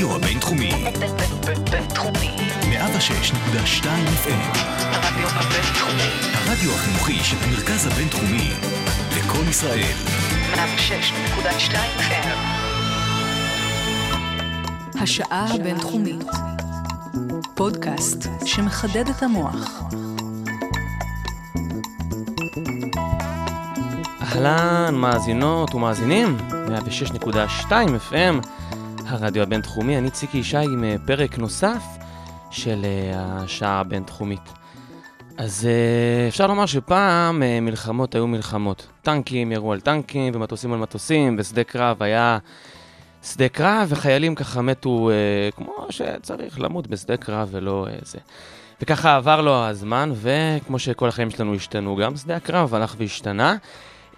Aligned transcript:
הרדיו 0.00 0.16
הבינתחומי. 0.16 0.72
בינתחומי. 1.70 2.36
106.2 2.62 3.84
FM. 4.24 4.58
הרדיו 4.82 5.28
הבינתחומי. 5.28 6.10
הרדיו 6.32 6.74
החינוכי 6.74 7.18
של 7.24 7.36
המרכז 7.42 7.86
הבינתחומי. 7.86 8.50
לקום 9.18 9.48
ישראל. 9.48 9.94
106.2 10.54 11.74
FM. 11.98 12.28
השעה 15.00 15.46
הבינתחומית. 15.54 16.24
פודקאסט 17.54 18.28
שמחדד 18.44 19.08
את 19.08 19.22
המוח. 19.22 19.82
אהלן, 24.22 24.94
מאזינות 24.94 25.74
ומאזינים, 25.74 26.36
106.2 26.68 27.70
FM, 28.10 28.46
הרדיו 29.10 29.42
הבינתחומי, 29.42 29.98
אני 29.98 30.10
ציקי 30.10 30.38
ישי 30.38 30.56
עם 30.56 30.84
אה, 30.84 30.96
פרק 31.06 31.38
נוסף 31.38 31.82
של 32.50 32.84
אה, 32.84 33.12
השעה 33.14 33.80
הבינתחומית. 33.80 34.52
אז 35.36 35.66
אה, 35.66 36.28
אפשר 36.28 36.46
לומר 36.46 36.66
שפעם 36.66 37.42
מלחמות 37.62 38.14
היו 38.14 38.26
מלחמות. 38.26 38.86
טנקים 39.02 39.52
ירו 39.52 39.72
על 39.72 39.80
טנקים 39.80 40.32
ומטוסים 40.36 40.72
על 40.72 40.78
מטוסים, 40.78 41.36
ושדה 41.38 41.64
קרב 41.64 42.02
היה 42.02 42.38
שדה 43.22 43.48
קרב, 43.48 43.86
וחיילים 43.88 44.34
ככה 44.34 44.62
מתו 44.62 45.10
כמו 45.56 45.86
שצריך 45.90 46.60
למות 46.60 46.86
בשדה 46.86 47.16
קרב 47.16 47.48
ולא 47.52 47.86
זה. 48.02 48.18
וככה 48.82 49.16
עבר 49.16 49.40
לו 49.40 49.64
הזמן, 49.64 50.12
וכמו 50.14 50.78
שכל 50.78 51.08
החיים 51.08 51.30
שלנו 51.30 51.54
השתנו, 51.54 51.96
גם 51.96 52.16
שדה 52.16 52.36
הקרב 52.36 52.74
הלך 52.74 52.94
והשתנה. 52.98 53.56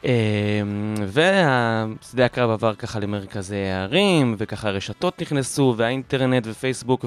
אמ, 0.04 0.94
ושדה 1.06 2.24
הקרב 2.24 2.50
עבר 2.50 2.74
ככה 2.74 3.00
למרכזי 3.00 3.56
הערים, 3.56 4.34
וככה 4.38 4.68
הרשתות 4.68 5.22
נכנסו, 5.22 5.74
והאינטרנט 5.76 6.46
ופייסבוק, 6.46 7.04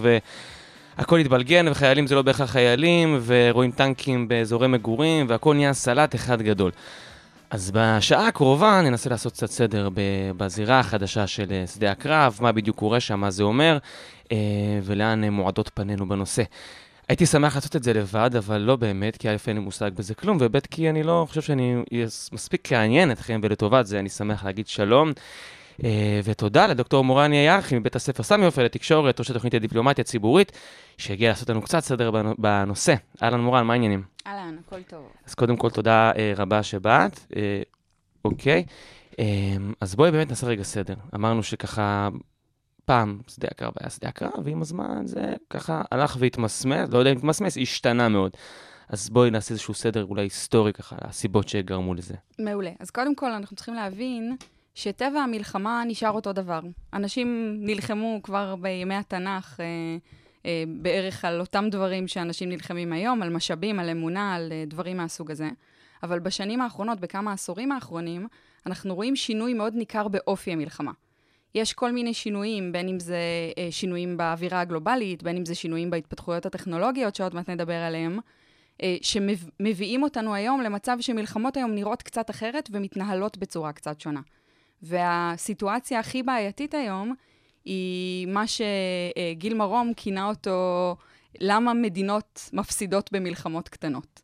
והכל 0.97 1.19
התבלגן, 1.19 1.67
וחיילים 1.67 2.07
זה 2.07 2.15
לא 2.15 2.21
בהכרח 2.21 2.51
חיילים, 2.51 3.19
ורואים 3.25 3.71
טנקים 3.71 4.27
באזורי 4.27 4.67
מגורים, 4.67 5.25
והכל 5.29 5.55
נהיה 5.55 5.73
סלט 5.73 6.15
אחד 6.15 6.41
גדול. 6.41 6.71
אז 7.49 7.71
בשעה 7.73 8.27
הקרובה 8.27 8.81
ננסה 8.81 9.09
לעשות 9.09 9.33
קצת 9.33 9.49
סדר 9.49 9.89
בזירה 10.37 10.79
החדשה 10.79 11.27
של 11.27 11.63
שדה 11.73 11.91
הקרב, 11.91 12.37
מה 12.41 12.51
בדיוק 12.51 12.77
קורה 12.77 12.99
שם, 12.99 13.19
מה 13.19 13.31
זה 13.31 13.43
אומר, 13.43 13.77
אה, 14.31 14.37
ולאן 14.83 15.29
מועדות 15.29 15.71
פנינו 15.73 16.09
בנושא. 16.09 16.43
הייתי 17.09 17.25
שמח 17.25 17.55
לעשות 17.55 17.75
את 17.75 17.83
זה 17.83 17.93
לבד, 17.93 18.35
אבל 18.35 18.57
לא 18.57 18.75
באמת, 18.75 19.17
כי 19.17 19.29
א' 19.29 19.35
אין 19.47 19.55
לי 19.55 19.61
מושג 19.61 19.91
בזה 19.95 20.15
כלום, 20.15 20.37
וב' 20.39 20.59
כי 20.59 20.89
אני 20.89 21.03
לא 21.03 21.25
חושב 21.29 21.41
שאני 21.41 21.83
מספיק 22.31 22.73
לעניין 22.73 23.11
אתכם, 23.11 23.39
ולטובת 23.43 23.85
זה 23.85 23.99
אני 23.99 24.09
שמח 24.09 24.45
להגיד 24.45 24.67
שלום. 24.67 25.11
אה, 25.83 26.19
ותודה 26.23 26.67
לדוקטור 26.67 27.03
מורני 27.03 27.35
ירחי 27.35 27.79
מבית 27.79 27.95
הספר 27.95 28.23
סמי 28.23 28.45
עופר 28.45 28.63
לתקשורת, 28.63 29.19
ראש 29.19 29.31
התוכנית 29.31 29.53
לדיפלומטיה 29.53 30.03
ציבורית, 30.03 30.51
שהגיע 30.97 31.29
לעשות 31.29 31.49
לנו 31.49 31.61
קצת 31.61 31.79
סדר 31.79 32.11
בנ- 32.11 32.35
בנושא. 32.37 32.95
אהלן 33.23 33.39
מורן, 33.39 33.65
מה 33.65 33.73
העניינים? 33.73 34.03
אהלן, 34.27 34.55
הכל 34.67 34.81
טוב. 34.81 35.09
אז 35.27 35.33
קודם 35.33 35.57
כל 35.57 35.69
תודה 35.69 36.11
אה, 36.17 36.33
רבה 36.37 36.63
שבאת. 36.63 37.19
אה, 37.35 37.61
אוקיי, 38.25 38.63
אז 39.81 39.95
בואי 39.95 40.11
באמת 40.11 40.29
נעשה 40.29 40.47
רגע 40.47 40.63
סדר. 40.63 40.93
אמרנו 41.15 41.43
שככה, 41.43 42.09
פעם 42.85 43.19
שדה 43.27 43.47
הקרב 43.51 43.73
היה 43.79 43.89
שדה 43.89 44.09
הקרב, 44.09 44.31
ועם 44.43 44.61
הזמן 44.61 45.01
זה 45.05 45.33
ככה 45.49 45.81
הלך 45.91 46.17
והתמסמס, 46.19 46.89
לא 46.89 46.97
יודע 46.97 47.11
אם 47.11 47.17
התמסמס, 47.17 47.57
השתנה 47.57 48.09
מאוד. 48.09 48.31
אז 48.89 49.09
בואי 49.09 49.31
נעשה 49.31 49.51
איזשהו 49.51 49.73
סדר 49.73 50.05
אולי 50.05 50.21
היסטורי 50.21 50.73
ככה, 50.73 50.95
הסיבות 51.01 51.49
שגרמו 51.49 51.93
לזה. 51.93 52.13
מעולה. 52.39 52.71
אז 52.79 52.89
קודם 52.91 53.15
כל, 53.15 53.31
אנחנו 53.31 53.55
צריכים 53.55 53.73
להבין 53.73 54.35
שטבע 54.75 55.19
המלחמה 55.19 55.83
נשאר 55.87 56.11
אותו 56.11 56.33
דבר. 56.33 56.59
אנשים 56.93 57.57
נלחמו 57.59 58.19
כבר 58.23 58.55
בימי 58.55 58.95
התנ"ך 58.95 59.59
אה, 59.59 59.65
אה, 60.45 60.63
בערך 60.67 61.25
על 61.25 61.39
אותם 61.39 61.65
דברים 61.71 62.07
שאנשים 62.07 62.49
נלחמים 62.49 62.93
היום, 62.93 63.21
על 63.21 63.29
משאבים, 63.29 63.79
על 63.79 63.89
אמונה, 63.89 64.35
על 64.35 64.51
אה, 64.51 64.63
דברים 64.67 64.97
מהסוג 64.97 65.31
הזה. 65.31 65.49
אבל 66.03 66.19
בשנים 66.19 66.61
האחרונות, 66.61 66.99
בכמה 66.99 67.33
עשורים 67.33 67.71
האחרונים, 67.71 68.27
אנחנו 68.65 68.95
רואים 68.95 69.15
שינוי 69.15 69.53
מאוד 69.53 69.73
ניכר 69.75 70.07
באופי 70.07 70.51
המלחמה. 70.51 70.91
יש 71.55 71.73
כל 71.73 71.91
מיני 71.91 72.13
שינויים, 72.13 72.71
בין 72.71 72.87
אם 72.87 72.99
זה 72.99 73.17
אה, 73.57 73.67
שינויים 73.71 74.17
באווירה 74.17 74.61
הגלובלית, 74.61 75.23
בין 75.23 75.37
אם 75.37 75.45
זה 75.45 75.55
שינויים 75.55 75.89
בהתפתחויות 75.89 76.45
הטכנולוגיות, 76.45 77.15
שעוד 77.15 77.35
מעט 77.35 77.49
נדבר 77.49 77.73
עליהם, 77.73 78.19
אה, 78.83 78.95
שמביאים 79.01 80.03
אותנו 80.03 80.33
היום 80.33 80.61
למצב 80.61 80.97
שמלחמות 80.99 81.57
היום 81.57 81.75
נראות 81.75 82.01
קצת 82.01 82.29
אחרת 82.29 82.69
ומתנהלות 82.71 83.37
בצורה 83.37 83.71
קצת 83.71 83.99
שונה. 83.99 84.21
והסיטואציה 84.81 85.99
הכי 85.99 86.23
בעייתית 86.23 86.73
היום 86.73 87.13
היא 87.65 88.27
מה 88.27 88.43
שגיל 88.47 89.53
מרום 89.53 89.93
כינה 89.97 90.27
אותו, 90.27 90.95
למה 91.39 91.73
מדינות 91.73 92.49
מפסידות 92.53 93.09
במלחמות 93.11 93.69
קטנות. 93.69 94.21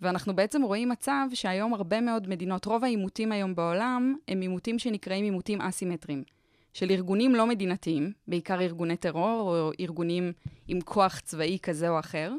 ואנחנו 0.00 0.36
בעצם 0.36 0.62
רואים 0.62 0.88
מצב 0.88 1.26
שהיום 1.34 1.74
הרבה 1.74 2.00
מאוד 2.00 2.28
מדינות, 2.28 2.64
רוב 2.64 2.84
העימותים 2.84 3.32
היום 3.32 3.54
בעולם, 3.54 4.16
הם 4.28 4.40
עימותים 4.40 4.78
שנקראים 4.78 5.24
עימותים 5.24 5.60
אסימטריים. 5.60 6.37
של 6.72 6.90
ארגונים 6.90 7.34
לא 7.34 7.46
מדינתיים, 7.46 8.12
בעיקר 8.28 8.60
ארגוני 8.60 8.96
טרור 8.96 9.40
או 9.40 9.70
ארגונים 9.80 10.32
עם 10.68 10.80
כוח 10.80 11.20
צבאי 11.20 11.58
כזה 11.62 11.88
או 11.88 11.98
אחר, 11.98 12.32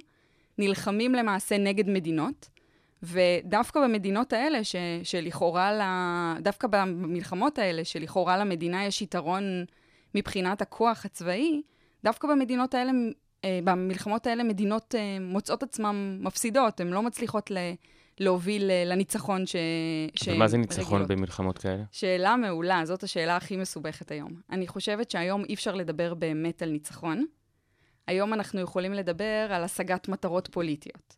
נלחמים 0.58 1.16
למעשה 1.16 1.58
נגד 1.58 1.90
מדינות, 1.90 2.50
ודווקא 3.04 3.82
במדינות 3.82 4.34
האלה, 4.34 4.64
ש, 4.64 4.76
שלכאורה, 5.04 5.74
ל, 5.74 5.82
דווקא 6.42 6.68
במלחמות 6.68 7.60
האלה, 7.60 7.86
שלכאורה 7.86 8.38
למדינה 8.38 8.86
יש 8.86 9.02
יתרון 9.02 9.66
מבחינת 10.16 10.62
הכוח 10.62 11.06
הצבאי, 11.06 11.62
דווקא 12.04 12.28
במדינות 12.28 12.74
האלה, 12.74 12.92
אה, 13.46 13.60
במלחמות 13.64 14.28
האלה, 14.28 14.44
מדינות 14.44 14.96
אה, 14.96 15.18
מוצאות 15.22 15.64
עצמן 15.64 16.18
מפסידות, 16.22 16.80
הן 16.80 16.88
לא 16.88 17.02
מצליחות 17.02 17.52
ל, 17.52 17.58
להוביל 18.20 18.72
אה, 18.72 18.84
לניצחון 18.86 19.46
ש... 19.46 19.56
אבל 20.28 20.38
מה 20.38 20.48
זה 20.48 20.58
ניצחון 20.58 21.02
רגילות. 21.02 21.08
במלחמות 21.08 21.58
כאלה? 21.58 21.84
שאלה 21.92 22.36
מעולה, 22.36 22.82
זאת 22.86 23.04
השאלה 23.04 23.36
הכי 23.36 23.58
מסובכת 23.58 24.12
היום. 24.12 24.42
אני 24.52 24.68
חושבת 24.68 25.12
שהיום 25.12 25.44
אי 25.50 25.54
אפשר 25.54 25.76
לדבר 25.76 26.14
באמת 26.14 26.62
על 26.62 26.70
ניצחון. 26.70 27.26
היום 28.08 28.34
אנחנו 28.34 28.62
יכולים 28.62 28.94
לדבר 28.94 29.48
על 29.50 29.64
השגת 29.64 30.08
מטרות 30.08 30.48
פוליטיות. 30.52 31.16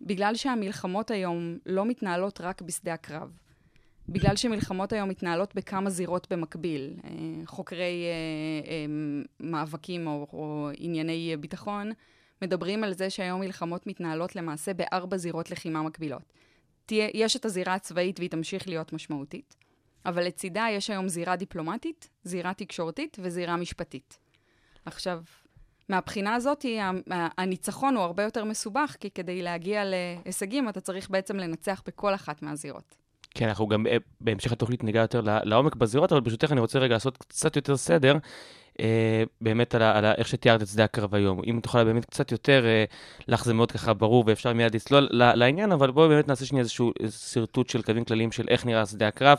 בגלל 0.00 0.34
שהמלחמות 0.34 1.10
היום 1.10 1.58
לא 1.66 1.86
מתנהלות 1.86 2.40
רק 2.40 2.62
בשדה 2.62 2.94
הקרב. 2.94 3.38
בגלל 4.08 4.36
שמלחמות 4.36 4.92
היום 4.92 5.08
מתנהלות 5.08 5.54
בכמה 5.54 5.90
זירות 5.90 6.26
במקביל. 6.32 6.94
אה, 7.04 7.10
חוקרי 7.46 8.04
אה, 8.66 8.86
מאבקים 9.40 10.06
או, 10.06 10.26
או 10.32 10.70
ענייני 10.78 11.36
ביטחון 11.40 11.90
מדברים 12.42 12.84
על 12.84 12.92
זה 12.92 13.10
שהיום 13.10 13.40
מלחמות 13.40 13.86
מתנהלות 13.86 14.36
למעשה 14.36 14.74
בארבע 14.74 15.16
זירות 15.16 15.50
לחימה 15.50 15.82
מקבילות. 15.82 16.32
תהיה, 16.86 17.08
יש 17.14 17.36
את 17.36 17.44
הזירה 17.44 17.74
הצבאית 17.74 18.18
והיא 18.18 18.30
תמשיך 18.30 18.68
להיות 18.68 18.92
משמעותית, 18.92 19.56
אבל 20.06 20.24
לצידה 20.24 20.66
יש 20.70 20.90
היום 20.90 21.08
זירה 21.08 21.36
דיפלומטית, 21.36 22.08
זירה 22.24 22.54
תקשורתית 22.54 23.16
וזירה 23.20 23.56
משפטית. 23.56 24.18
עכשיו, 24.86 25.22
מהבחינה 25.88 26.34
הזאת, 26.34 26.64
הניצחון 27.38 27.96
הוא 27.96 28.04
הרבה 28.04 28.22
יותר 28.22 28.44
מסובך, 28.44 28.96
כי 29.00 29.10
כדי 29.10 29.42
להגיע 29.42 29.82
להישגים 29.84 30.68
אתה 30.68 30.80
צריך 30.80 31.10
בעצם 31.10 31.36
לנצח 31.36 31.82
בכל 31.86 32.14
אחת 32.14 32.42
מהזירות. 32.42 32.96
כן, 33.30 33.48
אנחנו 33.48 33.68
גם 33.68 33.86
אה, 33.86 33.96
בהמשך 34.20 34.52
התוכנית 34.52 34.84
ניגע 34.84 35.00
יותר 35.00 35.20
לעומק 35.20 35.74
בזירות, 35.74 36.12
אבל 36.12 36.20
ברשותך 36.20 36.52
אני 36.52 36.60
רוצה 36.60 36.78
רגע 36.78 36.94
לעשות 36.94 37.16
קצת 37.16 37.56
יותר 37.56 37.76
סדר, 37.76 38.16
באמת 39.40 39.74
על, 39.74 39.82
ה- 39.82 39.98
על 39.98 40.04
ה- 40.04 40.14
איך 40.14 40.28
שתיארת 40.28 40.62
את 40.62 40.68
שדה 40.68 40.84
הקרב 40.84 41.14
היום. 41.14 41.40
אם 41.46 41.60
תוכל 41.62 41.84
באמת 41.84 42.04
קצת 42.04 42.32
יותר, 42.32 42.64
אה, 42.66 42.84
לך 43.28 43.44
זה 43.44 43.54
מאוד 43.54 43.72
ככה 43.72 43.94
ברור 43.94 44.24
ואפשר 44.26 44.52
מיד 44.52 44.74
לצלול 44.74 45.08
ל- 45.10 45.34
לעניין, 45.34 45.72
אבל 45.72 45.90
בואי 45.90 46.08
באמת 46.08 46.28
נעשה 46.28 46.46
שנייה 46.46 46.60
איזשהו 46.60 46.92
שרטוט 47.10 47.68
של 47.68 47.82
קווים 47.82 48.04
כלליים 48.04 48.32
של 48.32 48.46
איך 48.48 48.66
נראה 48.66 48.86
שדה 48.86 49.08
הקרב, 49.08 49.38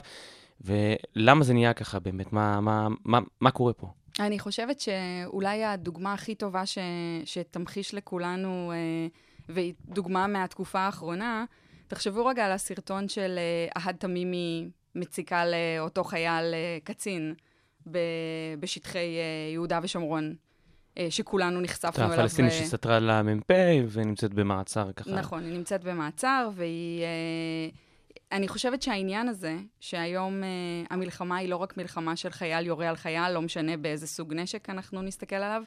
ולמה 0.61 1.43
זה 1.43 1.53
נהיה 1.53 1.73
ככה 1.73 1.99
באמת, 1.99 2.33
מה, 2.33 2.61
מה, 2.61 2.87
מה, 3.05 3.19
מה 3.41 3.51
קורה 3.51 3.73
פה? 3.73 3.87
אני 4.19 4.39
חושבת 4.39 4.79
שאולי 4.79 5.63
הדוגמה 5.63 6.13
הכי 6.13 6.35
טובה 6.35 6.65
ש... 6.65 6.77
שתמחיש 7.25 7.93
לכולנו, 7.93 8.71
אה, 8.71 9.07
והיא 9.49 9.73
דוגמה 9.85 10.27
מהתקופה 10.27 10.79
האחרונה, 10.79 11.45
תחשבו 11.87 12.25
רגע 12.25 12.45
על 12.45 12.51
הסרטון 12.51 13.07
של 13.09 13.37
אה, 13.37 13.81
אהד 13.81 13.95
תמימי 13.95 14.69
מציקה 14.95 15.43
לאותו 15.45 16.03
חייל 16.03 16.53
אה, 16.53 16.77
קצין 16.83 17.33
ב... 17.91 17.97
בשטחי 18.59 18.97
אה, 18.97 19.51
יהודה 19.53 19.79
ושומרון, 19.83 20.35
אה, 20.97 21.07
שכולנו 21.09 21.61
נחשפנו 21.61 22.03
אליו. 22.05 22.13
הפלסטינית 22.13 22.51
אה, 22.51 22.57
שסתרה 22.57 22.99
למ"פ 22.99 23.51
ונמצאת 23.91 24.33
במעצר 24.33 24.91
ככה. 24.91 25.11
נכון, 25.11 25.43
היא 25.43 25.53
נמצאת 25.53 25.83
במעצר, 25.83 26.49
והיא... 26.55 27.03
אה, 27.03 27.69
אני 28.31 28.47
חושבת 28.47 28.81
שהעניין 28.81 29.27
הזה, 29.27 29.57
שהיום 29.79 30.43
אה, 30.43 30.49
המלחמה 30.89 31.37
היא 31.37 31.49
לא 31.49 31.55
רק 31.55 31.77
מלחמה 31.77 32.15
של 32.15 32.29
חייל 32.29 32.65
יורה 32.65 32.89
על 32.89 32.95
חייל, 32.95 33.31
לא 33.31 33.41
משנה 33.41 33.77
באיזה 33.77 34.07
סוג 34.07 34.33
נשק 34.33 34.69
אנחנו 34.69 35.01
נסתכל 35.01 35.35
עליו, 35.35 35.63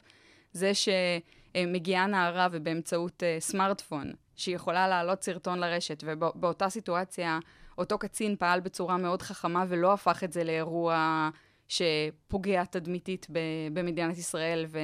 זה 0.53 0.71
שמגיעה 0.73 2.07
נערה 2.07 2.47
ובאמצעות 2.51 3.23
אה, 3.23 3.37
סמארטפון, 3.39 4.11
שהיא 4.35 4.55
יכולה 4.55 4.87
להעלות 4.87 5.23
סרטון 5.23 5.59
לרשת, 5.59 6.03
ובאותה 6.05 6.69
סיטואציה 6.69 7.39
אותו 7.77 7.97
קצין 7.97 8.35
פעל 8.35 8.59
בצורה 8.59 8.97
מאוד 8.97 9.21
חכמה 9.21 9.65
ולא 9.67 9.93
הפך 9.93 10.23
את 10.23 10.33
זה 10.33 10.43
לאירוע 10.43 11.29
שפוגע 11.71 12.63
תדמיתית 12.65 13.27
במדינת 13.73 14.17
ישראל 14.17 14.65
ו, 14.67 14.79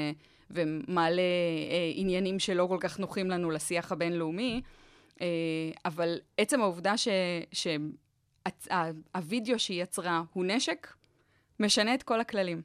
ומעלה 0.49 1.21
אה, 1.21 1.91
עניינים 1.93 2.39
שלא 2.39 2.65
כל 2.69 2.77
כך 2.79 2.99
נוחים 2.99 3.29
לנו 3.29 3.51
לשיח 3.51 3.91
הבינלאומי, 3.91 4.61
אה, 5.21 5.27
אבל 5.85 6.19
עצם 6.37 6.61
העובדה 6.61 6.93
שהווידאו 8.51 9.59
שהיא 9.59 9.83
יצרה 9.83 10.23
הוא 10.33 10.45
נשק, 10.45 10.93
משנה 11.59 11.93
את 11.93 12.03
כל 12.03 12.19
הכללים. 12.19 12.61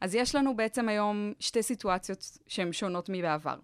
אז 0.00 0.14
יש 0.14 0.34
לנו 0.34 0.56
בעצם 0.56 0.88
היום 0.88 1.32
שתי 1.40 1.62
סיטואציות 1.62 2.38
שהן 2.46 2.72
שונות 2.72 3.08
מבעבר. 3.12 3.56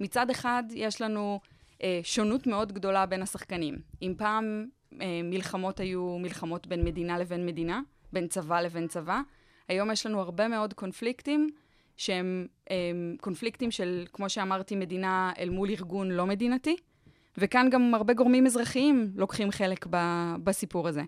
מצד 0.00 0.30
אחד, 0.30 0.62
יש 0.74 1.00
לנו 1.00 1.40
אה, 1.82 2.00
שונות 2.02 2.46
מאוד 2.46 2.72
גדולה 2.72 3.06
בין 3.06 3.22
השחקנים. 3.22 3.78
אם 4.02 4.14
פעם 4.18 4.66
אה, 5.00 5.20
מלחמות 5.24 5.80
היו 5.80 6.18
מלחמות 6.18 6.66
בין 6.66 6.84
מדינה 6.84 7.18
לבין 7.18 7.46
מדינה, 7.46 7.80
בין 8.12 8.28
צבא 8.28 8.60
לבין 8.60 8.86
צבא, 8.88 9.20
היום 9.68 9.90
יש 9.90 10.06
לנו 10.06 10.20
הרבה 10.20 10.48
מאוד 10.48 10.74
קונפליקטים 10.74 11.50
שהם 11.96 12.46
אה, 12.70 12.76
קונפליקטים 13.20 13.70
של, 13.70 14.04
כמו 14.12 14.28
שאמרתי, 14.28 14.76
מדינה 14.76 15.32
אל 15.38 15.50
מול 15.50 15.70
ארגון 15.70 16.10
לא 16.10 16.26
מדינתי, 16.26 16.76
וכאן 17.38 17.68
גם 17.70 17.94
הרבה 17.94 18.14
גורמים 18.14 18.46
אזרחיים 18.46 19.12
לוקחים 19.14 19.50
חלק 19.50 19.86
ב, 19.90 19.96
בסיפור 20.44 20.88
הזה. 20.88 21.02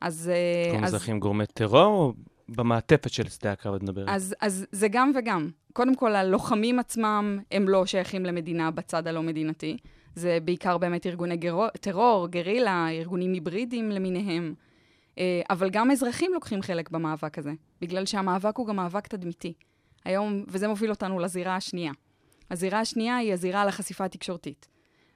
אז... 0.00 0.30
אה, 0.34 0.64
גורמים 0.64 0.84
אז... 0.84 0.90
אזרחים 0.94 1.20
גורמי 1.20 1.46
טרור, 1.46 1.84
או 1.84 2.12
במעטפת 2.48 3.10
של 3.10 3.28
שדה 3.28 3.52
הקרב 3.52 3.74
את 3.74 3.82
מדברת? 3.82 4.08
אז, 4.08 4.34
אז 4.40 4.66
זה 4.72 4.88
גם 4.88 5.12
וגם. 5.14 5.50
קודם 5.72 5.94
כל, 5.94 6.14
הלוחמים 6.14 6.78
עצמם 6.78 7.38
הם 7.50 7.68
לא 7.68 7.86
שייכים 7.86 8.26
למדינה 8.26 8.70
בצד 8.70 9.06
הלא 9.06 9.22
מדינתי. 9.22 9.76
זה 10.14 10.38
בעיקר 10.44 10.78
באמת 10.78 11.06
ארגוני 11.06 11.36
גרו, 11.36 11.66
טרור, 11.80 12.28
גרילה, 12.28 12.88
ארגונים 12.90 13.32
היברידיים 13.32 13.90
למיניהם. 13.90 14.54
אה, 15.18 15.40
אבל 15.50 15.70
גם 15.70 15.90
אזרחים 15.90 16.32
לוקחים 16.34 16.62
חלק 16.62 16.90
במאבק 16.90 17.38
הזה, 17.38 17.52
בגלל 17.80 18.06
שהמאבק 18.06 18.56
הוא 18.56 18.66
גם 18.66 18.76
מאבק 18.76 19.06
תדמיתי. 19.06 19.52
היום, 20.04 20.44
וזה 20.48 20.68
מוביל 20.68 20.90
אותנו 20.90 21.18
לזירה 21.18 21.56
השנייה. 21.56 21.92
הזירה 22.50 22.80
השנייה 22.80 23.16
היא 23.16 23.32
הזירה 23.32 23.62
על 23.62 23.68
החשיפה 23.68 24.04
התקשורתית. 24.04 24.68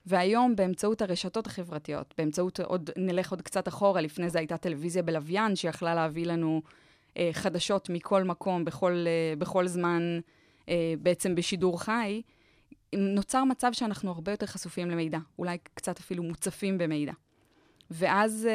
והיום, 0.07 0.57
באמצעות 0.57 1.03
הרשתות 1.03 1.47
החברתיות, 1.47 2.15
באמצעות 2.19 2.61
עוד, 2.61 2.91
נלך 2.97 3.31
עוד 3.31 3.43
קצת 3.43 3.69
אחורה, 3.69 4.01
לפני 4.01 4.31
זה 4.31 4.39
הייתה 4.39 4.57
טלוויזיה 4.57 5.03
בלוויין, 5.03 5.57
שיכלה 5.57 5.95
להביא 5.95 6.27
לנו 6.27 6.63
אה, 7.17 7.31
חדשות 7.33 7.91
מכל 7.91 8.25
מקום, 8.25 8.65
בכל, 8.65 9.05
אה, 9.07 9.37
בכל 9.39 9.67
זמן, 9.67 10.21
אה, 10.69 10.95
בעצם 10.99 11.35
בשידור 11.35 11.81
חי, 11.83 12.23
נוצר 12.95 13.45
מצב 13.45 13.73
שאנחנו 13.73 14.11
הרבה 14.11 14.33
יותר 14.33 14.47
חשופים 14.47 14.91
למידע, 14.91 15.19
אולי 15.39 15.59
קצת 15.75 15.99
אפילו 15.99 16.23
מוצפים 16.23 16.79
במידע. 16.79 17.13
ואז, 17.93 18.49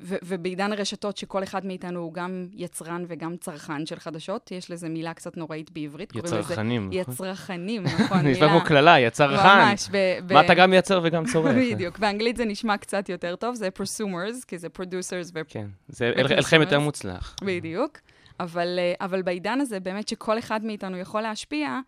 ו- 0.00 0.16
ובעידן 0.22 0.72
הרשתות, 0.72 1.16
שכל 1.16 1.42
אחד 1.42 1.66
מאיתנו 1.66 2.00
הוא 2.00 2.14
גם 2.14 2.46
יצרן 2.52 3.04
וגם 3.08 3.36
צרכן 3.36 3.86
של 3.86 3.98
חדשות, 3.98 4.50
יש 4.52 4.70
לזה 4.70 4.88
מילה 4.88 5.14
קצת 5.14 5.36
נוראית 5.36 5.70
בעברית. 5.70 6.12
יצרחנים. 6.16 6.88
נכון? 6.88 7.00
יצרחנים, 7.14 7.82
נכון. 7.82 8.18
מילה... 8.24 8.30
נשמע 8.30 8.48
כמו 8.48 8.60
קללה, 8.60 9.00
יצרחן. 9.00 9.68
ממש. 9.70 9.88
ב- 9.90 10.18
ב- 10.26 10.32
מה 10.32 10.40
אתה 10.40 10.54
גם 10.54 10.70
מייצר 10.70 11.00
וגם 11.04 11.24
צורך. 11.24 11.52
בדיוק. 11.56 11.98
באנגלית 11.98 12.36
זה 12.36 12.44
נשמע 12.44 12.76
קצת 12.76 13.08
יותר 13.08 13.36
טוב, 13.36 13.54
זה 13.54 13.70
prosumers, 13.70 14.44
כי 14.44 14.58
זה 14.58 14.68
producers 14.68 15.30
ו... 15.34 15.40
כן, 15.48 15.66
זה 15.88 16.12
הלחם 16.16 16.60
יותר 16.60 16.80
מוצלח. 16.80 17.36
בדיוק. 17.42 17.98
אבל, 18.40 18.78
אבל 19.00 19.22
בעידן 19.22 19.60
הזה, 19.60 19.80
באמת 19.80 20.08
שכל 20.08 20.38
אחד 20.38 20.64
מאיתנו 20.64 20.98
יכול 20.98 21.20
להשפיע, 21.20 21.80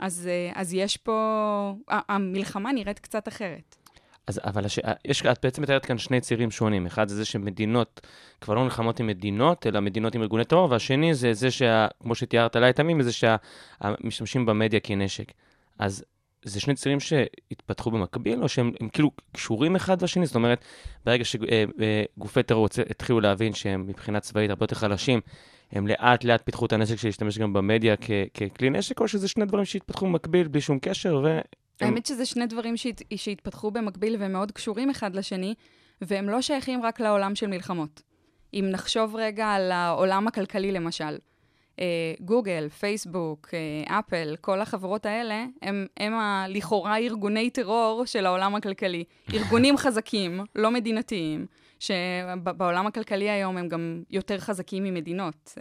אז, 0.00 0.28
אז 0.54 0.74
יש 0.74 0.96
פה, 0.96 1.74
המלחמה 1.88 2.72
נראית 2.72 2.98
קצת 2.98 3.28
אחרת. 3.28 3.76
אז, 4.26 4.40
אבל 4.44 4.64
הש... 4.64 4.78
יש, 5.04 5.26
את 5.26 5.38
בעצם 5.42 5.62
מתארת 5.62 5.86
כאן 5.86 5.98
שני 5.98 6.20
צירים 6.20 6.50
שונים. 6.50 6.86
אחד 6.86 7.08
זה 7.08 7.16
זה 7.16 7.24
שמדינות 7.24 8.00
כבר 8.40 8.54
לא 8.54 8.64
נלחמות 8.64 9.00
עם 9.00 9.06
מדינות, 9.06 9.66
אלא 9.66 9.80
מדינות 9.80 10.14
עם 10.14 10.22
ארגוני 10.22 10.44
טרור, 10.44 10.70
והשני 10.70 11.14
זה 11.14 11.34
זה, 11.34 11.50
שה, 11.50 11.86
כמו 12.00 12.14
שתיארת 12.14 12.56
עליי 12.56 12.72
תמים, 12.72 13.02
זה 13.02 13.10
שהמשתמשים 13.12 14.46
במדיה 14.46 14.80
כנשק. 14.80 15.32
אז 15.78 16.04
זה 16.44 16.60
שני 16.60 16.74
צירים 16.74 17.00
שהתפתחו 17.00 17.90
במקביל, 17.90 18.42
או 18.42 18.48
שהם 18.48 18.72
כאילו 18.92 19.10
קשורים 19.32 19.76
אחד 19.76 20.02
לשני? 20.02 20.26
זאת 20.26 20.34
אומרת, 20.34 20.64
ברגע 21.04 21.24
שגופי 21.24 22.42
טרור 22.42 22.68
התחילו 22.90 23.20
להבין 23.20 23.52
שהם 23.52 23.86
מבחינה 23.86 24.20
צבאית 24.20 24.50
הרבה 24.50 24.64
יותר 24.64 24.76
חלשים, 24.76 25.20
הם 25.72 25.86
לאט 25.86 26.24
לאט 26.24 26.42
פיתחו 26.44 26.66
את 26.66 26.72
הנשק 26.72 26.96
של 26.96 27.08
להשתמש 27.08 27.38
גם 27.38 27.52
במדיה 27.52 27.96
כ- 27.96 28.10
ככלי 28.34 28.70
נשק, 28.70 29.00
או 29.00 29.08
שזה 29.08 29.28
שני 29.28 29.44
דברים 29.44 29.64
שהתפתחו 29.64 30.06
במקביל 30.06 30.48
בלי 30.48 30.60
שום 30.60 30.78
קשר, 30.78 31.20
ו... 31.24 31.40
האמת 31.80 32.06
שזה 32.06 32.26
שני 32.26 32.46
דברים 32.46 32.76
שהת... 32.76 33.02
שהתפתחו 33.16 33.70
במקביל 33.70 34.16
והם 34.18 34.32
מאוד 34.32 34.52
קשורים 34.52 34.90
אחד 34.90 35.14
לשני, 35.14 35.54
והם 36.00 36.28
לא 36.28 36.42
שייכים 36.42 36.82
רק 36.82 37.00
לעולם 37.00 37.34
של 37.34 37.46
מלחמות. 37.46 38.02
אם 38.54 38.68
נחשוב 38.70 39.16
רגע 39.16 39.46
על 39.46 39.72
העולם 39.72 40.28
הכלכלי 40.28 40.72
למשל, 40.72 41.18
גוגל, 42.20 42.68
פייסבוק, 42.68 43.48
אפל, 43.86 44.36
כל 44.40 44.60
החברות 44.60 45.06
האלה, 45.06 45.44
הם, 45.62 45.86
הם 45.96 46.14
ה, 46.14 46.46
לכאורה 46.48 46.98
ארגוני 46.98 47.50
טרור 47.50 48.02
של 48.06 48.26
העולם 48.26 48.54
הכלכלי. 48.54 49.04
ארגונים 49.34 49.76
חזקים, 49.76 50.40
לא 50.56 50.70
מדינתיים, 50.70 51.46
שבעולם 51.78 52.86
הכלכלי 52.86 53.30
היום 53.30 53.56
הם 53.56 53.68
גם 53.68 54.02
יותר 54.10 54.38
חזקים 54.38 54.84
ממדינות. 54.84 55.54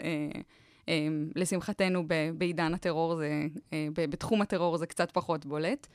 לשמחתנו, 1.35 2.03
בעידן 2.37 2.73
הטרור, 2.73 3.15
זה, 3.15 3.29
בתחום 3.95 4.41
הטרור 4.41 4.77
זה 4.77 4.85
קצת 4.85 5.11
פחות 5.11 5.45
בולט. 5.45 5.87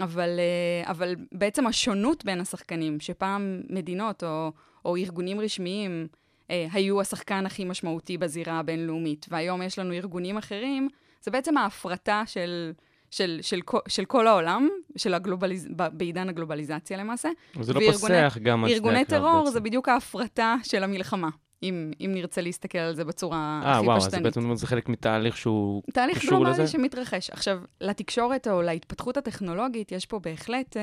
אבל, 0.00 0.40
אבל 0.84 1.16
בעצם 1.32 1.66
השונות 1.66 2.24
בין 2.24 2.40
השחקנים, 2.40 3.00
שפעם 3.00 3.60
מדינות 3.70 4.24
או, 4.24 4.52
או 4.84 4.96
ארגונים 4.96 5.40
רשמיים 5.40 6.06
היו 6.48 7.00
השחקן 7.00 7.46
הכי 7.46 7.64
משמעותי 7.64 8.18
בזירה 8.18 8.58
הבינלאומית, 8.58 9.26
והיום 9.30 9.62
יש 9.62 9.78
לנו 9.78 9.92
ארגונים 9.92 10.36
אחרים, 10.36 10.88
זה 11.22 11.30
בעצם 11.30 11.56
ההפרטה 11.56 12.22
של, 12.26 12.72
של, 13.10 13.38
של, 13.42 13.60
של, 13.64 13.78
של 13.88 14.04
כל 14.04 14.26
העולם, 14.26 14.68
של 14.96 15.14
הגלובליז... 15.14 15.68
בעידן 15.92 16.28
הגלובליזציה 16.28 16.96
למעשה. 16.96 17.28
וזה 17.56 17.72
לא 17.72 17.80
פוסח 17.86 18.38
גם 18.42 18.64
על 18.64 18.70
שני 18.70 18.76
ארגוני 18.76 19.04
טרור 19.04 19.40
בעצם. 19.40 19.52
זה 19.52 19.60
בדיוק 19.60 19.88
ההפרטה 19.88 20.56
של 20.62 20.84
המלחמה. 20.84 21.28
אם, 21.62 21.92
אם 22.00 22.10
נרצה 22.14 22.40
להסתכל 22.40 22.78
על 22.78 22.94
זה 22.94 23.04
בצורה 23.04 23.60
아, 23.64 23.66
הכי 23.66 23.86
וואו, 23.86 24.00
פשטנית. 24.00 24.14
אז 24.14 24.22
בעצם 24.22 24.54
זה 24.54 24.66
חלק 24.66 24.88
מתהליך 24.88 25.36
שהוא 25.36 25.82
תהליך 25.92 26.18
קשור 26.18 26.44
לזה? 26.44 26.44
גלובלי 26.44 26.66
שמתרחש. 26.66 27.30
עכשיו, 27.30 27.60
לתקשורת 27.80 28.48
או 28.48 28.62
להתפתחות 28.62 29.16
הטכנולוגית 29.16 29.92
יש 29.92 30.06
פה 30.06 30.18
בהחלט 30.18 30.76
אה, 30.76 30.82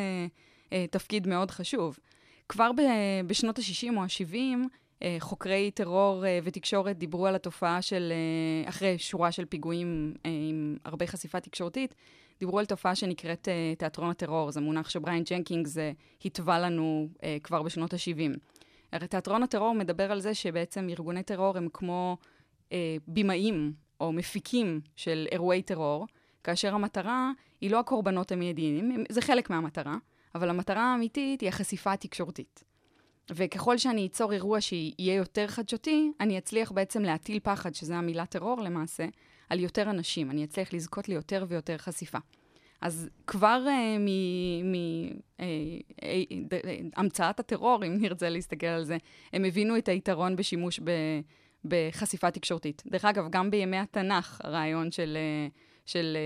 אה, 0.73 0.85
תפקיד 0.91 1.27
מאוד 1.27 1.51
חשוב. 1.51 1.99
כבר 2.49 2.71
ב, 2.71 2.81
בשנות 3.27 3.59
ה-60 3.59 3.97
או 3.97 4.03
ה-70, 4.03 4.67
אה, 5.03 5.15
חוקרי 5.19 5.71
טרור 5.71 6.25
אה, 6.25 6.39
ותקשורת 6.43 6.97
דיברו 6.97 7.27
על 7.27 7.35
התופעה 7.35 7.81
של, 7.81 8.13
אה, 8.15 8.69
אחרי 8.69 8.97
שורה 8.97 9.31
של 9.31 9.45
פיגועים 9.45 10.13
אה, 10.25 10.31
עם 10.49 10.77
הרבה 10.85 11.07
חשיפה 11.07 11.39
תקשורתית, 11.39 11.95
דיברו 12.39 12.59
על 12.59 12.65
תופעה 12.65 12.95
שנקראת 12.95 13.47
אה, 13.47 13.73
תיאטרון 13.77 14.09
הטרור. 14.09 14.51
זה 14.51 14.61
מונח 14.61 14.89
שבריין 14.89 15.23
ג'נקינגס 15.29 15.77
אה, 15.77 15.91
התווה 16.25 16.59
לנו 16.59 17.07
אה, 17.23 17.37
כבר 17.43 17.63
בשנות 17.63 17.93
ה-70. 17.93 18.37
הרי 18.91 19.07
תיאטרון 19.07 19.43
הטרור 19.43 19.75
מדבר 19.75 20.11
על 20.11 20.19
זה 20.19 20.33
שבעצם 20.33 20.87
ארגוני 20.89 21.23
טרור 21.23 21.57
הם 21.57 21.67
כמו 21.73 22.17
אה, 22.71 22.95
בימאים 23.07 23.73
או 24.01 24.11
מפיקים 24.11 24.81
של 24.95 25.27
אירועי 25.31 25.61
טרור, 25.61 26.07
כאשר 26.43 26.75
המטרה 26.75 27.31
היא 27.61 27.71
לא 27.71 27.79
הקורבנות 27.79 28.31
המיידיים, 28.31 29.03
זה 29.09 29.21
חלק 29.21 29.49
מהמטרה, 29.49 29.95
אבל 30.35 30.49
המטרה 30.49 30.83
האמיתית 30.83 31.41
היא 31.41 31.49
החשיפה 31.49 31.93
התקשורתית. 31.93 32.63
וככל 33.31 33.77
שאני 33.77 34.07
אצור 34.07 34.33
אירוע 34.33 34.61
שיהיה 34.61 35.15
יותר 35.15 35.47
חדשותי, 35.47 36.11
אני 36.19 36.37
אצליח 36.37 36.71
בעצם 36.71 37.03
להטיל 37.03 37.39
פחד, 37.43 37.75
שזה 37.75 37.95
המילה 37.95 38.25
טרור 38.25 38.61
למעשה, 38.61 39.05
על 39.49 39.59
יותר 39.59 39.89
אנשים. 39.89 40.31
אני 40.31 40.43
אצליח 40.43 40.73
לזכות 40.73 41.09
ליותר 41.09 41.45
ויותר 41.47 41.77
חשיפה. 41.77 42.17
אז 42.81 43.09
כבר 43.27 43.65
uh, 43.65 43.69
מהמצאת 46.95 47.35
uh, 47.35 47.37
uh, 47.37 47.39
הטרור, 47.39 47.85
אם 47.85 47.97
נרצה 48.01 48.29
להסתכל 48.29 48.67
על 48.67 48.83
זה, 48.83 48.97
הם 49.33 49.45
הבינו 49.45 49.77
את 49.77 49.87
היתרון 49.87 50.35
בשימוש 50.35 50.79
ב, 50.83 50.91
בחשיפה 51.65 52.31
תקשורתית. 52.31 52.83
דרך 52.87 53.05
אגב, 53.05 53.29
גם 53.29 53.51
בימי 53.51 53.77
התנ"ך, 53.77 54.41
הרעיון 54.43 54.91
של, 54.91 55.17
של 55.85 56.17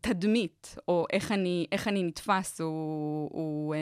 תדמית, 0.00 0.76
או 0.88 1.06
איך 1.12 1.32
אני, 1.32 1.66
איך 1.72 1.88
אני 1.88 2.02
נתפס, 2.02 2.60
הוא... 2.60 3.30
הוא 3.32 3.74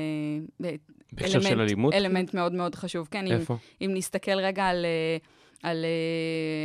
אלמנט, 1.20 1.42
של 1.42 1.60
אלימות? 1.60 1.94
אלמנט 1.94 2.34
מאוד 2.34 2.52
מאוד 2.52 2.74
חשוב, 2.74 3.08
כן. 3.10 3.26
איפה? 3.26 3.54
אם, 3.80 3.90
אם 3.90 3.96
נסתכל 3.96 4.38
רגע 4.38 4.64
על... 4.64 4.86
על 5.62 5.84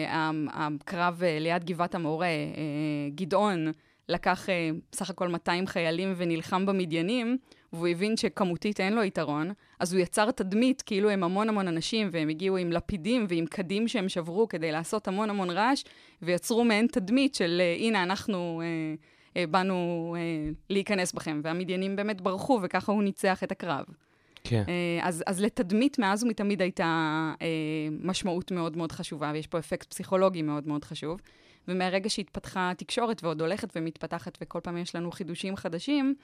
uh, 0.08 0.10
הקרב 0.54 1.22
uh, 1.22 1.42
ליד 1.42 1.64
גבעת 1.64 1.96
המורה, 1.96 2.28
uh, 2.28 3.16
גדעון 3.16 3.72
לקח 4.10 4.46
uh, 4.46 4.96
סך 4.96 5.10
הכל 5.10 5.28
200 5.28 5.68
חיילים 5.68 6.14
ונלחם 6.18 6.66
במדיינים, 6.66 7.38
והוא 7.74 7.88
הבין 7.88 8.18
שכמותית 8.18 8.80
אין 8.80 8.94
לו 8.94 9.04
יתרון, 9.04 9.52
אז 9.80 9.94
הוא 9.94 10.02
יצר 10.02 10.32
תדמית 10.32 10.82
כאילו 10.82 11.10
הם 11.10 11.24
המון 11.24 11.50
המון 11.50 11.68
אנשים, 11.68 12.10
והם 12.12 12.30
הגיעו 12.30 12.58
עם 12.58 12.72
לפידים 12.72 13.26
ועם 13.30 13.46
קדים 13.46 13.88
שהם 13.88 14.10
שברו 14.10 14.48
כדי 14.48 14.72
לעשות 14.72 15.08
המון 15.08 15.30
המון 15.30 15.50
רעש, 15.50 15.84
ויצרו 16.22 16.64
מעין 16.64 16.88
תדמית 16.88 17.36
של 17.36 17.62
uh, 17.62 17.82
הנה, 17.82 18.04
אנחנו 18.04 18.62
uh, 18.62 19.34
uh, 19.34 19.48
באנו 19.50 20.16
uh, 20.18 20.56
להיכנס 20.70 21.14
בכם, 21.14 21.42
והמדיינים 21.44 21.96
באמת 21.96 22.22
ברחו, 22.22 22.60
וככה 22.64 22.92
הוא 22.92 23.04
ניצח 23.04 23.44
את 23.44 23.52
הקרב. 23.52 23.86
כן. 24.46 24.64
אה, 24.68 25.08
אז, 25.08 25.24
אז 25.28 25.42
לתדמית 25.42 26.00
מאז 26.00 26.24
ומתמיד 26.24 26.62
הייתה 26.62 26.86
אה, 27.42 27.48
משמעות 28.02 28.52
מאוד 28.52 28.78
מאוד 28.78 28.92
חשובה, 28.92 29.32
ויש 29.34 29.48
פה 29.48 29.60
אפקט 29.60 29.90
פסיכולוגי 29.90 30.42
מאוד 30.42 30.68
מאוד 30.68 30.84
חשוב. 30.84 31.20
ומהרגע 31.68 32.10
שהתפתחה 32.10 32.72
התקשורת 32.72 33.24
ועוד 33.24 33.42
הולכת 33.42 33.70
ומתפתחת, 33.76 34.38
וכל 34.42 34.60
פעם 34.64 34.78
יש 34.78 34.96
לנו 34.96 35.12
חידושים 35.12 35.56
חדשים, 35.56 36.16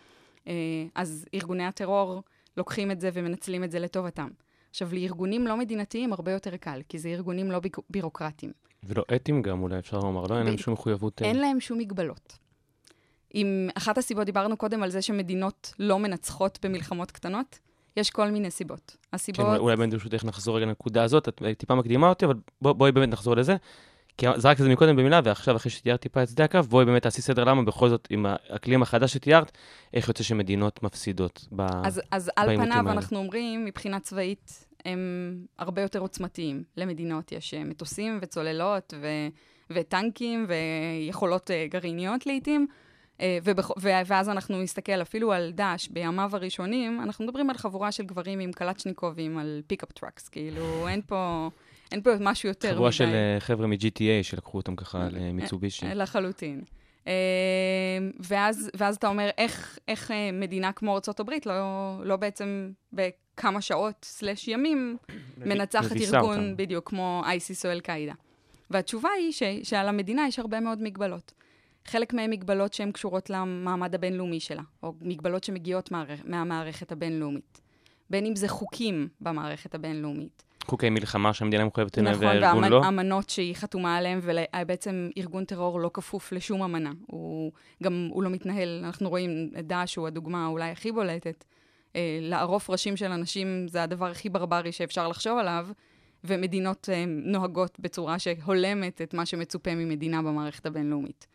אה, 0.47 0.53
אז 0.95 1.25
ארגוני 1.33 1.65
הטרור 1.65 2.23
לוקחים 2.57 2.91
את 2.91 2.99
זה 3.01 3.09
ומנצלים 3.13 3.63
את 3.63 3.71
זה 3.71 3.79
לטובתם. 3.79 4.27
עכשיו, 4.69 4.89
לארגונים 4.93 5.47
לא 5.47 5.57
מדינתיים 5.57 6.13
הרבה 6.13 6.31
יותר 6.31 6.57
קל, 6.57 6.81
כי 6.89 6.99
זה 6.99 7.09
ארגונים 7.09 7.51
לא 7.51 7.59
ביק- 7.59 7.77
בירוקרטיים. 7.89 8.51
ולא 8.83 9.03
אתיים 9.15 9.41
גם, 9.41 9.61
אולי 9.63 9.79
אפשר 9.79 9.99
לומר, 9.99 10.23
לא? 10.29 10.37
אין 10.37 10.45
להם 10.45 10.57
שום 10.57 10.73
מחויבות... 10.73 11.21
אה, 11.21 11.27
אין 11.27 11.39
להם 11.39 11.59
שום 11.59 11.77
מגבלות. 11.77 12.37
אם 13.35 13.69
אחת 13.77 13.97
הסיבות, 13.97 14.25
דיברנו 14.25 14.57
קודם 14.57 14.83
על 14.83 14.89
זה 14.89 15.01
שמדינות 15.01 15.73
לא 15.79 15.99
מנצחות 15.99 16.59
במלחמות 16.65 17.11
קטנות, 17.11 17.59
יש 17.97 18.09
כל 18.09 18.31
מיני 18.31 18.51
סיבות. 18.51 18.91
כן, 19.01 19.07
הסיבות... 19.13 19.45
אולי- 19.45 19.57
אולי 19.59 19.75
באמת 19.75 19.91
ברשותך 19.93 20.23
נחזור 20.25 20.57
רגע 20.57 20.65
לנקודה 20.65 21.03
הזאת, 21.03 21.27
את 21.29 21.41
אה, 21.45 21.53
טיפה 21.53 21.75
מקדימה 21.75 22.09
אותי, 22.09 22.25
אבל 22.25 22.33
בוא- 22.61 22.73
בואי 22.73 22.91
באמת 22.91 23.09
נחזור 23.09 23.35
לזה. 23.35 23.55
כי 24.17 24.25
זרקת 24.37 24.59
את 24.59 24.65
זה 24.65 24.71
מקודם 24.71 24.95
במילה, 24.95 25.19
ועכשיו, 25.23 25.55
אחרי 25.55 25.71
שתיארת 25.71 26.01
טיפה 26.01 26.23
את 26.23 26.29
שדה 26.29 26.43
הקרב, 26.43 26.65
בואי 26.65 26.85
באמת 26.85 27.03
תעשי 27.03 27.21
סדר 27.21 27.43
למה 27.43 27.63
בכל 27.63 27.89
זאת, 27.89 28.07
עם 28.09 28.25
האקלים 28.25 28.81
החדש 28.81 29.13
שתיארת, 29.13 29.51
איך 29.93 30.07
יוצא 30.07 30.23
שמדינות 30.23 30.83
מפסידות 30.83 31.47
ב... 31.51 31.61
אז, 31.61 32.01
אז 32.11 32.31
על 32.35 32.57
פניו 32.57 32.77
האלה. 32.77 32.91
אנחנו 32.91 33.17
אומרים, 33.17 33.65
מבחינה 33.65 33.99
צבאית, 33.99 34.65
הם 34.85 35.35
הרבה 35.59 35.81
יותר 35.81 35.99
עוצמתיים. 35.99 36.63
למדינות 36.77 37.31
יש 37.31 37.53
אה, 37.53 37.63
מטוסים 37.63 38.19
וצוללות 38.21 38.93
ו, 39.01 39.07
וטנקים 39.69 40.47
ויכולות 40.47 41.51
אה, 41.51 41.67
גרעיניות 41.69 42.25
לעיתים. 42.25 42.67
אה, 43.21 43.37
ובכ... 43.43 43.69
ו- 43.69 44.01
ואז 44.05 44.29
אנחנו 44.29 44.61
נסתכל 44.61 45.01
אפילו 45.01 45.33
על 45.33 45.51
דאעש 45.51 45.87
בימיו 45.87 46.29
הראשונים, 46.33 47.01
אנחנו 47.01 47.25
מדברים 47.25 47.49
על 47.49 47.57
חבורה 47.57 47.91
של 47.91 48.03
גברים 48.03 48.39
עם 48.39 48.51
קלצ'ניקובים 48.51 49.37
על 49.37 49.61
pickup 49.67 49.91
trucks, 49.91 50.29
כאילו 50.29 50.87
אין 50.87 51.01
פה, 51.07 51.49
אין 51.91 52.01
פה 52.01 52.09
משהו 52.19 52.49
יותר 52.49 52.67
מדי. 52.67 52.75
חבורה 52.75 52.91
של 52.91 53.05
אה, 53.05 53.39
חבר'ה 53.39 53.67
מ-GTA 53.67 54.23
שלקחו 54.23 54.57
אותם 54.57 54.75
ככה 54.75 55.07
למיצובישי. 55.11 55.85
אה, 55.85 55.93
לחלוטין. 55.93 56.61
אה, 57.07 57.13
ואז, 58.19 58.71
ואז 58.77 58.95
אתה 58.95 59.07
אומר, 59.07 59.29
איך, 59.37 59.79
איך 59.87 60.11
אה, 60.11 60.31
מדינה 60.33 60.71
כמו 60.71 60.91
ארה"ב 60.91 61.29
לא, 61.45 62.01
לא 62.05 62.15
בעצם 62.15 62.71
בכמה 62.93 63.61
שעות 63.61 63.95
slash 64.05 64.47
ימים 64.47 64.97
מנצחת 65.37 65.91
ארגון 65.95 66.23
אותם. 66.23 66.57
בדיוק 66.57 66.89
כמו 66.89 67.21
אייסיס 67.25 67.65
או 67.65 67.71
אל-קאעידה. 67.71 68.13
והתשובה 68.69 69.09
היא 69.17 69.31
ש, 69.31 69.43
שעל 69.63 69.87
המדינה 69.87 70.27
יש 70.27 70.39
הרבה 70.39 70.59
מאוד 70.59 70.81
מגבלות. 70.81 71.33
חלק 71.85 72.13
מהן 72.13 72.29
מגבלות 72.29 72.73
שהן 72.73 72.91
קשורות 72.91 73.29
למעמד 73.29 73.95
הבינלאומי 73.95 74.39
שלה, 74.39 74.61
או 74.83 74.93
מגבלות 75.01 75.43
שמגיעות 75.43 75.91
מערכ, 75.91 76.19
מהמערכת 76.25 76.91
הבינלאומית. 76.91 77.61
בין 78.09 78.25
אם 78.25 78.35
זה 78.35 78.47
חוקים 78.47 79.07
במערכת 79.21 79.75
הבינלאומית, 79.75 80.43
חוקי 80.67 80.89
מלחמה 80.89 81.33
שהמדינה 81.33 81.65
מחויבת 81.65 81.97
אליהם 81.97 82.15
נכון, 82.15 82.27
והארגון 82.27 82.63
לא. 82.63 82.75
והאמנות 82.75 83.29
שהיא 83.29 83.55
חתומה 83.55 83.97
עליהן, 83.97 84.19
ובעצם 84.21 85.09
ארגון 85.17 85.45
טרור 85.45 85.79
לא 85.79 85.91
כפוף 85.93 86.31
לשום 86.31 86.63
אמנה. 86.63 86.91
הוא 87.07 87.51
גם, 87.83 88.09
הוא 88.11 88.23
לא 88.23 88.29
מתנהל, 88.29 88.81
אנחנו 88.85 89.09
רואים 89.09 89.51
את 89.59 89.67
דאעש 89.67 89.95
הוא 89.95 90.07
הדוגמה 90.07 90.47
אולי 90.47 90.69
הכי 90.69 90.91
בולטת. 90.91 91.43
אה, 91.95 92.19
לערוף 92.21 92.69
ראשים 92.69 92.97
של 92.97 93.11
אנשים 93.11 93.67
זה 93.67 93.83
הדבר 93.83 94.05
הכי 94.05 94.29
ברברי 94.29 94.71
שאפשר 94.71 95.07
לחשוב 95.07 95.37
עליו, 95.37 95.67
ומדינות 96.23 96.89
אה, 96.93 97.03
נוהגות 97.07 97.79
בצורה 97.79 98.19
שהולמת 98.19 99.01
את 99.01 99.13
מה 99.13 99.25
שמצופה 99.25 99.75
ממדינה 99.75 100.21
במערכת 100.21 100.65
הבינלאומית. 100.65 101.27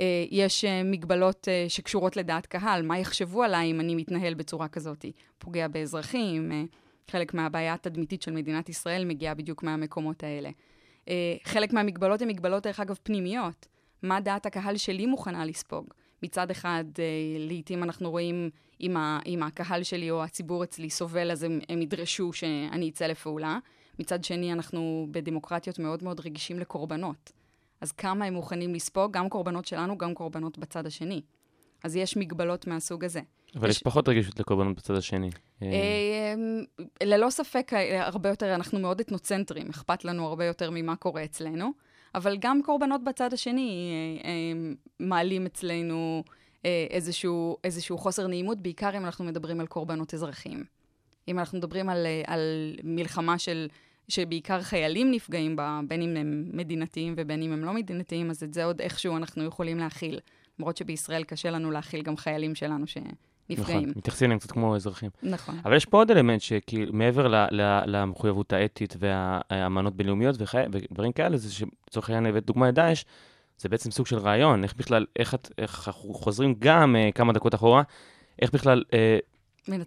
אה, 0.00 0.24
יש 0.30 0.64
אה, 0.64 0.82
מגבלות 0.84 1.48
אה, 1.48 1.64
שקשורות 1.68 2.16
לדעת 2.16 2.46
קהל, 2.46 2.82
מה 2.82 2.98
יחשבו 2.98 3.42
עליי 3.42 3.70
אם 3.70 3.80
אני 3.80 3.94
מתנהל 3.94 4.34
בצורה 4.34 4.68
כזאת? 4.68 5.04
פוגע 5.38 5.68
באזרחים, 5.68 6.52
אה, 6.52 6.62
חלק 7.10 7.34
מהבעיה 7.34 7.74
התדמיתית 7.74 8.22
של 8.22 8.32
מדינת 8.32 8.68
ישראל 8.68 9.04
מגיעה 9.04 9.34
בדיוק 9.34 9.62
מהמקומות 9.62 10.24
האלה. 10.24 10.50
אה, 11.08 11.36
חלק 11.44 11.72
מהמגבלות 11.72 12.22
הן 12.22 12.28
מגבלות, 12.28 12.62
דרך 12.62 12.80
אגב, 12.80 12.98
פנימיות. 13.02 13.66
מה 14.02 14.20
דעת 14.20 14.46
הקהל 14.46 14.76
שלי 14.76 15.06
מוכנה 15.06 15.44
לספוג? 15.44 15.86
מצד 16.22 16.50
אחד, 16.50 16.84
אה, 16.98 17.04
לעתים 17.38 17.82
אנחנו 17.82 18.10
רואים 18.10 18.50
אם, 18.80 18.96
ה, 18.96 19.20
אם 19.26 19.42
הקהל 19.42 19.82
שלי 19.82 20.10
או 20.10 20.24
הציבור 20.24 20.64
אצלי 20.64 20.90
סובל, 20.90 21.30
אז 21.30 21.42
הם, 21.42 21.60
הם 21.68 21.82
ידרשו 21.82 22.32
שאני 22.32 22.88
אצא 22.88 23.06
לפעולה. 23.06 23.58
מצד 23.98 24.24
שני, 24.24 24.52
אנחנו 24.52 25.08
בדמוקרטיות 25.10 25.78
מאוד 25.78 26.04
מאוד 26.04 26.20
רגישים 26.20 26.58
לקורבנות. 26.58 27.32
אז 27.80 27.92
כמה 27.92 28.24
הם 28.24 28.34
מוכנים 28.34 28.74
לספוג, 28.74 29.12
גם 29.12 29.28
קורבנות 29.28 29.66
שלנו, 29.66 29.98
גם 29.98 30.14
קורבנות 30.14 30.58
בצד 30.58 30.86
השני. 30.86 31.22
אז 31.84 31.96
יש 31.96 32.16
מגבלות 32.16 32.66
מהסוג 32.66 33.04
הזה. 33.04 33.20
אבל 33.56 33.70
יש- 33.70 33.82
פחות 33.82 34.08
רגישות 34.08 34.40
לקורבנות 34.40 34.76
בצד 34.76 34.94
השני. 34.94 35.30
אה, 35.62 35.68
אה, 35.68 36.34
ללא 37.06 37.30
ספק, 37.30 37.70
אה, 37.72 38.06
הרבה 38.06 38.28
יותר, 38.28 38.54
אנחנו 38.54 38.78
מאוד 38.78 39.00
אתנוצנטרים, 39.00 39.68
אכפת 39.70 40.04
לנו 40.04 40.26
הרבה 40.26 40.44
יותר 40.44 40.70
ממה 40.70 40.96
קורה 40.96 41.24
אצלנו, 41.24 41.70
אבל 42.14 42.36
גם 42.40 42.60
קורבנות 42.64 43.04
בצד 43.04 43.32
השני 43.32 43.90
אה, 44.24 44.28
אה, 44.28 44.72
מעלים 45.00 45.46
אצלנו 45.46 46.24
איזשהו, 46.90 47.56
איזשהו 47.64 47.98
חוסר 47.98 48.26
נעימות, 48.26 48.58
בעיקר 48.62 48.96
אם 48.96 49.04
אנחנו 49.04 49.24
מדברים 49.24 49.60
על 49.60 49.66
קורבנות 49.66 50.14
אזרחיים. 50.14 50.64
אם 51.28 51.38
אנחנו 51.38 51.58
מדברים 51.58 51.88
על, 51.88 52.06
על 52.26 52.40
מלחמה 52.84 53.38
של, 53.38 53.68
שבעיקר 54.08 54.62
חיילים 54.62 55.10
נפגעים 55.10 55.56
בה, 55.56 55.80
בין 55.88 56.02
אם 56.02 56.16
הם 56.16 56.44
מדינתיים 56.52 57.14
ובין 57.16 57.42
אם 57.42 57.52
הם 57.52 57.64
לא 57.64 57.72
מדינתיים, 57.72 58.30
אז 58.30 58.42
את 58.42 58.54
זה 58.54 58.64
עוד 58.64 58.80
איכשהו 58.80 59.16
אנחנו 59.16 59.44
יכולים 59.44 59.78
להכיל. 59.78 60.20
למרות 60.60 60.76
שבישראל 60.76 61.24
קשה 61.24 61.50
לנו 61.50 61.70
להכיל 61.70 62.02
גם 62.02 62.16
חיילים 62.16 62.54
שלנו 62.54 62.86
שנפגעים. 62.86 63.78
נכון, 63.78 63.92
מתייחסים 63.96 64.26
אליהם 64.26 64.38
קצת 64.38 64.50
כמו 64.50 64.76
אזרחים. 64.76 65.10
נכון. 65.22 65.58
אבל 65.64 65.76
יש 65.76 65.84
פה 65.86 65.96
עוד 65.98 66.10
אלמנט 66.10 66.40
שכאילו, 66.40 66.92
מעבר 66.92 67.28
ל- 67.28 67.46
ל- 67.50 67.82
למחויבות 67.86 68.52
האתית 68.52 68.96
והאמנות 68.98 69.96
בינלאומיות 69.96 70.36
וחי- 70.38 70.58
ודברים 70.72 71.12
כאלה, 71.12 71.36
זה 71.36 71.52
שלצורך 71.54 72.10
העניין 72.10 72.26
הבאת 72.26 72.46
דוגמא 72.46 72.68
את 72.68 72.74
דאעש, 72.74 73.04
זה 73.58 73.68
בעצם 73.68 73.90
סוג 73.90 74.06
של 74.06 74.18
רעיון, 74.18 74.62
איך 74.64 74.74
בכלל, 74.76 75.06
איך, 75.18 75.34
אנחנו 75.88 76.14
חוזרים 76.14 76.54
גם 76.58 76.96
אה, 76.96 77.10
כמה 77.14 77.32
דקות 77.32 77.54
אחורה, 77.54 77.82
איך 78.42 78.52
בכלל 78.54 78.84
אה, 78.94 79.18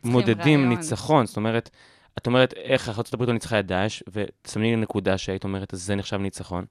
מודדים 0.04 0.60
רעיון. 0.60 0.70
ניצחון, 0.70 1.26
זאת 1.26 1.38
אומרת, 1.38 1.70
את 2.18 2.28
אומרת 2.28 2.54
איך 2.54 2.90
ארה"ב 2.90 3.24
לא 3.24 3.34
ניצחה 3.34 3.60
את 3.60 3.66
דאעש, 3.66 4.04
ותסמני 4.12 4.70
לי 4.70 4.76
נקודה 4.76 5.18
שהיית 5.18 5.44
אומרת, 5.44 5.74
אז 5.74 5.82
זה 5.84 5.96
נחשב 5.96 6.18
ניצחון. 6.18 6.66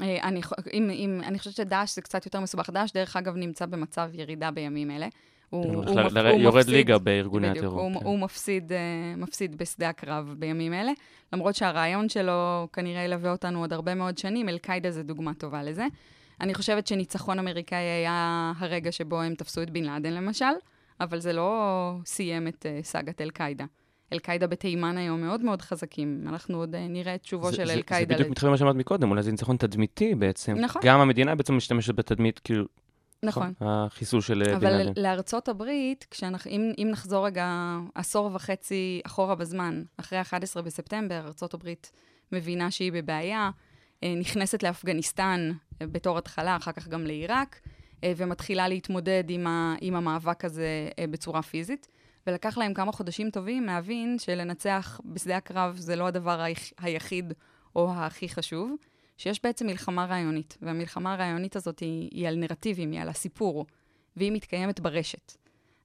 אה, 0.00 0.28
אני, 0.28 0.40
אם, 0.72 0.90
אם, 0.90 1.20
אני 1.24 1.38
חושבת 1.38 1.54
שדאעש 1.54 1.94
זה 1.94 2.02
קצת 2.02 2.26
יותר 2.26 2.40
מסובך. 2.40 2.70
דאעש, 2.70 2.92
דרך 2.92 3.16
אגב, 3.16 3.36
נמצא 3.36 3.66
במצב 3.66 4.10
ירידה 4.12 4.50
בימים 4.50 4.90
אלה. 4.90 5.06
הוא, 5.50 5.64
הוא 5.64 5.74
הולך 5.74 6.12
הוא, 6.12 6.22
ל- 6.22 6.26
הוא 6.26 6.40
יורד 6.40 6.56
מפסיד, 6.58 6.74
ליגה 6.74 6.98
בארגוני 6.98 7.50
בדיוק, 7.50 7.64
הטרור. 7.64 7.80
הוא, 7.80 8.00
כן. 8.00 8.06
הוא 8.06 8.18
מפסיד, 8.18 8.72
אה, 8.72 8.78
מפסיד 9.16 9.58
בשדה 9.58 9.88
הקרב 9.88 10.34
בימים 10.38 10.74
אלה, 10.74 10.92
למרות 11.32 11.54
שהרעיון 11.54 12.08
שלו 12.08 12.68
כנראה 12.72 13.02
ילווה 13.02 13.30
אותנו 13.30 13.60
עוד 13.60 13.72
הרבה 13.72 13.94
מאוד 13.94 14.18
שנים, 14.18 14.48
אל-קאעידה 14.48 14.90
זה 14.90 15.02
דוגמה 15.02 15.34
טובה 15.34 15.62
לזה. 15.62 15.86
אני 16.40 16.54
חושבת 16.54 16.86
שניצחון 16.86 17.38
אמריקאי 17.38 17.78
היה 17.78 18.52
הרגע 18.58 18.92
שבו 18.92 19.20
הם 19.20 19.34
תפסו 19.34 19.62
את 19.62 19.70
בן 19.70 19.84
לאדן 19.84 20.12
למשל, 20.12 20.44
אבל 21.00 21.20
זה 21.20 21.32
לא 21.32 21.92
סיים 22.06 22.48
את 22.48 22.66
אה, 22.66 22.80
סאגת 22.82 23.20
אל-קאעידה. 23.20 23.64
אל-קאעידה 24.14 24.46
בתימן 24.46 24.96
היום 24.98 25.20
מאוד 25.20 25.40
מאוד 25.42 25.62
חזקים. 25.62 26.24
אנחנו 26.28 26.58
עוד 26.58 26.74
אה, 26.74 26.88
נראה 26.88 27.14
את 27.14 27.24
שובו 27.24 27.50
זה- 27.50 27.56
של 27.56 27.70
אל-קאעידה. 27.70 28.08
זה 28.08 28.18
בדיוק 28.18 28.30
מתחבר 28.30 28.48
למה 28.48 28.56
שאמרת 28.58 28.76
מקודם, 28.76 29.10
אולי 29.10 29.22
זה 29.22 29.30
ניצחון 29.30 29.56
תדמיתי 29.56 30.14
בעצם. 30.14 30.54
נכון. 30.54 30.82
גם 30.84 31.00
המדינה 31.00 31.34
בעצם 31.34 31.56
משתמשת 31.56 31.94
בתדמית, 31.94 32.38
כאילו, 32.38 32.64
נכון. 33.22 33.52
החיסול 33.60 34.20
של 34.20 34.42
אה, 34.42 34.48
בן 34.48 34.54
אבל 34.66 34.76
לאדן. 34.84 35.02
לארצות 35.02 35.48
הברית, 35.48 36.06
כשאנחנו, 36.10 36.50
אם, 36.50 36.72
אם 36.78 36.88
נחזור 36.90 37.26
רגע 37.26 37.46
עשור 37.94 38.30
וחצי 38.34 39.00
אחורה 39.06 39.34
בזמן, 39.34 39.82
אחרי 39.96 40.20
11 40.20 40.62
בספטמבר, 40.62 41.22
ארצות 41.26 41.54
הברית 41.54 41.90
מבינה 42.32 42.70
שהיא 42.70 42.92
בבעיה, 42.92 43.50
אה, 44.02 44.14
נכנסת 44.20 44.62
לאפגניסטן 44.62 45.50
בתור 45.80 46.18
התחלה, 46.18 46.56
אחר 46.56 46.72
כך 46.72 46.88
גם 46.88 47.06
לעיראק, 47.06 47.60
ומתחילה 48.16 48.68
להתמודד 48.68 49.24
עם, 49.28 49.46
ה, 49.46 49.74
עם 49.80 49.94
המאבק 49.96 50.44
הזה 50.44 50.68
בצורה 51.10 51.42
פיזית. 51.42 51.88
ולקח 52.26 52.58
להם 52.58 52.74
כמה 52.74 52.92
חודשים 52.92 53.30
טובים 53.30 53.66
להבין 53.66 54.16
שלנצח 54.18 55.00
בשדה 55.04 55.36
הקרב 55.36 55.76
זה 55.76 55.96
לא 55.96 56.06
הדבר 56.06 56.40
היח- 56.40 56.72
היחיד 56.78 57.32
או 57.76 57.92
הכי 57.94 58.28
חשוב, 58.28 58.74
שיש 59.16 59.42
בעצם 59.42 59.66
מלחמה 59.66 60.04
רעיונית, 60.04 60.58
והמלחמה 60.62 61.12
הרעיונית 61.12 61.56
הזאת 61.56 61.78
היא, 61.78 62.08
היא 62.12 62.28
על 62.28 62.36
נרטיבים, 62.36 62.90
היא 62.92 63.00
על 63.00 63.08
הסיפור, 63.08 63.66
והיא 64.16 64.32
מתקיימת 64.32 64.80
ברשת. 64.80 65.32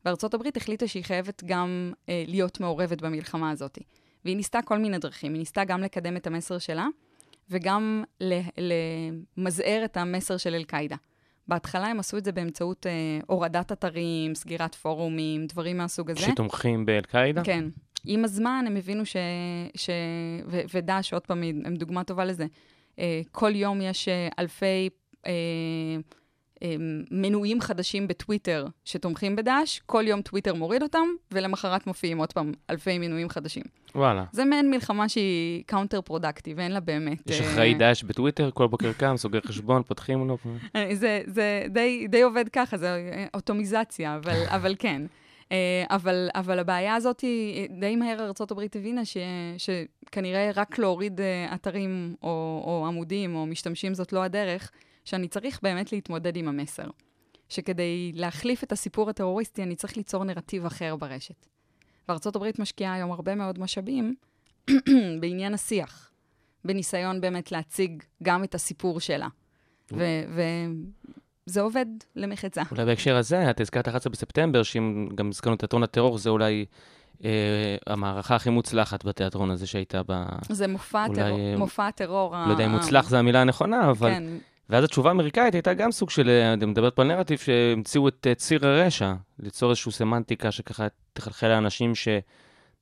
וארצות 0.06 0.34
הברית 0.34 0.58
החליטה 0.58 0.88
שהיא 0.88 1.04
חייבת 1.04 1.44
גם 1.46 1.94
אה, 2.10 2.24
להיות 2.28 2.60
מעורבת 2.60 3.02
במלחמה 3.02 3.52
הזאת. 3.52 3.80
והיא 4.26 4.36
ניסתה 4.38 4.62
כל 4.62 4.78
מיני 4.78 4.98
דרכים, 4.98 5.34
היא 5.34 5.40
ניסתה 5.40 5.64
גם 5.64 5.82
לקדם 5.82 6.18
את 6.18 6.28
המסר 6.28 6.58
שלה, 6.58 6.88
וגם 7.50 8.04
למזער 9.38 9.82
את 9.86 9.98
המסר 9.98 10.38
של 10.38 10.56
אל-קאעידה. 10.56 10.96
בהתחלה 11.50 11.88
הם 11.88 12.00
עשו 12.00 12.18
את 12.18 12.26
זה 12.26 12.32
באמצעות 12.32 12.86
אה, 12.88 12.92
הורדת 13.28 13.72
אתרים, 13.72 14.36
סגירת 14.36 14.76
פורומים, 14.76 15.46
דברים 15.46 15.78
מהסוג 15.78 16.12
הזה. 16.12 16.22
שתומכים 16.22 16.86
באל-קאעידה? 16.86 17.44
כן. 17.44 17.66
עם 18.06 18.26
הזמן 18.26 18.64
הם 18.68 18.76
הבינו 18.76 19.06
ש... 19.06 19.16
ש... 19.76 19.90
ו... 20.48 20.62
ודאעש, 20.74 21.14
עוד 21.14 21.22
פעם, 21.22 21.44
הם 21.44 21.76
דוגמה 21.76 22.04
טובה 22.04 22.26
לזה. 22.26 22.46
אה, 23.00 23.22
כל 23.32 23.56
יום 23.56 23.82
יש 23.82 24.08
אה, 24.08 24.28
אלפי 24.40 24.90
אה, 25.28 25.32
מנויים 27.12 27.62
חדשים 27.62 28.08
בטוויטר 28.08 28.66
שתומכים 28.86 29.36
בדאעש, 29.36 29.80
כל 29.86 30.04
יום 30.08 30.22
טוויטר 30.22 30.54
מוריד 30.54 30.84
אותם, 30.84 31.08
ולמחרת 31.32 31.88
מופיעים 31.88 32.18
עוד 32.18 32.34
פעם 32.34 32.52
אלפי 32.70 32.98
מנויים 32.98 33.30
חדשים. 33.30 33.64
וואלה. 33.96 34.24
זה 34.32 34.46
מעין 34.46 34.72
מלחמה 34.72 35.10
שהיא 35.10 35.64
counter 35.66 36.02
productive, 36.02 36.60
אין 36.60 36.72
לה 36.72 36.80
באמת... 36.80 37.30
יש 37.30 37.42
אה, 37.42 37.52
אחראי 37.52 37.74
דאעש 37.74 38.04
בטוויטר, 38.04 38.50
כל 38.54 38.68
בוקר 38.68 38.94
קם, 38.94 39.18
סוגר 39.18 39.40
חשבון, 39.46 39.84
פותחים 39.84 40.28
לו. 40.28 40.38
אה, 40.76 40.96
זה, 40.96 41.22
זה 41.26 41.64
די, 41.70 42.08
די 42.10 42.22
עובד 42.22 42.50
ככה, 42.50 42.78
זה 42.78 42.88
אה, 42.88 43.26
אוטומיזציה, 43.34 44.16
אבל, 44.16 44.44
אבל 44.58 44.76
כן. 44.80 45.02
אבל, 45.90 46.30
אבל 46.36 46.60
הבעיה 46.60 46.96
הזאת 46.96 47.20
היא, 47.20 47.70
די 47.80 47.96
מהר 47.96 48.20
ארה"ב 48.20 48.60
הבינה 48.76 49.06
ש, 49.06 49.18
שכנראה 49.58 50.52
רק 50.56 50.78
להוריד 50.80 51.22
אתרים 51.54 52.16
או, 52.24 52.64
או 52.66 52.86
עמודים 52.88 53.36
או 53.36 53.46
משתמשים 53.46 53.94
זאת 53.94 54.14
לא 54.14 54.24
הדרך, 54.24 54.72
שאני 55.06 55.28
צריך 55.28 55.60
באמת 55.64 55.92
להתמודד 55.92 56.36
עם 56.36 56.48
המסר. 56.48 56.88
שכדי 57.50 58.12
להחליף 58.16 58.64
את 58.64 58.72
הסיפור 58.72 59.10
הטרוריסטי, 59.10 59.64
אני 59.64 59.76
צריך 59.76 59.98
ליצור 59.98 60.24
נרטיב 60.24 60.66
אחר 60.66 60.96
ברשת. 60.96 61.48
וארה"ב 62.10 62.46
משקיעה 62.60 62.94
היום 62.94 63.12
הרבה 63.12 63.36
מאוד 63.36 63.60
משאבים 63.60 64.16
בעניין 65.22 65.54
השיח, 65.54 66.12
בניסיון 66.66 67.22
באמת 67.22 67.52
להציג 67.52 68.04
גם 68.24 68.44
את 68.44 68.56
הסיפור 68.56 69.00
שלה. 69.00 69.28
וזה 69.92 71.62
עובד 71.62 71.86
למחצה. 72.16 72.62
אולי 72.72 72.86
בהקשר 72.86 73.16
הזה, 73.16 73.50
את 73.50 73.62
הזכרת 73.62 73.88
11 73.88 74.12
בספטמבר, 74.12 74.64
שאם 74.64 75.10
גם 75.16 75.30
הזכרנו 75.30 75.56
את 75.56 75.60
תיאטרון 75.60 75.84
הטרור, 75.84 76.18
זה 76.18 76.30
אולי 76.30 76.66
אה, 77.24 77.30
המערכה 77.88 78.36
הכי 78.36 78.50
מוצלחת 78.50 79.06
בתיאטרון 79.06 79.52
הזה 79.52 79.68
שהייתה 79.68 80.02
ב... 80.08 80.24
זה 80.50 80.68
מופע, 80.68 81.06
אולי, 81.06 81.16
טרור, 81.16 81.40
אה, 81.40 81.58
מופע 81.58 81.92
טרור. 81.92 82.36
לא 82.48 82.52
יודע 82.52 82.66
אם 82.66 82.72
מוצלח 82.72 83.10
זה 83.10 83.20
המילה 83.20 83.42
הנכונה, 83.42 83.90
אבל... 83.90 84.10
כן, 84.10 84.24
ואז 84.70 84.84
התשובה 84.84 85.10
האמריקאית 85.10 85.54
הייתה 85.54 85.74
גם 85.74 85.92
סוג 85.92 86.10
של, 86.10 86.30
אה, 86.30 86.54
אני 86.54 86.66
מדברת 86.66 86.96
פה 86.96 87.02
על 87.02 87.08
נרטיב, 87.08 87.40
שהמציאו 87.40 88.08
את 88.08 88.28
אה, 88.30 88.36
ציר 88.36 88.68
הרשע, 88.68 89.14
ליצור 89.40 89.70
איזושהי 89.70 89.92
סמנטיקה 89.92 90.52
שככה 90.52 90.88
תחלחל 91.14 91.48
לאנשים 91.48 91.96
ש... 91.96 92.08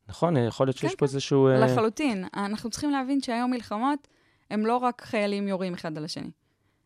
נכון, 0.10 0.38
יכול 0.38 0.68
להיות 0.68 0.78
שיש 0.78 0.92
כן, 0.92 0.98
פה 0.98 1.06
איזשהו... 1.06 1.48
אה, 1.48 1.60
לחלוטין. 1.60 2.26
אנחנו 2.34 2.70
צריכים 2.70 2.92
להבין 2.92 3.22
שהיום 3.22 3.52
מלחמות 3.52 4.08
הם 4.52 4.66
לא 4.66 4.78
רק 4.78 5.02
חיילים 5.02 5.48
יורים 5.48 5.74
אחד 5.74 5.98
על 5.98 6.06
השני, 6.06 6.32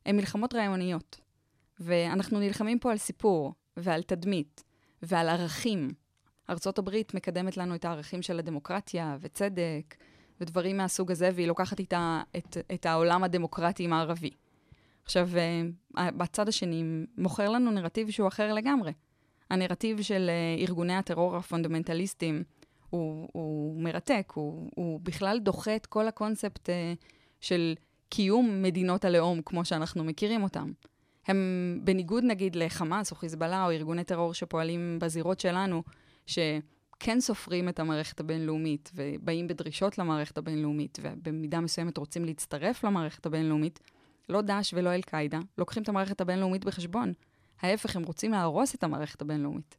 הן 0.05 0.15
מלחמות 0.15 0.55
רעיוניות. 0.55 1.19
ואנחנו 1.79 2.39
נלחמים 2.39 2.79
פה 2.79 2.91
על 2.91 2.97
סיפור, 2.97 3.53
ועל 3.77 4.01
תדמית, 4.01 4.63
ועל 5.01 5.29
ערכים. 5.29 5.91
ארצות 6.49 6.79
הברית 6.79 7.13
מקדמת 7.13 7.57
לנו 7.57 7.75
את 7.75 7.85
הערכים 7.85 8.21
של 8.21 8.39
הדמוקרטיה, 8.39 9.17
וצדק, 9.21 9.95
ודברים 10.41 10.77
מהסוג 10.77 11.11
הזה, 11.11 11.29
והיא 11.35 11.47
לוקחת 11.47 11.79
איתה 11.79 12.21
את, 12.37 12.57
את 12.73 12.85
העולם 12.85 13.23
הדמוקרטי 13.23 13.85
המערבי. 13.85 14.31
עכשיו, 15.03 15.29
אה, 15.97 16.11
בצד 16.11 16.47
השני 16.47 16.83
מוכר 17.17 17.49
לנו 17.49 17.71
נרטיב 17.71 18.09
שהוא 18.09 18.27
אחר 18.27 18.53
לגמרי. 18.53 18.91
הנרטיב 19.49 20.01
של 20.01 20.29
אה, 20.29 20.63
ארגוני 20.63 20.95
הטרור 20.95 21.35
הפונדמנטליסטים 21.35 22.43
הוא, 22.89 23.29
הוא 23.31 23.81
מרתק, 23.81 24.31
הוא, 24.35 24.69
הוא 24.75 24.99
בכלל 25.03 25.39
דוחה 25.39 25.75
את 25.75 25.85
כל 25.85 26.07
הקונספט 26.07 26.69
אה, 26.69 26.93
של 27.41 27.73
קיום 28.09 28.61
מדינות 28.61 29.05
הלאום 29.05 29.41
כמו 29.41 29.65
שאנחנו 29.65 30.03
מכירים 30.03 30.43
אותם. 30.43 30.71
הם 31.27 31.79
בניגוד 31.83 32.23
נגיד 32.23 32.55
לחמאס 32.55 33.11
או 33.11 33.15
חיזבאללה 33.15 33.65
או 33.65 33.71
ארגוני 33.71 34.03
טרור 34.03 34.33
שפועלים 34.33 34.97
בזירות 35.01 35.39
שלנו, 35.39 35.83
שכן 36.25 37.19
סופרים 37.19 37.69
את 37.69 37.79
המערכת 37.79 38.19
הבינלאומית 38.19 38.91
ובאים 38.95 39.47
בדרישות 39.47 39.97
למערכת 39.97 40.37
הבינלאומית 40.37 40.99
ובמידה 41.01 41.59
מסוימת 41.59 41.97
רוצים 41.97 42.25
להצטרף 42.25 42.83
למערכת 42.83 43.25
הבינלאומית, 43.25 43.79
לא 44.29 44.41
דאעש 44.41 44.73
ולא 44.73 44.89
אל-קאעידה 44.95 45.39
לוקחים 45.57 45.83
את 45.83 45.89
המערכת 45.89 46.21
הבינלאומית 46.21 46.65
בחשבון. 46.65 47.13
ההפך, 47.61 47.95
הם 47.95 48.03
רוצים 48.03 48.31
להרוס 48.31 48.75
את 48.75 48.83
המערכת 48.83 49.21
הבינלאומית. 49.21 49.77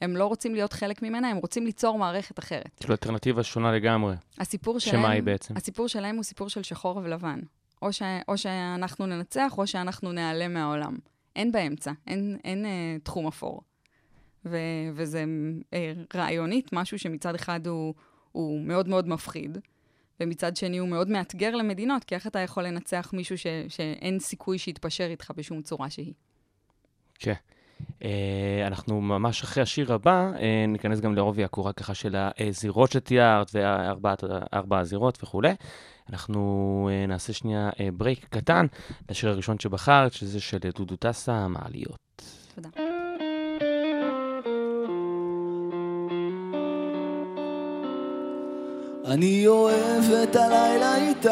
הם 0.00 0.16
לא 0.16 0.26
רוצים 0.26 0.54
להיות 0.54 0.72
חלק 0.72 1.02
ממנה, 1.02 1.30
הם 1.30 1.36
רוצים 1.36 1.66
ליצור 1.66 1.98
מערכת 1.98 2.38
אחרת. 2.38 2.70
כאילו 2.80 2.92
אלטרנטיבה 2.92 3.42
שונה 3.42 3.72
לגמרי. 3.72 4.14
הסיפור 4.38 4.78
שלהם... 4.78 5.02
שמה 5.02 5.10
היא 5.10 5.22
בעצם? 5.22 5.56
הסיפור 5.56 5.88
שלהם 5.88 6.16
הוא 6.16 6.24
סיפור 6.24 6.48
של 6.48 6.62
שחור 6.62 6.96
ולבן. 6.96 7.40
או, 7.82 7.92
ש, 7.92 8.02
או 8.28 8.38
שאנחנו 8.38 9.06
ננצח, 9.06 9.54
או 9.58 9.66
שאנחנו 9.66 10.12
ניעלם 10.12 10.54
מהעולם. 10.54 10.96
אין 11.36 11.52
באמצע, 11.52 11.92
אין, 12.06 12.36
אין 12.44 12.66
אה, 12.66 12.96
תחום 13.02 13.26
אפור. 13.26 13.60
ו, 14.44 14.58
וזה 14.94 15.24
אה, 15.74 15.92
רעיונית 16.14 16.72
משהו 16.72 16.98
שמצד 16.98 17.34
אחד 17.34 17.66
הוא, 17.66 17.94
הוא 18.32 18.60
מאוד 18.60 18.88
מאוד 18.88 19.08
מפחיד, 19.08 19.58
ומצד 20.20 20.56
שני 20.56 20.78
הוא 20.78 20.88
מאוד 20.88 21.08
מאתגר 21.08 21.56
למדינות, 21.56 22.04
כי 22.04 22.14
איך 22.14 22.26
אתה 22.26 22.38
יכול 22.38 22.62
לנצח 22.62 23.10
מישהו 23.12 23.38
ש, 23.38 23.46
שאין 23.68 24.18
סיכוי 24.18 24.58
שיתפשר 24.58 25.04
איתך 25.04 25.32
בשום 25.36 25.62
צורה 25.62 25.90
שהיא? 25.90 26.12
כן. 27.18 27.34
Uh, 28.00 28.04
אנחנו 28.66 29.00
ממש 29.00 29.42
אחרי 29.42 29.62
השיר 29.62 29.92
הבא, 29.92 30.30
uh, 30.34 30.40
ניכנס 30.68 31.00
גם 31.00 31.14
לעובי 31.14 31.44
הקורה 31.44 31.72
ככה 31.72 31.94
של 31.94 32.16
הזירות 32.38 32.92
שתיארת, 32.92 33.50
וארבע 33.54 34.78
הזירות 34.78 35.18
וכולי. 35.22 35.54
אנחנו 36.10 36.88
uh, 36.90 37.08
נעשה 37.08 37.32
שנייה 37.32 37.70
uh, 37.70 37.76
ברייק 37.92 38.26
קטן 38.30 38.66
לשיר 39.10 39.30
הראשון 39.30 39.58
שבחרת, 39.58 40.12
שזה 40.12 40.40
של 40.40 40.58
דודו 40.58 40.96
טסה, 40.96 41.48
מעליות. 41.48 41.96
תודה. 42.54 42.68
אני 49.06 49.46
אוהב 49.46 50.04
את 50.22 50.36
הלילה 50.36 50.96
איתך, 50.96 51.30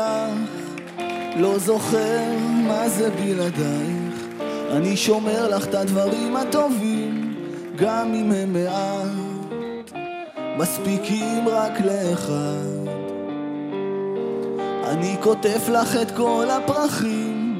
לא 1.36 1.58
זוכר 1.58 2.20
מה 2.68 2.88
זה 2.88 3.10
בלעדייך. 3.10 4.42
אני 4.70 4.96
שומר 4.96 5.48
לך 5.48 5.66
את 5.68 5.74
הדברים 5.74 6.36
הטובים, 6.36 7.34
גם 7.76 8.14
אם 8.14 8.32
הם 8.32 8.52
מעט, 8.52 9.92
מספיקים 10.58 11.48
רק 11.48 11.80
לאחד. 11.80 12.92
אני 14.84 15.16
קוטף 15.20 15.68
לך 15.68 15.96
את 16.02 16.10
כל 16.10 16.46
הפרחים, 16.50 17.58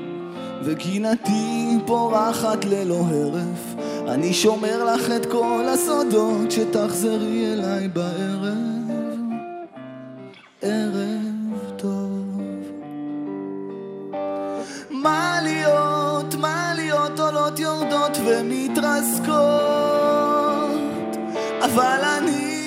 וקינתי 0.64 1.79
פורחת 1.87 2.64
ללא 2.64 3.05
הרף. 3.11 3.75
אני 4.09 4.33
שומר 4.33 4.85
לך 4.85 5.11
את 5.16 5.27
כל 5.27 5.64
הסודות, 5.68 6.51
שתחזרי 6.51 7.53
אליי 7.53 7.88
בערב. 7.88 8.82
ערב 10.62 11.72
טוב. 11.77 12.40
מה 14.90 15.40
להיות, 15.42 16.35
עולות 17.20 17.59
יורדות 17.59 18.18
ומתרסקות, 18.27 19.33
אבל 21.64 22.01
אני 22.18 22.59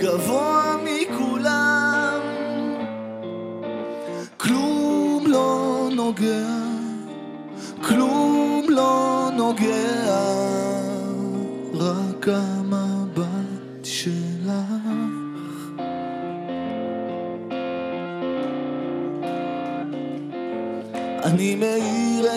גבוה 0.00 0.76
מכולם, 0.84 2.20
כלום 4.36 5.24
לא 5.26 5.88
נוגע, 5.92 6.46
כלום 7.82 8.66
לא 8.68 9.30
נוגע, 9.36 10.18
רק 11.74 12.28
המבט 12.28 12.57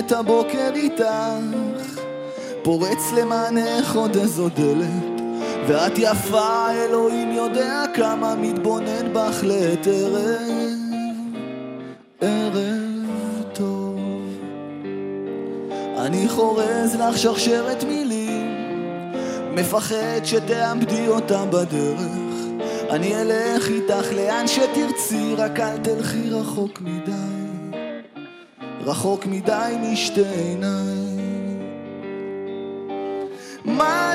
את 0.05 0.11
הבוקר 0.11 0.69
איתך, 0.75 2.01
פורץ 2.63 3.11
למענך 3.17 3.95
עוד 3.95 4.15
איזו 4.15 4.49
דלת, 4.49 5.21
ואת 5.67 5.91
יפה, 5.97 6.71
אלוהים 6.71 7.31
יודע 7.31 7.83
כמה 7.93 8.35
מתבונן 8.35 9.13
בך 9.13 9.43
לעת 9.43 9.87
ערב, 9.87 10.41
ערב 12.21 13.43
טוב. 13.53 13.99
אני 15.97 16.29
חורז 16.29 16.95
לך 16.95 17.17
שרשרת 17.17 17.83
מילים, 17.83 18.55
מפחד 19.51 20.19
שתאבדי 20.23 21.07
אותה 21.07 21.45
בדרך. 21.45 22.35
אני 22.89 23.21
אלך 23.21 23.67
איתך 23.67 24.13
לאן 24.15 24.47
שתרצי, 24.47 25.35
רק 25.37 25.59
אל 25.59 25.77
תלכי 25.77 26.29
רחוק 26.29 26.81
מדי. 26.81 27.60
רחוק 28.83 29.25
מדי 29.25 29.75
משתי 29.81 30.21
עיניים. 30.25 31.11
מה 33.65 34.13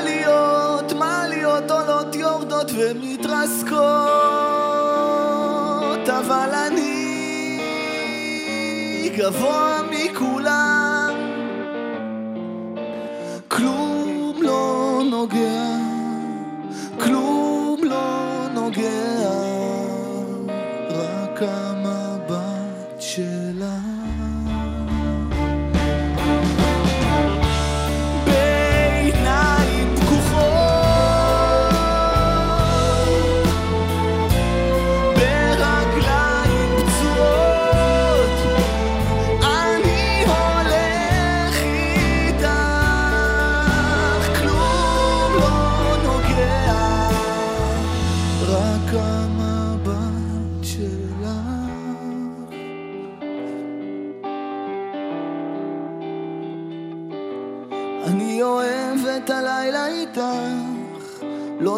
להיות 1.27 1.71
עולות 1.71 2.15
יורדות 2.15 2.71
ומתרסקות, 2.75 3.79
אבל 6.09 6.49
אני 6.67 6.97
גבוה 9.17 9.81
מכולם. 9.91 11.13
כלום 13.47 14.35
לא 14.41 15.01
נוגע, 15.11 15.63
כלום 16.99 17.79
לא 17.83 18.47
נוגע, 18.53 19.46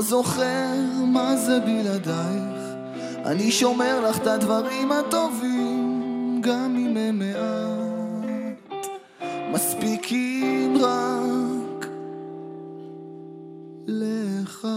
זוכר 0.01 0.75
מה 1.05 1.35
זה 1.35 1.59
בלעדייך. 1.59 2.59
אני 3.25 3.51
שומר 3.51 4.09
לך 4.09 4.17
את 4.17 4.27
הדברים 4.27 4.91
הטובים, 4.91 6.41
גם 6.43 6.75
אם 6.75 6.97
הם 6.97 7.19
מעט. 7.19 7.99
מספיקים 9.53 10.77
רק 10.77 11.87
לך. 13.87 14.67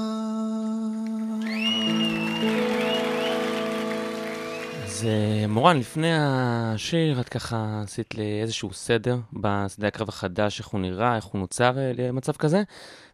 אז 4.85 5.07
אה, 5.09 5.47
מורן, 5.49 5.79
לפני 5.79 6.13
השיר, 6.15 7.21
את 7.21 7.29
ככה 7.29 7.81
עשית 7.85 8.15
לי 8.15 8.43
איזשהו 8.43 8.73
סדר 8.73 9.19
בשדה 9.33 9.89
הקרב 9.89 10.09
החדש, 10.09 10.59
איך 10.59 10.69
הוא 10.69 10.81
נראה, 10.81 11.17
איך 11.17 11.25
הוא 11.25 11.41
נוצר 11.41 11.79
אה, 11.79 11.93
למצב 11.99 12.33
כזה, 12.33 12.63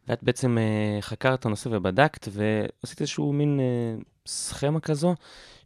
ואת 0.08 0.22
בעצם 0.22 0.58
אה, 0.58 1.02
חקרת 1.02 1.40
את 1.40 1.46
הנושא 1.46 1.68
ובדקת, 1.72 2.28
ועשית 2.30 3.00
איזשהו 3.00 3.32
מין 3.32 3.60
אה, 3.60 4.02
סכמה 4.26 4.80
כזו 4.80 5.14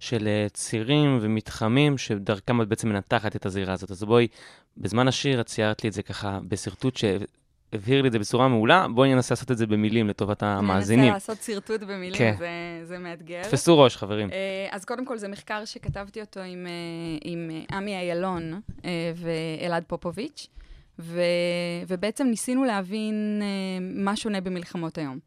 של 0.01 0.29
אה, 0.29 0.47
צירים 0.49 1.19
ומתחמים, 1.21 1.99
שדרכם 1.99 2.63
את 2.63 2.69
בעצם 2.69 2.89
מנתחת 2.89 3.37
את 3.37 3.47
הזירה 3.47 3.73
הזאת. 3.73 3.91
אז 3.91 4.05
בואי, 4.05 4.29
בזמן 4.77 5.09
השיר 5.09 5.41
את 5.41 5.47
ציירת 5.47 5.85
לי 5.85 5.89
את 5.89 5.95
זה 5.95 6.03
ככה 6.03 6.39
בשרטוט 6.49 6.97
שהבהיר 6.97 8.03
לי 8.03 8.09
את 8.09 8.13
זה 8.13 8.19
בצורה 8.19 8.49
מעולה, 8.49 8.87
בואי 8.95 9.15
ננסה 9.15 9.35
לעשות 9.35 9.51
את 9.51 9.59
זה 9.59 9.67
במילים 9.67 10.09
לטובת 10.09 10.43
המאזינים. 10.43 11.05
ננסה 11.05 11.15
לעשות 11.15 11.43
שרטוט 11.43 11.83
במילים, 11.83 12.19
כן. 12.19 12.35
זה, 12.39 12.49
זה 12.85 12.99
מאתגר. 12.99 13.43
תפסו 13.43 13.79
ראש, 13.79 13.97
חברים. 13.97 14.29
אז 14.71 14.85
קודם 14.85 15.05
כל, 15.05 15.19
זה 15.19 15.29
מחקר 15.29 15.65
שכתבתי 15.65 16.21
אותו 16.21 16.41
עם, 16.41 16.67
עם 17.25 17.51
עמי 17.73 17.97
איילון 17.97 18.61
ואלעד 19.17 19.85
פופוביץ', 19.87 20.49
ו, 20.99 21.21
ובעצם 21.89 22.27
ניסינו 22.27 22.65
להבין 22.65 23.41
אה, 23.43 23.79
מה 23.81 24.17
שונה 24.17 24.41
במלחמות 24.41 24.99
היום. 24.99 25.19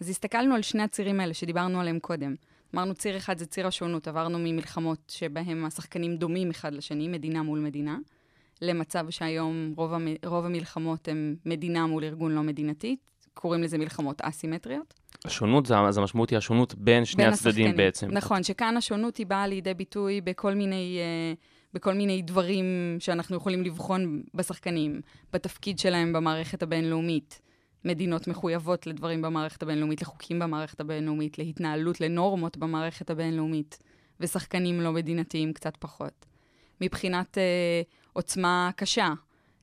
אז 0.00 0.08
הסתכלנו 0.08 0.54
על 0.54 0.62
שני 0.62 0.82
הצירים 0.82 1.20
האלה 1.20 1.34
שדיברנו 1.34 1.80
עליהם 1.80 1.98
קודם. 1.98 2.34
אמרנו, 2.74 2.94
ציר 2.94 3.16
אחד 3.16 3.38
זה 3.38 3.46
ציר 3.46 3.66
השונות, 3.66 4.08
עברנו 4.08 4.38
ממלחמות 4.38 4.98
שבהם 5.08 5.64
השחקנים 5.64 6.16
דומים 6.16 6.50
אחד 6.50 6.74
לשני, 6.74 7.08
מדינה 7.08 7.42
מול 7.42 7.58
מדינה, 7.58 7.98
למצב 8.62 9.10
שהיום 9.10 9.72
רוב, 9.76 9.94
המ, 9.94 10.08
רוב 10.24 10.44
המלחמות 10.44 11.08
הן 11.08 11.36
מדינה 11.46 11.86
מול 11.86 12.04
ארגון 12.04 12.32
לא 12.32 12.42
מדינתי, 12.42 12.96
קוראים 13.34 13.62
לזה 13.62 13.78
מלחמות 13.78 14.20
אסימטריות. 14.20 14.94
השונות, 15.24 15.66
זה, 15.66 15.78
אז 15.78 15.98
המשמעות 15.98 16.30
היא 16.30 16.36
השונות 16.36 16.74
בין 16.74 17.04
שני 17.04 17.24
בין 17.24 17.32
הצדדים 17.32 17.66
השחקנים. 17.66 17.76
בעצם. 17.76 18.10
נכון, 18.10 18.42
שכאן 18.42 18.76
השונות 18.76 19.16
היא 19.16 19.26
באה 19.26 19.46
לידי 19.46 19.74
ביטוי 19.74 20.20
בכל 20.20 20.54
מיני, 20.54 20.98
uh, 20.98 21.38
בכל 21.74 21.94
מיני 21.94 22.22
דברים 22.22 22.64
שאנחנו 22.98 23.36
יכולים 23.36 23.62
לבחון 23.62 24.22
בשחקנים, 24.34 25.00
בתפקיד 25.32 25.78
שלהם 25.78 26.12
במערכת 26.12 26.62
הבינלאומית. 26.62 27.40
מדינות 27.84 28.28
מחויבות 28.28 28.86
לדברים 28.86 29.22
במערכת 29.22 29.62
הבינלאומית, 29.62 30.02
לחוקים 30.02 30.38
במערכת 30.38 30.80
הבינלאומית, 30.80 31.38
להתנהלות, 31.38 32.00
לנורמות 32.00 32.56
במערכת 32.56 33.10
הבינלאומית, 33.10 33.78
ושחקנים 34.20 34.80
לא 34.80 34.92
מדינתיים 34.92 35.52
קצת 35.52 35.76
פחות. 35.76 36.26
מבחינת 36.80 37.38
uh, 37.38 38.10
עוצמה 38.12 38.70
קשה, 38.76 39.12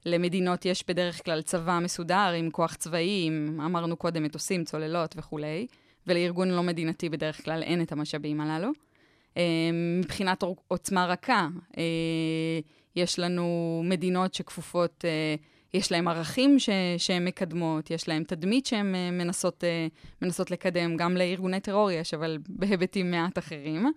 למדינות 0.06 0.65
יש 0.65 0.84
בדרך 0.88 1.26
כלל 1.26 1.41
צבא 1.41 1.80
מסודר 1.84 2.34
עם 2.38 2.50
כוח 2.52 2.76
צבאי, 2.76 3.24
עם, 3.28 3.62
אמרנו 3.65 3.95
קודם, 3.95 4.24
מטוסים, 4.24 4.63
צוללות 4.63 5.15
וכולי, 5.17 5.67
ולארגון 6.08 6.50
לא 6.50 6.63
מדינתי 6.63 7.10
בדרך 7.10 7.45
כלל 7.45 7.63
אין 7.63 7.82
את 7.82 7.91
המשאבים 7.91 8.41
הללו. 8.41 8.71
אה, 9.38 9.44
מבחינת 10.00 10.44
עוצמה 10.67 11.06
רכה, 11.06 11.48
אה, 11.78 11.84
יש 12.96 13.20
לנו 13.20 13.82
מדינות 13.86 14.34
שכפופות, 14.34 15.06
אה, 15.06 15.36
יש 15.74 15.91
להן 15.91 16.08
ערכים 16.08 16.60
ש- 16.60 16.70
שהן 16.98 17.26
מקדמות, 17.28 17.91
יש 17.91 18.08
להן 18.08 18.24
תדמית 18.24 18.65
שהן 18.65 18.96
מנסות, 19.12 19.63
מנסות 20.22 20.52
לקדם, 20.52 20.98
גם 20.98 21.17
לארגוני 21.17 21.60
טרור 21.60 21.91
יש, 21.91 22.13
אבל 22.13 22.38
בהיבטים 22.50 23.12
מעט 23.12 23.38
אחרים. 23.38 23.91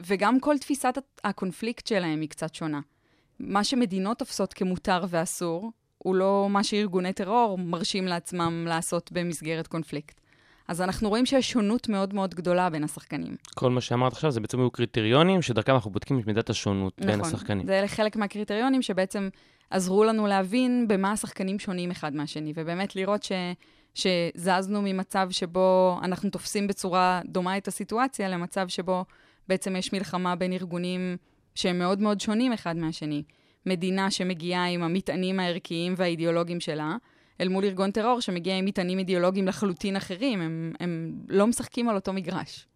וגם 0.00 0.40
כל 0.40 0.58
תפיסת 0.58 0.98
הקונפליקט 1.24 1.86
שלהם 1.86 2.20
היא 2.20 2.28
קצת 2.28 2.54
שונה. 2.54 2.80
מה 3.40 3.64
שמדינות 3.64 4.18
תופסות 4.18 4.52
כמותר 4.52 5.04
ואסור, 5.08 5.70
הוא 5.98 6.14
לא 6.14 6.46
מה 6.50 6.64
שארגוני 6.64 7.12
טרור 7.12 7.58
מרשים 7.58 8.06
לעצמם 8.06 8.64
לעשות 8.68 9.12
במסגרת 9.12 9.66
קונפליקט. 9.66 10.20
אז 10.68 10.82
אנחנו 10.82 11.08
רואים 11.08 11.26
שיש 11.26 11.50
שונות 11.50 11.88
מאוד 11.88 12.14
מאוד 12.14 12.34
גדולה 12.34 12.70
בין 12.70 12.84
השחקנים. 12.84 13.36
כל 13.54 13.70
מה 13.70 13.80
שאמרת 13.80 14.12
עכשיו 14.12 14.30
זה 14.30 14.40
בעצם 14.40 14.60
היו 14.60 14.70
קריטריונים 14.70 15.42
שדרכם 15.42 15.74
אנחנו 15.74 15.90
בודקים 15.90 16.20
את 16.20 16.26
מידת 16.26 16.50
השונות 16.50 16.92
בין 17.00 17.20
נכון. 17.20 17.34
השחקנים. 17.34 17.66
זה 17.66 17.84
חלק 17.86 18.16
מהקריטריונים 18.16 18.82
שבעצם 18.82 19.28
עזרו 19.70 20.04
לנו 20.04 20.26
להבין 20.26 20.88
במה 20.88 21.12
השחקנים 21.12 21.58
שונים 21.58 21.90
אחד 21.90 22.14
מהשני, 22.14 22.52
ובאמת 22.56 22.96
לראות 22.96 23.22
ש, 23.22 23.32
שזזנו 23.94 24.82
ממצב 24.82 25.28
שבו 25.30 25.98
אנחנו 26.02 26.30
תופסים 26.30 26.66
בצורה 26.66 27.20
דומה 27.24 27.56
את 27.56 27.68
הסיטואציה, 27.68 28.28
למצב 28.28 28.68
שבו 28.68 29.04
בעצם 29.48 29.76
יש 29.76 29.92
מלחמה 29.92 30.36
בין 30.36 30.52
ארגונים 30.52 31.16
שהם 31.54 31.78
מאוד 31.78 32.00
מאוד 32.00 32.20
שונים 32.20 32.52
אחד 32.52 32.76
מהשני. 32.76 33.22
מדינה 33.66 34.10
שמגיעה 34.10 34.66
עם 34.66 34.82
המטענים 34.82 35.40
הערכיים 35.40 35.94
והאידיאולוגיים 35.96 36.60
שלה, 36.60 36.96
אל 37.40 37.48
מול 37.48 37.64
ארגון 37.64 37.90
טרור 37.90 38.20
שמגיע 38.20 38.58
עם 38.58 38.64
מטענים 38.64 38.98
אידיאולוגיים 38.98 39.46
לחלוטין 39.46 39.96
אחרים, 39.96 40.40
הם, 40.40 40.72
הם 40.80 41.12
לא 41.28 41.46
משחקים 41.46 41.88
על 41.88 41.94
אותו 41.94 42.12
מגרש. 42.12 42.66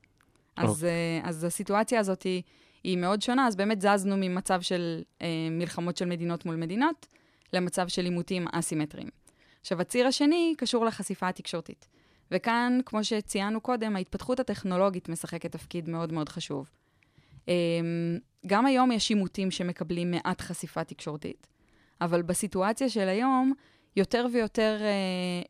אז, 0.56 0.82
uh, 0.82 1.28
אז 1.28 1.44
הסיטואציה 1.44 2.00
הזאת 2.00 2.22
היא, 2.22 2.42
היא 2.84 2.98
מאוד 2.98 3.22
שונה, 3.22 3.46
אז 3.46 3.56
באמת 3.56 3.80
זזנו 3.80 4.16
ממצב 4.16 4.60
של 4.60 5.02
uh, 5.18 5.22
מלחמות 5.50 5.96
של 5.96 6.04
מדינות 6.04 6.46
מול 6.46 6.56
מדינות, 6.56 7.06
למצב 7.52 7.88
של 7.88 8.04
עימותים 8.04 8.48
אסימטריים. 8.52 9.08
עכשיו, 9.60 9.80
הציר 9.80 10.06
השני 10.06 10.54
קשור 10.58 10.84
לחשיפה 10.84 11.28
התקשורתית. 11.28 11.88
וכאן, 12.30 12.78
כמו 12.86 13.04
שציינו 13.04 13.60
קודם, 13.60 13.96
ההתפתחות 13.96 14.40
הטכנולוגית 14.40 15.08
משחקת 15.08 15.52
תפקיד 15.52 15.88
מאוד 15.88 16.12
מאוד 16.12 16.28
חשוב. 16.28 16.70
Um, 17.40 17.48
גם 18.46 18.66
היום 18.66 18.92
יש 18.92 19.10
עימותים 19.10 19.50
שמקבלים 19.50 20.10
מעט 20.10 20.40
חשיפה 20.40 20.84
תקשורתית, 20.84 21.46
אבל 22.00 22.22
בסיטואציה 22.22 22.88
של 22.88 23.08
היום, 23.08 23.52
יותר 23.96 24.26
ויותר 24.32 24.78
אה, 24.80 24.86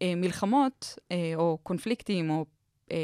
אה, 0.02 0.14
מלחמות, 0.14 0.98
אה, 1.12 1.32
או 1.34 1.58
קונפליקטים, 1.62 2.30
או 2.30 2.44
אה, 2.92 2.96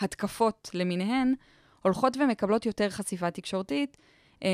התקפות 0.00 0.70
למיניהן, 0.74 1.34
הולכות 1.82 2.16
ומקבלות 2.16 2.66
יותר 2.66 2.90
חשיפה 2.90 3.30
תקשורתית, 3.30 3.96
אה, 4.44 4.48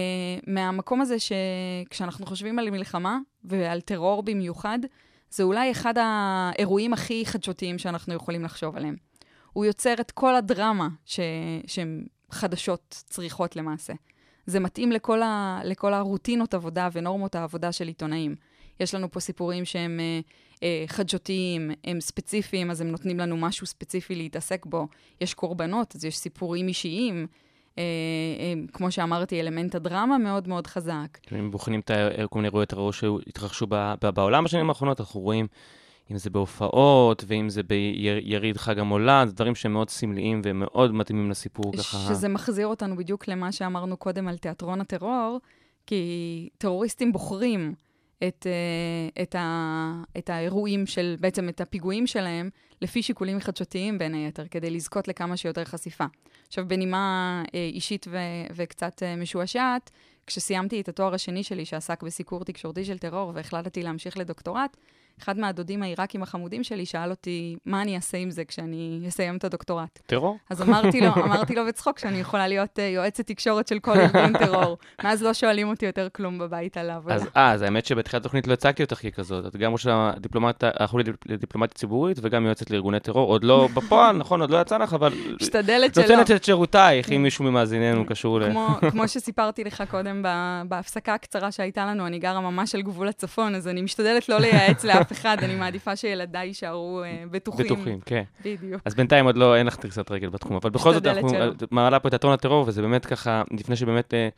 מהמקום 0.46 1.00
הזה 1.00 1.16
שכשאנחנו 1.18 2.26
חושבים 2.26 2.58
על 2.58 2.70
מלחמה, 2.70 3.18
ועל 3.44 3.80
טרור 3.80 4.22
במיוחד, 4.22 4.78
זה 5.30 5.42
אולי 5.42 5.70
אחד 5.70 5.94
האירועים 5.96 6.92
הכי 6.92 7.26
חדשותיים 7.26 7.78
שאנחנו 7.78 8.14
יכולים 8.14 8.44
לחשוב 8.44 8.76
עליהם. 8.76 8.96
הוא 9.52 9.64
יוצר 9.64 9.94
את 10.00 10.10
כל 10.10 10.34
הדרמה 10.34 10.88
ש... 11.04 11.20
שהן 11.66 12.06
חדשות 12.30 13.04
צריכות 13.08 13.56
למעשה. 13.56 13.92
זה 14.46 14.60
מתאים 14.60 14.92
לכל, 14.92 15.22
ה... 15.22 15.60
לכל 15.64 15.94
הרוטינות 15.94 16.54
עבודה 16.54 16.88
ונורמות 16.92 17.34
העבודה 17.34 17.72
של 17.72 17.88
עיתונאים. 17.88 18.34
יש 18.80 18.94
לנו 18.94 19.10
פה 19.10 19.20
סיפורים 19.20 19.64
שהם 19.64 20.00
אה, 20.00 20.20
אה, 20.62 20.84
חדשותיים, 20.86 21.70
הם 21.84 22.00
ספציפיים, 22.00 22.70
אז 22.70 22.80
הם 22.80 22.88
נותנים 22.88 23.18
לנו 23.18 23.36
משהו 23.36 23.66
ספציפי 23.66 24.14
להתעסק 24.14 24.66
בו. 24.66 24.86
יש 25.20 25.34
קורבנות, 25.34 25.94
אז 25.96 26.04
יש 26.04 26.18
סיפורים 26.18 26.68
אישיים. 26.68 27.26
אה, 27.78 27.82
אה, 28.38 28.52
כמו 28.72 28.90
שאמרתי, 28.90 29.40
אלמנט 29.40 29.74
הדרמה 29.74 30.18
מאוד 30.18 30.48
מאוד 30.48 30.66
חזק. 30.66 31.18
אם 31.38 31.50
בוחנים 31.50 31.80
את 31.80 31.90
ה- 31.90 32.26
כל 32.30 32.38
מיני 32.38 32.48
אירועי 32.48 32.66
טרור 32.66 32.92
שהתרחשו 32.92 33.66
בעולם 34.14 34.44
בשנים 34.44 34.68
האחרונות, 34.68 35.00
אנחנו 35.00 35.20
רואים 35.20 35.46
אם 36.10 36.18
זה 36.18 36.30
בהופעות, 36.30 37.24
ואם 37.26 37.48
זה 37.48 37.62
ביריד 37.62 38.56
חג 38.56 38.78
המולד, 38.78 39.28
דברים 39.28 39.54
שהם 39.54 39.72
מאוד 39.72 39.90
סמליים 39.90 40.40
ומאוד 40.44 40.94
מתאימים 40.94 41.30
לסיפור 41.30 41.72
ככה. 41.76 41.98
שזה 42.14 42.28
מחזיר 42.28 42.66
אותנו 42.66 42.96
בדיוק 42.96 43.28
למה 43.28 43.52
שאמרנו 43.52 43.96
קודם 43.96 44.28
על 44.28 44.36
תיאטרון 44.38 44.80
הטרור, 44.80 45.40
כי 45.86 46.48
טרוריסטים 46.58 47.12
בוחרים 47.12 47.74
את, 48.28 48.46
אה, 48.46 49.22
את, 49.22 49.34
ה, 49.34 49.92
את 50.18 50.30
האירועים 50.30 50.86
של, 50.86 51.16
בעצם 51.20 51.48
את 51.48 51.60
הפיגועים 51.60 52.06
שלהם, 52.06 52.50
לפי 52.82 53.02
שיקולים 53.02 53.40
חדשותיים 53.40 53.98
בין 53.98 54.14
היתר, 54.14 54.46
כדי 54.50 54.70
לזכות 54.70 55.08
לכמה 55.08 55.36
שיותר 55.36 55.64
חשיפה. 55.64 56.04
עכשיו, 56.46 56.68
בנימה 56.68 57.42
אה, 57.54 57.70
אישית 57.72 58.06
ו, 58.10 58.16
וקצת 58.54 59.02
אה, 59.02 59.16
משועשעת, 59.16 59.90
כשסיימתי 60.26 60.80
את 60.80 60.88
התואר 60.88 61.14
השני 61.14 61.42
שלי, 61.42 61.64
שעסק 61.64 62.02
בסיקור 62.02 62.44
תקשורתי 62.44 62.84
של 62.84 62.98
טרור, 62.98 63.32
והחלטתי 63.34 63.82
להמשיך 63.82 64.18
לדוקטורט, 64.18 64.76
אחד 65.22 65.38
מהדודים 65.38 65.82
העיראקים 65.82 66.22
החמודים 66.22 66.64
שלי 66.64 66.86
שאל 66.86 67.10
אותי, 67.10 67.56
מה 67.66 67.82
אני 67.82 67.96
אעשה 67.96 68.18
עם 68.18 68.30
זה 68.30 68.44
כשאני 68.44 69.04
אסיים 69.08 69.36
את 69.36 69.44
הדוקטורט? 69.44 69.98
טרור? 70.06 70.38
אז 70.50 70.62
אמרתי 70.62 71.00
לו, 71.00 71.14
אמרתי 71.14 71.54
לו 71.54 71.66
בצחוק 71.66 71.98
שאני 71.98 72.20
יכולה 72.20 72.48
להיות 72.48 72.78
uh, 72.78 72.82
יועצת 72.82 73.26
תקשורת 73.26 73.68
של 73.68 73.78
כל 73.78 73.92
ארגון 74.00 74.38
טרור. 74.38 74.78
מאז 75.04 75.22
לא 75.22 75.34
שואלים 75.34 75.68
אותי 75.68 75.86
יותר 75.86 76.08
כלום 76.12 76.38
בבית 76.38 76.76
על 76.76 76.90
העבודה. 76.90 77.14
אז 77.14 77.26
אה, 77.36 77.52
אז 77.52 77.62
האמת 77.62 77.86
שבתחילת 77.86 78.22
התוכנית 78.22 78.46
לא 78.46 78.52
הצגתי 78.52 78.82
אותך 78.82 79.00
ככזאת. 79.02 79.46
את 79.46 79.56
גם 79.56 79.72
ראש 79.72 79.86
האחרונה 80.62 81.04
לדיפלומטיה 81.26 81.74
ציבורית 81.74 82.18
וגם 82.22 82.46
יועצת 82.46 82.70
לארגוני 82.70 83.00
טרור. 83.00 83.28
עוד 83.28 83.44
לא 83.44 83.68
בפועל, 83.74 84.16
נכון, 84.16 84.40
עוד 84.40 84.50
לא 84.50 84.60
יצא 84.60 84.78
לך, 84.78 84.94
אבל... 84.94 85.12
משתדלת 85.42 85.94
שלא. 85.94 86.04
נותנת 86.04 86.30
את 86.30 86.44
שירותייך, 86.44 87.12
אם 87.12 87.22
מישהו 87.22 87.44
ממאזיננו 87.44 88.06
קשור 88.06 88.40
ל... 88.40 88.50
כמו, 88.50 88.68
כמו 88.90 89.08
שסיפרתי 89.08 89.64
לך 89.64 89.82
קודם 89.90 90.24
בהפסקה 90.68 91.14
הקצרה 91.14 91.52
שהייתה 91.52 91.86
לנו, 91.86 92.06
אני 92.06 92.18
גרה 92.18 92.40
ממש 92.40 92.74
על 92.74 92.82
גבול 92.82 93.08
הצפון, 93.08 93.54
אז 93.54 93.68
אני 93.68 93.82
משתדלת 93.82 94.28
לא 94.28 94.38
לייעץ 94.38 94.84
לאף 94.84 95.07
אף 95.08 95.12
אחד, 95.12 95.36
אני 95.42 95.54
מעדיפה 95.54 95.96
שילדיי 95.96 96.46
יישארו 96.46 97.02
אה, 97.02 97.24
בטוחים. 97.30 97.66
בטוחים, 97.66 98.00
כן. 98.00 98.22
בדיוק. 98.44 98.82
אז 98.84 98.94
בינתיים 98.94 99.24
עוד 99.24 99.36
לא, 99.36 99.56
אין 99.56 99.66
לך 99.66 99.78
דריסת 99.80 100.10
רגל 100.10 100.28
בתחום, 100.28 100.56
אבל 100.56 100.70
בכל 100.70 100.92
זאת 100.94 101.06
אנחנו. 101.06 101.28
מעלה 101.70 102.00
פה 102.00 102.08
את 102.08 102.12
תיאטרון 102.12 102.34
הטרור, 102.34 102.64
וזה 102.68 102.82
באמת 102.82 103.06
ככה, 103.06 103.42
לפני 103.50 103.76
שבאמת 103.76 104.14
אה, 104.14 104.28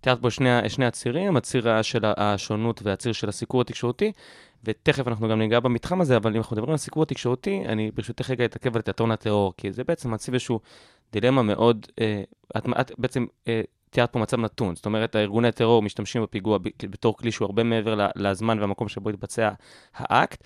תיארת 0.00 0.22
פה 0.22 0.30
שני, 0.30 0.68
שני 0.68 0.86
הצירים, 0.86 1.36
הציר 1.36 1.82
של 1.82 2.00
השונות 2.04 2.80
והציר 2.84 3.12
של 3.12 3.28
הסיקור 3.28 3.60
התקשורתי, 3.60 4.12
ותכף 4.64 5.08
אנחנו 5.08 5.28
גם 5.28 5.38
ניגע 5.38 5.60
במתחם 5.60 6.00
הזה, 6.00 6.16
אבל 6.16 6.30
אם 6.30 6.36
אנחנו 6.36 6.54
מדברים 6.56 6.70
על 6.70 6.76
סיקור 6.76 7.02
התקשורתי, 7.02 7.62
אני 7.66 7.90
ברשותך 7.90 8.30
רגע 8.30 8.44
אתעכב 8.44 8.76
על 8.76 8.82
תיאטרון 8.82 9.10
הטרור, 9.10 9.52
כי 9.56 9.72
זה 9.72 9.84
בעצם 9.84 10.10
מציב 10.10 10.34
איזשהו 10.34 10.60
דילמה 11.12 11.42
מאוד, 11.42 11.86
אה, 12.00 12.22
את, 12.56 12.66
את 12.80 12.92
בעצם 12.98 13.26
אה, 13.48 13.60
תיארת 13.94 14.12
פה 14.12 14.18
מצב 14.18 14.36
נתון, 14.40 14.76
זאת 14.76 14.86
אומרת, 14.86 15.14
הארגוני 15.14 15.52
טרור 15.52 15.82
משתמשים 15.82 16.22
בפיגוע 16.22 16.58
בתור 16.90 17.16
כלי 17.16 17.32
שהוא 17.32 17.46
הרבה 17.46 17.62
מעבר 17.62 18.08
לזמן 18.16 18.58
והמקום 18.60 18.88
שבו 18.88 19.10
התבצע 19.10 19.50
האקט, 19.94 20.44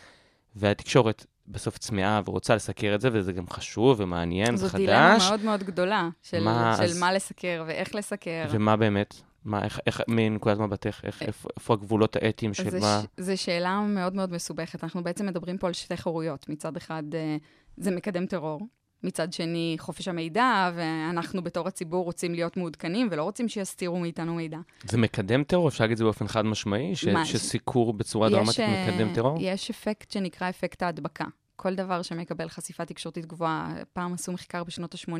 והתקשורת 0.56 1.26
בסוף 1.46 1.78
צמאה 1.78 2.20
ורוצה 2.24 2.54
לסקר 2.54 2.94
את 2.94 3.00
זה, 3.00 3.08
וזה 3.12 3.32
גם 3.32 3.44
חשוב 3.50 4.00
ומעניין 4.00 4.56
זו 4.56 4.66
וחדש. 4.66 4.80
דילמה 4.80 5.16
מאוד 5.28 5.40
מאוד 5.44 5.62
גדולה, 5.62 6.08
של 6.22 6.44
מה, 6.44 6.74
של 6.76 6.82
אז- 6.82 6.98
מה 7.00 7.12
לסקר 7.12 7.64
ואיך 7.66 7.94
לסקר. 7.94 8.44
ומה 8.50 8.76
באמת? 8.76 9.14
מה, 9.44 9.64
איך, 9.64 9.80
איך, 9.86 10.00
מנקודת 10.08 10.58
מבטך, 10.58 11.00
איך, 11.04 11.22
איפה, 11.22 11.48
איפה 11.56 11.74
הגבולות 11.74 12.16
האתיים 12.16 12.54
של 12.54 12.78
מה... 12.80 13.02
ש- 13.02 13.20
זו 13.24 13.42
שאלה 13.42 13.80
מאוד 13.80 14.14
מאוד 14.14 14.32
מסובכת. 14.32 14.84
אנחנו 14.84 15.02
בעצם 15.04 15.26
מדברים 15.26 15.58
פה 15.58 15.66
על 15.66 15.72
שתי 15.72 15.96
חירויות. 15.96 16.48
מצד 16.48 16.76
אחד, 16.76 17.02
אה, 17.14 17.36
זה 17.76 17.90
מקדם 17.90 18.26
טרור. 18.26 18.60
מצד 19.02 19.32
שני, 19.32 19.76
חופש 19.78 20.08
המידע, 20.08 20.70
ואנחנו 20.74 21.42
בתור 21.42 21.68
הציבור 21.68 22.04
רוצים 22.04 22.34
להיות 22.34 22.56
מעודכנים 22.56 23.08
ולא 23.10 23.22
רוצים 23.22 23.48
שיסתירו 23.48 23.98
מאיתנו 23.98 24.34
מידע. 24.34 24.58
זה 24.84 24.98
מקדם 24.98 25.44
טרור? 25.44 25.68
אפשר 25.68 25.84
להגיד 25.84 25.92
את 25.92 25.98
זה 25.98 26.04
באופן 26.04 26.28
חד 26.28 26.46
משמעי? 26.46 26.96
ש, 26.96 27.04
מה, 27.04 27.24
שסיקור 27.26 27.92
בצורה 27.92 28.30
דרמטית 28.30 28.60
אה, 28.60 28.90
מקדם 28.90 29.14
טרור? 29.14 29.38
יש 29.40 29.70
אפקט 29.70 30.10
שנקרא 30.10 30.48
אפקט 30.48 30.82
ההדבקה. 30.82 31.24
כל 31.56 31.74
דבר 31.74 32.02
שמקבל 32.02 32.48
חשיפה 32.48 32.84
תקשורתית 32.84 33.26
גבוהה, 33.26 33.74
פעם 33.92 34.14
עשו 34.14 34.32
מחקר 34.32 34.64
בשנות 34.64 34.94
ה-80, 34.94 35.12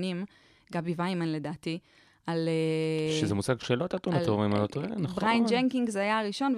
גבי 0.72 0.94
ויימן 0.96 1.28
לדעתי, 1.32 1.78
על... 2.26 2.48
אה, 2.48 3.20
שזה 3.20 3.34
מושג 3.34 3.60
שלא 3.60 3.86
על- 4.06 4.14
הטרור, 4.16 4.44
אם 4.46 4.52
אני 4.52 4.60
לא 4.62 4.66
טועה, 4.66 4.86
נכון? 4.86 5.22
בריאן 5.22 5.46
ג'נקינס 5.46 5.96
היה 5.96 6.18
הראשון, 6.18 6.54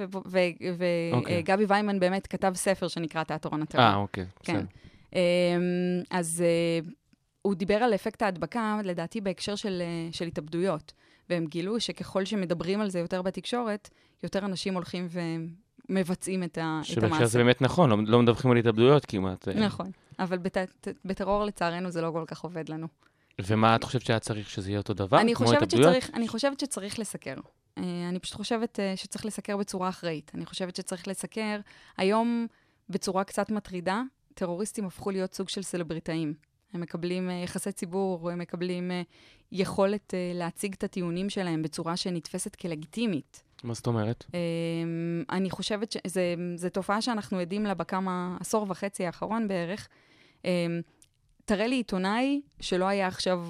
אוקיי. 1.12 1.40
וגבי 1.40 1.64
ויימן 1.68 2.00
באמת 2.00 2.26
כתב 2.26 2.52
ספר 2.54 2.88
שנקרא 2.88 3.22
תיאטרון 3.22 3.62
הטרור. 3.62 3.84
אה, 3.84 3.96
אוקיי, 3.96 4.24
כן. 4.42 4.52
בסדר. 4.54 4.64
אמ, 5.12 5.20
אז 6.10 6.44
אה, 6.46 6.90
הוא 7.42 7.54
דיבר 7.54 7.74
על 7.74 7.94
אפקט 7.94 8.22
ההדבקה, 8.22 8.80
לדעתי 8.84 9.20
בהקשר 9.20 9.54
של, 9.54 9.82
אה, 9.82 10.12
של 10.12 10.26
התאבדויות, 10.26 10.92
והם 11.30 11.46
גילו 11.46 11.80
שככל 11.80 12.24
שמדברים 12.24 12.80
על 12.80 12.90
זה 12.90 12.98
יותר 12.98 13.22
בתקשורת, 13.22 13.90
יותר 14.22 14.44
אנשים 14.44 14.74
הולכים 14.74 15.08
ומבצעים 15.88 16.42
את, 16.42 16.58
ה, 16.58 16.80
את 16.92 17.02
המעשה. 17.02 17.26
זה 17.26 17.38
באמת 17.38 17.62
נכון, 17.62 17.90
לא, 17.90 17.96
לא 18.06 18.22
מדווחים 18.22 18.50
על 18.50 18.56
התאבדויות 18.56 19.06
כמעט. 19.06 19.48
אה. 19.48 19.54
נכון, 19.54 19.90
אבל 20.18 20.38
בת, 20.38 20.56
בטרור 21.04 21.44
לצערנו 21.44 21.90
זה 21.90 22.02
לא 22.02 22.10
כל 22.12 22.24
כך 22.26 22.40
עובד 22.40 22.68
לנו. 22.68 22.86
ומה 23.46 23.76
את 23.76 23.84
חושבת 23.84 24.02
שהיה 24.02 24.18
צריך 24.18 24.50
שזה 24.50 24.70
יהיה 24.70 24.78
אותו 24.78 24.94
דבר? 24.94 25.20
אני 25.20 25.34
כמו 25.34 25.52
התאבדויות? 25.52 25.86
שצריך, 25.86 26.10
אני 26.14 26.28
חושבת 26.28 26.60
שצריך 26.60 26.98
לסקר. 26.98 27.34
אה, 27.78 27.82
אני 28.08 28.18
פשוט 28.18 28.36
חושבת 28.36 28.78
שצריך 28.96 29.26
לסקר 29.26 29.56
בצורה 29.56 29.88
אחראית. 29.88 30.32
אני 30.34 30.46
חושבת 30.46 30.76
שצריך 30.76 31.08
לסקר, 31.08 31.60
היום 31.96 32.46
בצורה 32.88 33.24
קצת 33.24 33.50
מטרידה, 33.50 34.02
טרוריסטים 34.34 34.86
הפכו 34.86 35.10
להיות 35.10 35.34
סוג 35.34 35.48
של 35.48 35.62
סלבריטאים. 35.62 36.34
הם 36.72 36.80
מקבלים 36.80 37.30
אה, 37.30 37.34
יחסי 37.34 37.72
ציבור, 37.72 38.30
הם 38.30 38.38
מקבלים 38.38 38.90
אה, 38.90 39.02
יכולת 39.52 40.14
אה, 40.14 40.32
להציג 40.34 40.74
את 40.74 40.84
הטיעונים 40.84 41.30
שלהם 41.30 41.62
בצורה 41.62 41.96
שנתפסת 41.96 42.56
כלגיטימית. 42.56 43.42
מה 43.64 43.74
זאת 43.74 43.86
אומרת? 43.86 44.24
אה, 44.34 44.40
אני 45.30 45.50
חושבת 45.50 45.92
שזו 45.92 46.68
תופעה 46.72 47.02
שאנחנו 47.02 47.38
עדים 47.38 47.64
לה 47.64 47.74
בכמה, 47.74 48.36
עשור 48.40 48.66
וחצי 48.68 49.06
האחרון 49.06 49.48
בערך. 49.48 49.88
אה, 50.44 50.66
תראה 51.44 51.66
לי 51.66 51.76
עיתונאי 51.76 52.40
שלא 52.60 52.84
היה 52.84 53.06
עכשיו 53.06 53.46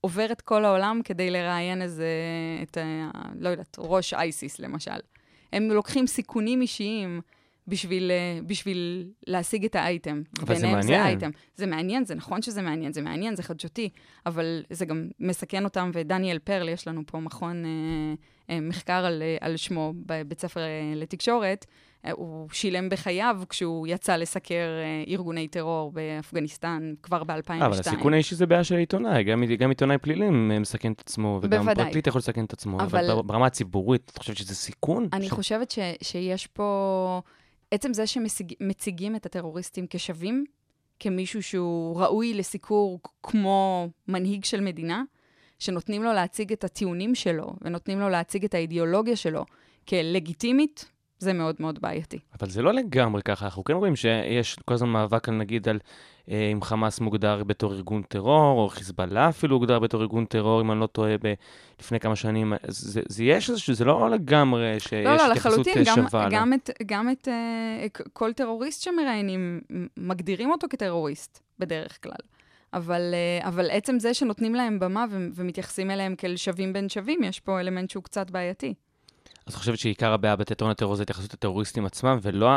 עובר 0.00 0.32
את 0.32 0.40
כל 0.40 0.64
העולם 0.64 1.00
כדי 1.04 1.30
לראיין 1.30 1.82
איזה, 1.82 2.08
את. 2.62 2.78
לא 3.38 3.48
יודעת, 3.48 3.76
ראש 3.78 4.14
אייסיס 4.14 4.58
למשל. 4.58 4.90
הם 5.52 5.70
לוקחים 5.70 6.06
סיכונים 6.06 6.60
אישיים 6.60 7.20
בשביל, 7.68 8.10
אה, 8.10 8.38
בשביל 8.46 9.08
להשיג 9.26 9.64
את 9.64 9.74
האייטם. 9.74 10.22
אבל 10.40 10.54
זה 10.54 10.66
מעניין. 10.66 10.82
זה 10.82 11.02
האייטם. 11.02 11.30
זה 11.56 11.66
מעניין, 11.66 12.04
זה 12.04 12.14
נכון 12.14 12.42
שזה 12.42 12.62
מעניין, 12.62 12.92
זה 12.92 13.02
מעניין, 13.02 13.36
זה 13.36 13.42
חדשותי, 13.42 13.88
אבל 14.26 14.62
זה 14.70 14.84
גם 14.86 15.08
מסכן 15.20 15.64
אותם, 15.64 15.90
ודניאל 15.94 16.38
פרל, 16.38 16.68
יש 16.68 16.88
לנו 16.88 17.02
פה 17.06 17.20
מכון 17.20 17.64
אה, 17.64 17.70
אה, 18.54 18.60
מחקר 18.60 18.92
על, 19.04 19.22
אה, 19.22 19.36
על 19.40 19.56
שמו 19.56 19.92
בבית 20.06 20.40
ספר 20.40 20.60
אה, 20.60 20.66
לתקשורת, 20.96 21.66
אה, 22.06 22.10
הוא 22.12 22.48
שילם 22.52 22.88
בחייו 22.88 23.36
כשהוא 23.48 23.86
יצא 23.86 24.16
לסקר 24.16 24.54
אה, 24.54 25.12
ארגוני 25.12 25.48
טרור 25.48 25.92
באפגניסטן 25.92 26.94
כבר 27.02 27.24
ב-2002. 27.24 27.50
אה, 27.50 27.66
אבל 27.66 27.78
הסיכון 27.80 28.14
האישי 28.14 28.34
זה 28.34 28.46
בעיה 28.46 28.64
של 28.64 28.74
עיתונאי, 28.76 29.24
גם, 29.24 29.44
גם 29.58 29.68
עיתונאי 29.68 29.98
פלילי 29.98 30.30
מסכן 30.30 30.92
את 30.92 31.00
עצמו, 31.00 31.38
וגם 31.42 31.64
בוודאי. 31.64 31.84
פרקליט 31.84 32.06
יכול 32.06 32.18
לסכן 32.18 32.44
את 32.44 32.52
עצמו, 32.52 32.80
אבל, 32.80 33.10
אבל- 33.10 33.22
ברמה 33.22 33.46
הציבורית, 33.46 34.10
את 34.14 34.18
חושבת 34.18 34.36
שזה 34.36 34.54
סיכון? 34.54 35.08
אני 35.12 35.26
ש... 35.28 35.30
חושבת 35.30 35.70
ש, 35.70 35.78
שיש 36.02 36.46
פה... 36.46 37.20
עצם 37.74 37.94
זה 37.94 38.06
שמציגים 38.06 39.16
את 39.16 39.26
הטרוריסטים 39.26 39.86
כשווים, 39.90 40.44
כמישהו 41.00 41.42
שהוא 41.42 42.00
ראוי 42.00 42.34
לסיקור 42.34 43.00
כמו 43.22 43.88
מנהיג 44.08 44.44
של 44.44 44.60
מדינה, 44.60 45.02
שנותנים 45.58 46.02
לו 46.02 46.12
להציג 46.12 46.52
את 46.52 46.64
הטיעונים 46.64 47.14
שלו, 47.14 47.54
ונותנים 47.62 48.00
לו 48.00 48.08
להציג 48.08 48.44
את 48.44 48.54
האידיאולוגיה 48.54 49.16
שלו 49.16 49.44
כלגיטימית, 49.88 50.90
זה 51.18 51.32
מאוד 51.32 51.56
מאוד 51.60 51.78
בעייתי. 51.80 52.18
אבל 52.40 52.50
זה 52.50 52.62
לא 52.62 52.72
לגמרי 52.72 53.22
ככה, 53.22 53.44
אנחנו 53.44 53.64
כן 53.64 53.74
רואים 53.74 53.96
שיש 53.96 54.56
כל 54.64 54.74
הזמן 54.74 54.88
מאבק 54.88 55.28
נגיד 55.28 55.68
על 55.68 55.78
אם 56.28 56.62
חמאס 56.62 57.00
מוגדר 57.00 57.44
בתור 57.44 57.72
ארגון 57.72 58.02
טרור, 58.02 58.60
או 58.60 58.68
חיזבאללה 58.68 59.28
אפילו 59.28 59.56
הוגדר 59.56 59.78
בתור 59.78 60.00
ארגון 60.00 60.24
טרור, 60.24 60.60
אם 60.60 60.72
אני 60.72 60.80
לא 60.80 60.86
טועה, 60.86 61.16
ב- 61.22 61.34
לפני 61.80 62.00
כמה 62.00 62.16
שנים. 62.16 62.52
זה, 62.66 63.00
זה 63.08 63.24
יש 63.24 63.50
איזשהו, 63.50 63.74
זה 63.74 63.84
לא 63.84 64.10
לגמרי 64.10 64.80
שיש 64.80 64.92
לא, 64.92 65.16
לא, 65.16 65.26
התייחסות 65.26 65.52
לחלוטין, 65.52 65.78
אה, 65.78 65.84
גם, 65.84 66.08
שווה. 66.08 66.28
גם 66.30 66.52
את, 66.52 66.70
גם 66.86 67.10
את 67.10 67.28
uh, 67.28 68.02
כל 68.12 68.32
טרוריסט 68.32 68.82
שמראיינים, 68.82 69.60
מגדירים 69.96 70.50
אותו 70.50 70.66
כטרוריסט, 70.70 71.40
בדרך 71.58 72.02
כלל. 72.02 72.12
אבל, 72.74 73.14
uh, 73.42 73.46
אבל 73.48 73.70
עצם 73.70 73.98
זה 73.98 74.14
שנותנים 74.14 74.54
להם 74.54 74.78
במה 74.78 75.04
ו- 75.10 75.28
ומתייחסים 75.34 75.90
אליהם 75.90 76.16
כאל 76.16 76.36
שווים 76.36 76.72
בין 76.72 76.88
שווים, 76.88 77.22
יש 77.22 77.40
פה 77.40 77.60
אלמנט 77.60 77.90
שהוא 77.90 78.02
קצת 78.02 78.30
בעייתי. 78.30 78.74
את 79.48 79.54
חושבת 79.54 79.78
שעיקר 79.78 80.12
הבעיה 80.12 80.36
בתיאטרון 80.36 80.70
הטרור 80.70 80.96
זה 80.96 81.02
התייחסות 81.02 81.34
לטרוריסטים 81.34 81.86
עצמם, 81.86 82.18
ולא 82.22 82.48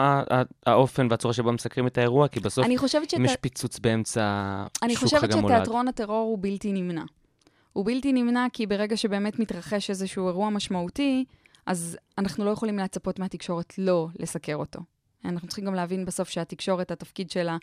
האופן 0.66 1.08
והצורה 1.10 1.34
שבו 1.34 1.52
מסקרים 1.52 1.88
את 1.88 1.98
האירוע? 1.98 2.28
כי 2.28 2.40
בסוף, 2.40 2.66
אני 2.66 2.78
חושבת, 2.78 3.14
אם. 3.14 3.26
יש 3.26 3.36
פיצוץ 3.42 3.80
באמצע 3.80 4.64
אני 4.84 4.94
שוק 4.94 5.04
חושבת 5.04 5.22
חג 5.22 5.34
המולד, 5.34 5.56
שתיאטרון 5.56 5.88
הטרור 5.88 6.18
הוא 6.18 6.38
בלתי 6.42 6.72
נמנע. 6.72 7.04
הוא 7.74 7.86
בלתי 7.86 8.14
נמנע 8.14 8.46
כי 8.54 8.68
ברגע 8.68 8.98
שבאמת 8.98 9.40
מתרחש 9.40 9.90
איזשהו 9.90 10.28
אירוע 10.28 10.50
משמעותי, 10.50 11.26
אז 11.66 11.98
אנחנו 12.18 12.46
לא 12.46 12.50
יכולים 12.50 12.80
לצפות 12.80 13.20
מהתקשורת 13.20 13.74
לא 13.78 14.08
לסקר 14.20 14.56
אותו. 14.56 14.80
אנחנו 15.26 15.48
צריכים 15.48 15.66
גם 15.66 15.74
להבין 15.74 16.06
בסוף 16.06 16.30
שהתקשורת, 16.30 16.92
התפקיד 16.92 17.32
שלה 17.32 17.58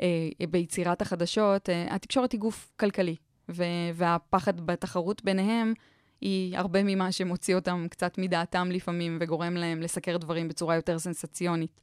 אה, 0.00 0.28
ביצירת 0.50 1.02
החדשות, 1.02 1.70
אה, 1.70 1.94
התקשורת 1.94 2.32
היא 2.32 2.40
גוף 2.40 2.72
כלכלי, 2.80 3.16
ו- 3.48 3.64
והפחד 3.94 4.60
בתחרות 4.60 5.24
ביניהם 5.24 5.72
היא 6.20 6.58
הרבה 6.58 6.82
ממה 6.82 7.12
שמוציא 7.12 7.54
אותם 7.54 7.86
קצת 7.90 8.18
מדעתם 8.18 8.70
לפעמים, 8.70 9.18
וגורם 9.20 9.54
להם 9.54 9.82
לסקר 9.82 10.16
דברים 10.16 10.48
בצורה 10.48 10.76
יותר 10.76 10.98
סנסציונית 10.98 11.80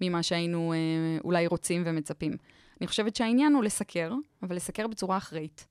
ממה 0.00 0.22
שהיינו 0.22 0.72
אה, 0.72 0.78
אולי 1.24 1.46
רוצים 1.46 1.82
ומצפים. 1.86 2.32
אני 2.80 2.86
חושבת 2.86 3.16
שהעניין 3.16 3.54
הוא 3.54 3.64
לסקר, 3.64 4.12
אבל 4.42 4.56
לסקר 4.56 4.86
בצורה 4.86 5.16
אחראית. 5.16 5.66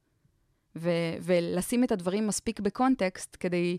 ו- 0.75 1.15
ולשים 1.21 1.83
את 1.83 1.91
הדברים 1.91 2.27
מספיק 2.27 2.59
בקונטקסט 2.59 3.37
כדי, 3.39 3.77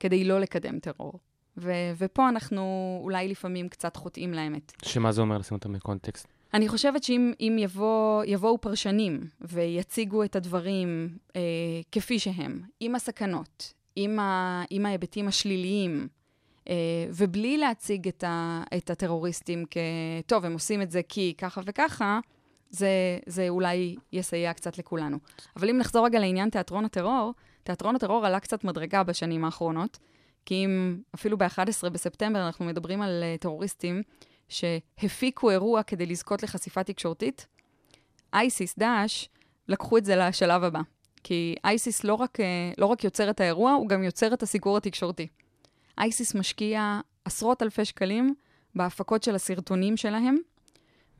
כדי 0.00 0.24
לא 0.24 0.40
לקדם 0.40 0.78
טרור. 0.78 1.18
ו- 1.56 1.92
ופה 1.98 2.28
אנחנו 2.28 2.98
אולי 3.02 3.28
לפעמים 3.28 3.68
קצת 3.68 3.96
חוטאים 3.96 4.34
לאמת. 4.34 4.72
שמה 4.84 5.12
זה 5.12 5.20
אומר 5.20 5.38
לשים 5.38 5.56
אותם 5.56 5.72
בקונטקסט? 5.72 6.28
אני 6.54 6.68
חושבת 6.68 7.02
שאם 7.02 7.32
אם 7.40 7.56
יבוא, 7.58 8.24
יבואו 8.26 8.60
פרשנים 8.60 9.20
ויציגו 9.40 10.24
את 10.24 10.36
הדברים 10.36 11.18
אה, 11.36 11.40
כפי 11.92 12.18
שהם, 12.18 12.62
עם 12.80 12.94
הסכנות, 12.94 13.74
עם, 13.96 14.18
ה, 14.18 14.62
עם 14.70 14.86
ההיבטים 14.86 15.28
השליליים, 15.28 16.08
אה, 16.68 16.74
ובלי 17.10 17.58
להציג 17.58 18.08
את, 18.08 18.24
ה, 18.24 18.62
את 18.76 18.90
הטרוריסטים 18.90 19.64
כ... 19.70 19.76
טוב, 20.26 20.44
הם 20.44 20.52
עושים 20.52 20.82
את 20.82 20.90
זה 20.90 21.00
כי 21.08 21.34
ככה 21.38 21.60
וככה, 21.66 22.20
זה, 22.70 22.88
זה 23.26 23.48
אולי 23.48 23.96
יסייע 24.12 24.52
קצת 24.52 24.78
לכולנו. 24.78 25.18
אבל 25.56 25.70
אם 25.70 25.78
נחזור 25.78 26.06
רגע 26.06 26.18
לעניין 26.18 26.50
תיאטרון 26.50 26.84
הטרור, 26.84 27.32
תיאטרון 27.62 27.96
הטרור 27.96 28.26
עלה 28.26 28.40
קצת 28.40 28.64
מדרגה 28.64 29.02
בשנים 29.02 29.44
האחרונות, 29.44 29.98
כי 30.44 30.64
אם 30.64 31.00
אפילו 31.14 31.38
ב-11 31.38 31.88
בספטמבר 31.92 32.46
אנחנו 32.46 32.64
מדברים 32.64 33.02
על 33.02 33.22
uh, 33.22 33.40
טרוריסטים 33.40 34.02
שהפיקו 34.48 35.50
אירוע 35.50 35.82
כדי 35.82 36.06
לזכות 36.06 36.42
לחשיפה 36.42 36.84
תקשורתית, 36.84 37.46
אייסיס, 38.34 38.78
דאעש, 38.78 39.28
לקחו 39.68 39.98
את 39.98 40.04
זה 40.04 40.16
לשלב 40.16 40.64
הבא. 40.64 40.80
כי 41.24 41.54
אייסיס 41.64 42.04
לא 42.04 42.14
רק, 42.14 42.40
אה, 42.40 42.44
לא 42.78 42.86
רק 42.86 43.04
יוצר 43.04 43.30
את 43.30 43.40
האירוע, 43.40 43.72
הוא 43.72 43.88
גם 43.88 44.02
יוצר 44.02 44.34
את 44.34 44.42
הסיקור 44.42 44.76
התקשורתי. 44.76 45.26
אייסיס 45.98 46.34
משקיע 46.34 47.00
עשרות 47.24 47.62
אלפי 47.62 47.84
שקלים 47.84 48.34
בהפקות 48.74 49.22
של 49.22 49.34
הסרטונים 49.34 49.96
שלהם, 49.96 50.36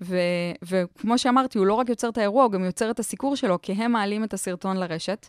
ו- 0.00 0.16
וכמו 0.62 1.18
שאמרתי, 1.18 1.58
הוא 1.58 1.66
לא 1.66 1.74
רק 1.74 1.88
יוצר 1.88 2.08
את 2.08 2.18
האירוע, 2.18 2.44
הוא 2.44 2.52
גם 2.52 2.64
יוצר 2.64 2.90
את 2.90 3.00
הסיקור 3.00 3.36
שלו, 3.36 3.62
כי 3.62 3.72
הם 3.72 3.92
מעלים 3.92 4.24
את 4.24 4.34
הסרטון 4.34 4.76
לרשת. 4.76 5.26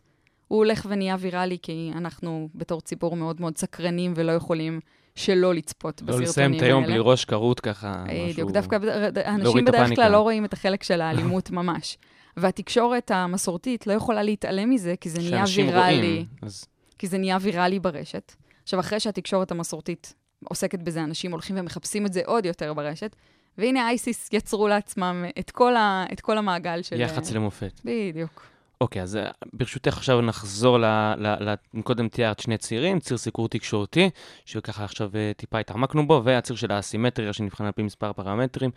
הוא 0.48 0.58
הולך 0.58 0.86
ונהיה 0.90 1.16
ויראלי, 1.20 1.58
כי 1.62 1.92
אנחנו 1.96 2.50
בתור 2.56 2.82
ציבור 2.82 3.16
מאוד 3.16 3.42
מאוד 3.42 3.58
סקרנים 3.58 4.14
ולא 4.16 4.32
יכולים 4.32 4.80
שלא 5.16 5.54
לצפות 5.54 6.02
לא 6.02 6.08
בסרטונים 6.08 6.30
לסיים 6.30 6.52
האלה. 6.52 6.58
את 6.64 6.64
היום 6.68 6.84
בלי 6.86 6.98
ראש 7.00 7.26
כרות 7.26 7.60
ככה, 7.60 8.04
בדיוק, 8.08 8.30
משהו... 8.38 8.52
דווקא 8.52 8.78
בד- 8.78 9.18
אנשים 9.18 9.66
בדרך. 9.66 9.96
כלל 9.96 10.12
לא 10.12 10.20
רואים 10.20 10.46
את 10.46 10.54
החלק 10.54 10.84
של 10.84 11.02
האלימות 11.02 11.52
ממש. 11.52 11.98
והתקשורת 12.38 13.12
המסורתית 13.12 13.88
לא 13.88 13.94
יכולה 13.94 14.24
להתעלם 14.24 14.70
מזה, 14.70 14.96
כי 15.02 15.10
זה 15.10 15.20
נהיה 15.20 15.44
ויראלי. 15.56 16.08
רואים, 16.08 16.26
אז 16.42 16.66
כי 16.98 17.08
זה 17.08 17.18
נהיה 17.18 17.38
ויראלי 17.42 17.80
ברשת. 17.80 18.34
עכשיו, 18.64 18.80
אחרי 18.80 19.00
שהתקשורת 19.00 19.52
המסורתית 19.52 20.14
עוסקת 20.44 20.80
בזה, 20.80 21.04
אנשים 21.04 21.32
הולכים 21.32 21.56
ומחפשים 21.60 22.06
את 22.06 22.14
זה 22.14 22.22
עוד 22.26 22.46
יותר 22.46 22.74
ברשת, 22.74 23.16
והנה 23.58 23.88
אייסיס 23.88 24.30
יצרו 24.34 24.68
לעצמם 24.68 25.26
את 25.40 25.52
כל, 25.52 25.76
ה, 25.76 26.06
את 26.14 26.22
כל 26.22 26.38
המעגל 26.38 26.82
של... 26.82 27.00
יח"צ 27.00 27.32
למופת. 27.32 27.82
בדיוק. 27.86 28.53
אוקיי, 28.84 29.02
אז 29.02 29.16
אה, 29.16 29.32
ברשותך 29.54 29.98
עכשיו 29.98 30.22
נחזור 30.22 30.80
ל... 30.80 30.86
ל, 31.18 31.28
ל 31.50 31.82
קודם 31.82 32.08
תיארת 32.08 32.40
שני 32.40 32.58
צירים, 32.58 33.00
ציר 33.00 33.18
סיקור 33.18 33.50
תקשורתי, 33.50 34.10
שככה 34.46 34.84
עכשיו 34.84 35.10
אה, 35.16 35.32
טיפה 35.38 35.60
התעמקנו 35.60 36.08
בו, 36.08 36.22
והציר 36.24 36.56
של 36.56 36.72
האסימטריה 36.72 37.34
שנבחן 37.34 37.66
על 37.66 37.72
פי 37.72 37.84
מספר 37.84 38.14
פרמטרים, 38.14 38.72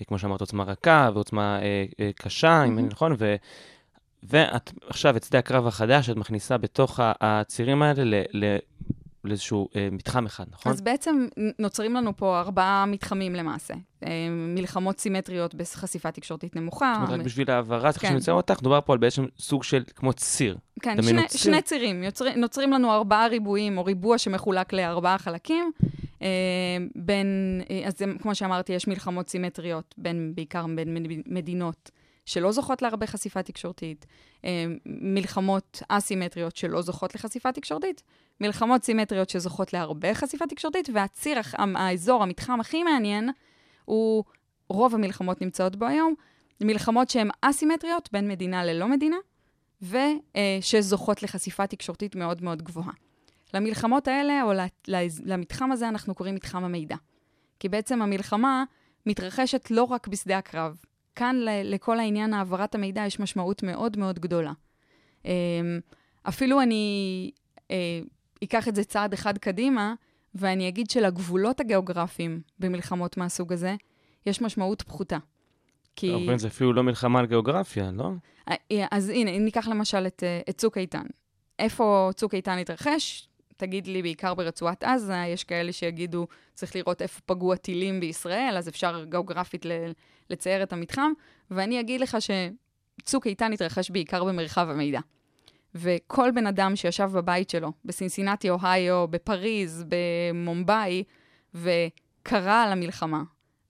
אה, 0.00 0.04
כמו 0.04 0.18
שאמרת, 0.18 0.40
עוצמה 0.40 0.64
רכה 0.64 1.10
ועוצמה 1.14 1.58
אה, 1.62 1.84
אה, 2.00 2.10
קשה, 2.14 2.64
אם 2.64 2.78
אני 2.78 2.86
נכון, 2.86 3.14
ו... 3.18 3.36
ואת 4.22 4.72
עכשיו, 4.86 5.16
את 5.16 5.24
שדה 5.24 5.38
הקרב 5.38 5.66
החדש, 5.66 6.10
את 6.10 6.16
מכניסה 6.16 6.58
בתוך 6.58 7.00
הצירים 7.02 7.82
האלה 7.82 8.04
ל... 8.04 8.14
ל... 8.32 8.56
לאיזשהו 9.24 9.68
אה, 9.76 9.88
מתחם 9.92 10.26
אחד, 10.26 10.44
נכון? 10.52 10.72
אז 10.72 10.80
בעצם 10.80 11.26
נוצרים 11.58 11.94
לנו 11.94 12.16
פה 12.16 12.40
ארבעה 12.40 12.86
מתחמים 12.86 13.34
למעשה. 13.34 13.74
אה, 14.04 14.10
מלחמות 14.30 14.98
סימטריות 14.98 15.54
בחשיפה 15.54 16.10
תקשורתית 16.10 16.56
נמוכה. 16.56 16.92
זאת 17.00 17.06
אומרת, 17.06 17.20
רק 17.20 17.26
בשביל 17.26 17.46
צריך 17.90 18.02
כן. 18.02 18.08
שאני 18.08 18.18
אציין 18.18 18.36
אותך, 18.36 18.60
מדובר 18.60 18.80
פה 18.84 18.92
על 18.92 18.98
בעצם 18.98 19.24
סוג 19.38 19.64
של 19.64 19.82
כמו 19.96 20.12
ציר. 20.12 20.56
כן, 20.82 21.02
שני, 21.02 21.26
ציר. 21.26 21.40
שני 21.40 21.62
צירים. 21.62 22.02
יוצר, 22.02 22.24
נוצרים 22.36 22.72
לנו 22.72 22.92
ארבעה 22.92 23.26
ריבועים, 23.26 23.78
או 23.78 23.84
ריבוע 23.84 24.18
שמחולק 24.18 24.72
לארבעה 24.72 25.18
חלקים. 25.18 25.72
אה, 26.22 26.28
בין, 26.94 27.26
אה, 27.70 27.82
אז 27.86 27.98
זה, 27.98 28.04
כמו 28.22 28.34
שאמרתי, 28.34 28.72
יש 28.72 28.88
מלחמות 28.88 29.28
סימטריות, 29.28 29.94
בין, 29.98 30.32
בעיקר 30.34 30.66
בין 30.76 30.94
מד- 30.94 31.22
מדינות 31.26 31.90
שלא 32.26 32.52
זוכות 32.52 32.82
להרבה 32.82 33.06
חשיפה 33.06 33.42
תקשורתית, 33.42 34.06
אה, 34.44 34.64
מלחמות 34.86 35.82
אסימטריות 35.88 36.56
שלא 36.56 36.82
זוכות 36.82 37.14
לחשיפה 37.14 37.52
תקשורתית, 37.52 38.02
מלחמות 38.40 38.84
סימטריות 38.84 39.30
שזוכות 39.30 39.72
להרבה 39.72 40.14
חשיפה 40.14 40.46
תקשורתית, 40.46 40.88
והציר, 40.94 41.38
האזור, 41.76 42.22
המתחם 42.22 42.60
הכי 42.60 42.82
מעניין, 42.82 43.30
הוא, 43.84 44.24
רוב 44.68 44.94
המלחמות 44.94 45.42
נמצאות 45.42 45.76
בו 45.76 45.86
היום, 45.86 46.14
מלחמות 46.60 47.10
שהן 47.10 47.30
אסימטריות 47.40 48.08
בין 48.12 48.28
מדינה 48.28 48.64
ללא 48.64 48.88
מדינה, 48.88 49.16
ושזוכות 49.82 51.22
לחשיפה 51.22 51.66
תקשורתית 51.66 52.16
מאוד 52.16 52.42
מאוד 52.42 52.62
גבוהה. 52.62 52.92
למלחמות 53.54 54.08
האלה, 54.08 54.42
או 54.42 54.52
למתחם 55.24 55.72
הזה, 55.72 55.88
אנחנו 55.88 56.14
קוראים 56.14 56.34
מתחם 56.34 56.64
המידע. 56.64 56.96
כי 57.60 57.68
בעצם 57.68 58.02
המלחמה 58.02 58.64
מתרחשת 59.06 59.70
לא 59.70 59.84
רק 59.84 60.08
בשדה 60.08 60.38
הקרב. 60.38 60.76
כאן 61.16 61.36
לכל 61.64 61.98
העניין 61.98 62.34
העברת 62.34 62.74
המידע 62.74 63.06
יש 63.06 63.20
משמעות 63.20 63.62
מאוד 63.62 63.98
מאוד 63.98 64.18
גדולה. 64.18 64.52
אמ, 65.24 65.30
אפילו 66.22 66.60
אני 66.60 67.30
אה, 67.70 68.00
אקח 68.44 68.68
את 68.68 68.74
זה 68.74 68.84
צעד 68.84 69.12
אחד 69.12 69.38
קדימה, 69.38 69.94
ואני 70.34 70.68
אגיד 70.68 70.90
שלגבולות 70.90 71.60
הגיאוגרפיים 71.60 72.40
במלחמות 72.58 73.16
מהסוג 73.16 73.52
הזה, 73.52 73.74
יש 74.26 74.42
משמעות 74.42 74.82
פחותה. 74.82 75.18
כי... 75.96 76.14
אומרים, 76.14 76.38
זה 76.38 76.48
אפילו 76.48 76.72
לא 76.72 76.82
מלחמה 76.82 77.18
על 77.18 77.26
גיאוגרפיה, 77.26 77.90
לא? 77.90 78.10
אה, 78.50 78.86
אז 78.90 79.08
הנה, 79.08 79.30
אם 79.30 79.44
ניקח 79.44 79.68
למשל 79.68 80.06
את, 80.06 80.22
אה, 80.22 80.40
את 80.50 80.58
צוק 80.58 80.78
איתן. 80.78 81.04
איפה 81.58 82.10
צוק 82.16 82.34
איתן 82.34 82.58
התרחש? 82.58 83.28
תגיד 83.56 83.86
לי, 83.86 84.02
בעיקר 84.02 84.34
ברצועת 84.34 84.84
עזה, 84.84 85.16
יש 85.28 85.44
כאלה 85.44 85.72
שיגידו, 85.72 86.26
צריך 86.54 86.76
לראות 86.76 87.02
איפה 87.02 87.20
פגעו 87.26 87.52
הטילים 87.52 88.00
בישראל, 88.00 88.54
אז 88.58 88.68
אפשר 88.68 89.04
גיאוגרפית 89.04 89.64
ל- 89.64 89.92
לצייר 90.32 90.62
את 90.62 90.72
המתחם, 90.72 91.12
ואני 91.50 91.80
אגיד 91.80 92.00
לך 92.00 92.16
שצוק 92.20 93.26
איתן 93.26 93.52
התרחש 93.52 93.90
בעיקר 93.90 94.24
במרחב 94.24 94.68
המידע. 94.70 95.00
וכל 95.74 96.30
בן 96.34 96.46
אדם 96.46 96.76
שישב 96.76 97.10
בבית 97.12 97.50
שלו, 97.50 97.72
בסינסינטי, 97.84 98.50
אוהיו, 98.50 99.08
בפריז, 99.08 99.84
במומבאי, 99.88 101.04
וקרא 101.54 102.64
על 102.64 102.72
המלחמה, 102.72 103.22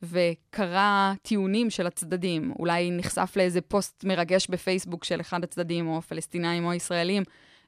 וקרא 0.03 1.13
טיעונים 1.23 1.71
של 1.71 1.87
הצדדים, 1.87 2.53
אולי 2.59 2.91
נחשף 2.91 3.33
לאיזה 3.37 3.61
פוסט 3.61 4.05
מרגש 4.05 4.47
בפייסבוק 4.51 5.05
של 5.05 5.21
אחד 5.21 5.45
הצדדים, 5.45 5.89
או 5.89 6.03
פלסטינאים 6.03 6.65
או 6.65 6.75
ישראלים, 6.75 7.23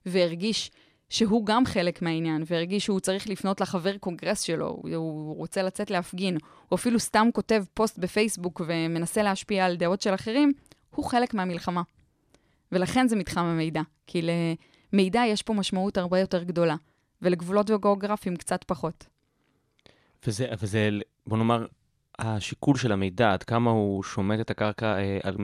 והרגיש 0.07 0.71
שהוא 1.15 1.47
גם 1.47 1.67
חלק 1.67 2.03
מהעניין, 2.03 2.45
והרגיש 2.47 2.85
שהוא 2.85 3.01
צריך 3.01 3.29
לפנות 3.29 3.61
לחבר 3.61 3.99
קונגרס 3.99 4.41
שלו, 4.41 4.69
הוא, 4.69 4.95
הוא 4.95 5.37
רוצה 5.37 5.63
לצאת 5.63 5.91
להפגין, 5.91 6.39
או 6.71 6.77
אפילו 6.77 7.01
סתם 7.01 7.29
כותב 7.33 7.65
פוסט 7.75 7.99
בפייסבוק 7.99 8.61
ומנסה 8.67 9.23
להשפיע 9.23 9.67
על 9.67 9.77
דעות 9.77 10.03
של 10.03 10.15
אחרים, 10.15 10.53
הוא 10.95 11.05
חלק 11.05 11.35
מהמלחמה. 11.35 11.83
ולכן 12.73 13.09
זה 13.09 13.17
מתחם 13.17 13.45
המידע, 13.45 13.83
כי 14.07 14.23
למידע 14.93 15.23
יש 15.27 15.43
פה 15.43 15.53
משמעות 15.53 15.99
הרבה 15.99 16.19
יותר 16.21 16.43
גדולה, 16.43 16.77
ולגבולות 17.23 17.71
וגיאוגרפיים 17.71 18.37
קצת 18.37 18.65
פחות. 18.65 19.07
וזה, 20.27 20.47
וזה, 20.61 20.89
בוא 21.27 21.39
נאמר, 21.39 21.67
השיקול 22.19 22.77
של 22.77 22.93
המידע, 22.93 23.33
עד 23.33 23.43
כמה 23.43 23.71
הוא 23.71 24.03
שומט 24.03 24.41
את 24.41 24.51
הקרקע 24.51 24.97
אה, 24.97 25.19
על, 25.23 25.37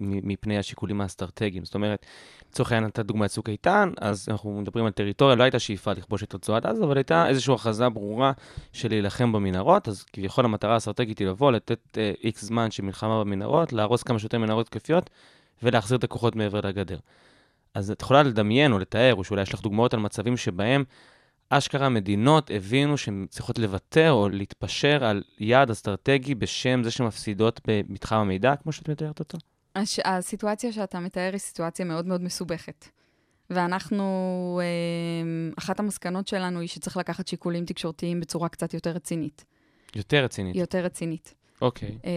מפני 0.00 0.58
השיקולים 0.58 1.00
האסטרטגיים. 1.00 1.64
זאת 1.64 1.74
אומרת, 1.74 2.06
לצורך 2.50 2.72
העניין 2.72 2.88
נתת 2.88 3.06
דוגמא 3.06 3.24
את 3.24 3.30
צוק 3.30 3.48
איתן, 3.48 3.90
אז 4.00 4.28
אנחנו 4.30 4.60
מדברים 4.60 4.86
על 4.86 4.92
טריטוריה, 4.92 5.36
לא 5.36 5.42
הייתה 5.42 5.58
שאיפה 5.58 5.92
לכבוש 5.92 6.22
את 6.22 6.34
רצועת 6.34 6.66
עזה, 6.66 6.84
אבל 6.84 6.96
הייתה 6.96 7.28
איזושהי 7.28 7.54
הכרזה 7.54 7.88
ברורה 7.88 8.32
של 8.72 8.88
להילחם 8.88 9.32
במנהרות, 9.32 9.88
אז 9.88 10.02
כביכול 10.02 10.44
המטרה 10.44 10.74
האסטרטגית 10.74 11.18
היא 11.18 11.28
לבוא, 11.28 11.52
לתת 11.52 11.98
איקס 12.24 12.42
uh, 12.42 12.46
זמן 12.46 12.70
של 12.70 12.82
מלחמה 12.82 13.20
במנהרות, 13.20 13.72
להרוס 13.72 14.02
כמה 14.02 14.18
שיותר 14.18 14.38
מנהרות 14.38 14.66
תקפיות, 14.66 15.10
ולהחזיר 15.62 15.98
את 15.98 16.04
הכוחות 16.04 16.36
מעבר 16.36 16.60
לגדר. 16.60 16.98
אז 17.74 17.90
את 17.90 18.02
יכולה 18.02 18.22
לדמיין 18.22 18.72
או 18.72 18.78
לתאר, 18.78 19.14
או 19.14 19.24
שאולי 19.24 19.42
יש 19.42 19.54
לך 19.54 19.60
דוגמאות 19.60 19.94
על 19.94 20.00
מצבים 20.00 20.36
שבהם 20.36 20.84
אשכרה 21.50 21.88
מדינות 21.88 22.50
הבינו 22.54 22.98
שהן 22.98 23.26
צריכות 23.30 23.58
לוותר 23.58 24.12
או 24.12 24.28
להתפשר 24.28 25.04
על 25.04 25.22
יעד 25.38 25.70
אסטרטגי 25.70 26.34
בשם 26.34 26.82
זה 26.84 26.90
שמפסידות 26.90 27.60
במתחם 27.66 28.16
המידע, 28.16 28.56
כמו 28.56 28.72
שאת 28.72 28.88
מתארת 28.88 29.18
אותו? 29.18 29.38
הש... 29.76 30.00
הסיטואציה 30.04 30.72
שאתה 30.72 31.00
מתאר 31.00 31.30
היא 31.32 31.38
סיטואציה 31.38 31.84
מאוד 31.84 32.06
מאוד 32.06 32.22
מסובכת. 32.22 32.88
ואנחנו, 33.50 34.60
אה, 34.62 35.52
אחת 35.58 35.80
המסקנות 35.80 36.28
שלנו 36.28 36.60
היא 36.60 36.68
שצריך 36.68 36.96
לקחת 36.96 37.28
שיקולים 37.28 37.64
תקשורתיים 37.64 38.20
בצורה 38.20 38.48
קצת 38.48 38.74
יותר 38.74 38.90
רצינית. 38.90 39.44
יותר 39.96 40.24
רצינית. 40.24 40.56
יותר 40.56 40.84
רצינית. 40.84 41.34
אוקיי. 41.62 41.98
אה, 42.04 42.12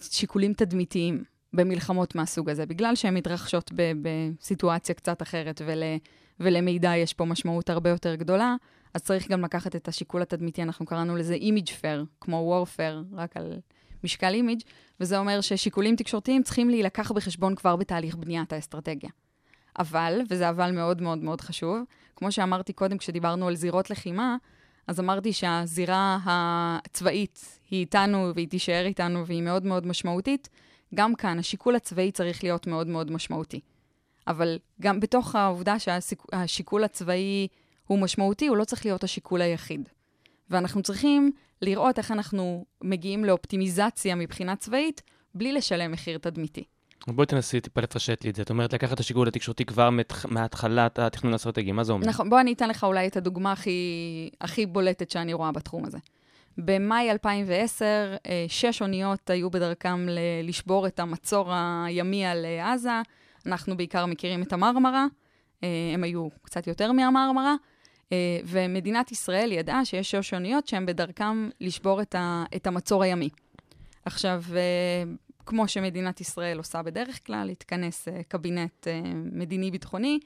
שיקולים 0.00 0.52
תדמיתיים 0.52 1.24
במלחמות 1.52 2.14
מהסוג 2.14 2.50
הזה, 2.50 2.66
בגלל 2.66 2.94
שהן 2.94 3.14
מתרחשות 3.14 3.70
ב- 3.74 3.92
בסיטואציה 4.02 4.94
קצת 4.94 5.22
אחרת, 5.22 5.62
ול, 5.66 5.82
ולמידע 6.40 6.96
יש 6.96 7.12
פה 7.12 7.24
משמעות 7.24 7.70
הרבה 7.70 7.90
יותר 7.90 8.14
גדולה, 8.14 8.56
אז 8.94 9.02
צריך 9.02 9.28
גם 9.28 9.44
לקחת 9.44 9.76
את 9.76 9.88
השיקול 9.88 10.22
התדמיתי, 10.22 10.62
אנחנו 10.62 10.86
קראנו 10.86 11.16
לזה 11.16 11.34
אימיג' 11.34 11.68
פר, 11.68 12.04
כמו 12.20 12.64
warfare, 12.64 13.16
רק 13.16 13.36
על 13.36 13.58
משקל 14.04 14.34
אימיג', 14.34 14.60
וזה 15.00 15.18
אומר 15.18 15.40
ששיקולים 15.40 15.96
תקשורתיים 15.96 16.42
צריכים 16.42 16.70
להילקח 16.70 17.12
בחשבון 17.12 17.54
כבר 17.54 17.76
בתהליך 17.76 18.16
בניית 18.16 18.52
האסטרטגיה. 18.52 19.10
אבל, 19.78 20.20
וזה 20.30 20.48
אבל 20.48 20.70
מאוד 20.70 21.02
מאוד 21.02 21.18
מאוד 21.18 21.40
חשוב, 21.40 21.78
כמו 22.16 22.32
שאמרתי 22.32 22.72
קודם 22.72 22.98
כשדיברנו 22.98 23.48
על 23.48 23.54
זירות 23.54 23.90
לחימה, 23.90 24.36
אז 24.86 25.00
אמרתי 25.00 25.32
שהזירה 25.32 26.18
הצבאית 26.24 27.58
היא 27.70 27.80
איתנו 27.80 28.32
והיא 28.34 28.48
תישאר 28.48 28.84
איתנו 28.86 29.26
והיא 29.26 29.42
מאוד 29.42 29.64
מאוד 29.64 29.86
משמעותית. 29.86 30.48
גם 30.94 31.14
כאן 31.14 31.38
השיקול 31.38 31.76
הצבאי 31.76 32.12
צריך 32.12 32.44
להיות 32.44 32.66
מאוד 32.66 32.86
מאוד 32.86 33.10
משמעותי. 33.10 33.60
אבל 34.26 34.58
גם 34.80 35.00
בתוך 35.00 35.34
העובדה 35.34 35.78
שהשיקול 35.78 36.84
הצבאי 36.84 37.48
הוא 37.86 37.98
משמעותי, 37.98 38.46
הוא 38.46 38.56
לא 38.56 38.64
צריך 38.64 38.86
להיות 38.86 39.04
השיקול 39.04 39.42
היחיד. 39.42 39.88
ואנחנו 40.50 40.82
צריכים 40.82 41.32
לראות 41.62 41.98
איך 41.98 42.10
אנחנו 42.10 42.64
מגיעים 42.84 43.24
לאופטימיזציה 43.24 44.14
מבחינה 44.14 44.56
צבאית, 44.56 45.02
בלי 45.34 45.52
לשלם 45.52 45.92
מחיר 45.92 46.18
תדמיתי. 46.18 46.64
בואי 47.06 47.26
תנסי 47.26 47.60
טיפה 47.60 47.80
לפשט 47.80 48.24
לי 48.24 48.30
את 48.30 48.34
זה. 48.34 48.42
את 48.42 48.50
אומרת 48.50 48.72
לקחת 48.72 48.92
את 48.92 49.00
השיקול 49.00 49.28
התקשורתי 49.28 49.64
כבר. 49.64 49.90
מהתחלת 50.28 50.98
התכנון 50.98 51.32
האסטרטגי, 51.32 51.72
מה 51.72 51.84
זה 51.84 51.92
אומר? 51.92 52.06
נכון, 52.06 52.30
בוא 52.30 52.40
אני 52.40 52.52
אתן 52.52 52.68
לך 52.68 52.84
אולי 52.84 53.06
את 53.06 53.16
הדוגמה 53.16 53.52
הכי, 53.52 54.30
הכי 54.40 54.66
בולטת 54.66 55.10
שאני 55.10 55.32
רואה 55.32 55.52
בתחום 55.52 55.84
הזה. 55.84 55.98
במאי 56.58 57.10
2010, 57.10 57.84
אה, 58.26 58.44
שש 58.48 58.82
אוניות 58.82 59.30
היו 59.30 59.50
בדרכם 59.50 60.08
ל- 60.08 60.18
לשבור 60.48 60.86
את 60.86 61.00
המצור 61.00 61.52
הימי 61.52 62.26
על 62.26 62.44
אה, 62.44 62.72
עזה. 62.72 63.02
אנחנו 63.46 63.76
בעיקר 63.76 64.06
מכירים 64.06 64.42
את 64.42 64.52
המרמרה, 64.52 65.06
אה, 65.64 65.68
הם 65.94 66.04
היו 66.04 66.28
קצת 66.42 66.66
יותר 66.66 66.92
מהמרמרה, 66.92 67.54
ומדינת 68.44 69.12
ישראל 69.12 69.52
ידעה 69.52 69.84
שיש 69.84 70.10
שש 70.10 70.34
אוניות 70.34 70.66
שהן 70.66 70.86
בדרכם 70.86 71.48
לשבור 71.60 72.02
את, 72.02 72.14
ה- 72.14 72.44
את 72.56 72.66
המצור 72.66 73.02
הימי. 73.02 73.28
עכשיו, 74.04 74.42
כמו 75.46 75.68
שמדינת 75.68 76.20
ישראל 76.20 76.58
עושה 76.58 76.82
בדרך 76.82 77.26
כלל, 77.26 77.48
התכנס 77.50 78.08
אה, 78.08 78.22
קבינט 78.28 78.88
אה, 78.88 79.00
מדיני-ביטחוני, 79.32 80.18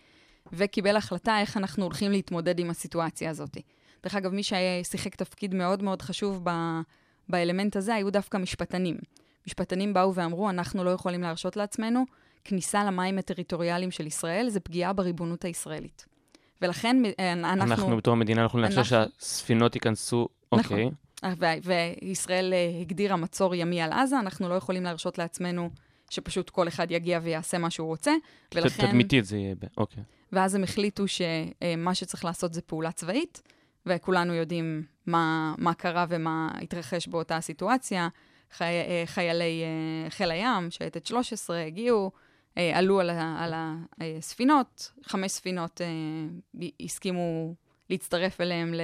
וקיבל 0.52 0.96
החלטה 0.96 1.40
איך 1.40 1.56
אנחנו 1.56 1.84
הולכים 1.84 2.10
להתמודד 2.10 2.58
עם 2.58 2.70
הסיטואציה 2.70 3.30
הזאת. 3.30 3.56
דרך 4.02 4.14
אגב, 4.14 4.32
מי 4.32 4.42
ששיחק 4.42 5.14
תפקיד 5.14 5.54
מאוד 5.54 5.82
מאוד 5.82 6.02
חשוב 6.02 6.40
ב, 6.44 6.50
באלמנט 7.28 7.76
הזה 7.76 7.94
היו 7.94 8.10
דווקא 8.12 8.36
משפטנים. 8.36 8.96
משפטנים 9.46 9.94
באו 9.94 10.14
ואמרו, 10.14 10.50
אנחנו 10.50 10.84
לא 10.84 10.90
יכולים 10.90 11.22
להרשות 11.22 11.56
לעצמנו 11.56 12.04
כניסה 12.44 12.84
למים 12.84 13.18
הטריטוריאליים 13.18 13.90
של 13.90 14.06
ישראל, 14.06 14.48
זה 14.48 14.60
פגיעה 14.60 14.92
בריבונות 14.92 15.44
הישראלית. 15.44 16.06
ולכן 16.62 17.02
אה, 17.18 17.32
אנחנו... 17.32 17.62
אנחנו 17.64 17.96
בתור 17.96 18.14
מדינה 18.14 18.42
יכולים 18.44 18.64
לאפשר 18.64 18.96
אנחנו- 18.96 19.12
שהספינות 19.20 19.74
ייכנסו, 19.74 20.28
נכון. 20.54 20.78
אוקיי. 20.78 20.90
ו- 21.38 21.70
וישראל 22.02 22.52
אה, 22.52 22.80
הגדירה 22.80 23.16
מצור 23.16 23.54
ימי 23.54 23.82
על 23.82 23.92
עזה, 23.92 24.18
אנחנו 24.20 24.48
לא 24.48 24.54
יכולים 24.54 24.82
להרשות 24.82 25.18
לעצמנו 25.18 25.70
שפשוט 26.10 26.50
כל 26.50 26.68
אחד 26.68 26.90
יגיע 26.90 27.20
ויעשה 27.22 27.58
מה 27.58 27.70
שהוא 27.70 27.88
רוצה, 27.88 28.12
ולכן... 28.54 28.86
תדמיתית 28.86 29.24
זה 29.24 29.36
יהיה, 29.36 29.54
אוקיי. 29.76 30.02
ואז 30.32 30.54
הם 30.54 30.62
החליטו 30.62 31.04
שמה 31.08 31.94
שצריך 31.94 32.24
לעשות 32.24 32.54
זה 32.54 32.62
פעולה 32.62 32.92
צבאית, 32.92 33.42
וכולנו 33.86 34.34
יודעים 34.34 34.82
מה, 35.06 35.54
מה 35.58 35.74
קרה 35.74 36.06
ומה 36.08 36.50
התרחש 36.62 37.08
באותה 37.08 37.40
סיטואציה. 37.40 38.08
חי, 38.52 38.72
חיילי 39.06 39.62
חיל 40.08 40.30
הים, 40.30 40.70
שייטת 40.70 41.06
13, 41.06 41.62
הגיעו, 41.62 42.10
עלו 42.56 43.00
על, 43.00 43.10
ה- 43.10 43.36
על 43.40 43.54
הספינות, 44.18 44.92
חמש 45.02 45.32
ספינות 45.32 45.80
אה, 45.80 46.66
הסכימו 46.80 47.54
להצטרף 47.90 48.40
אליהם 48.40 48.74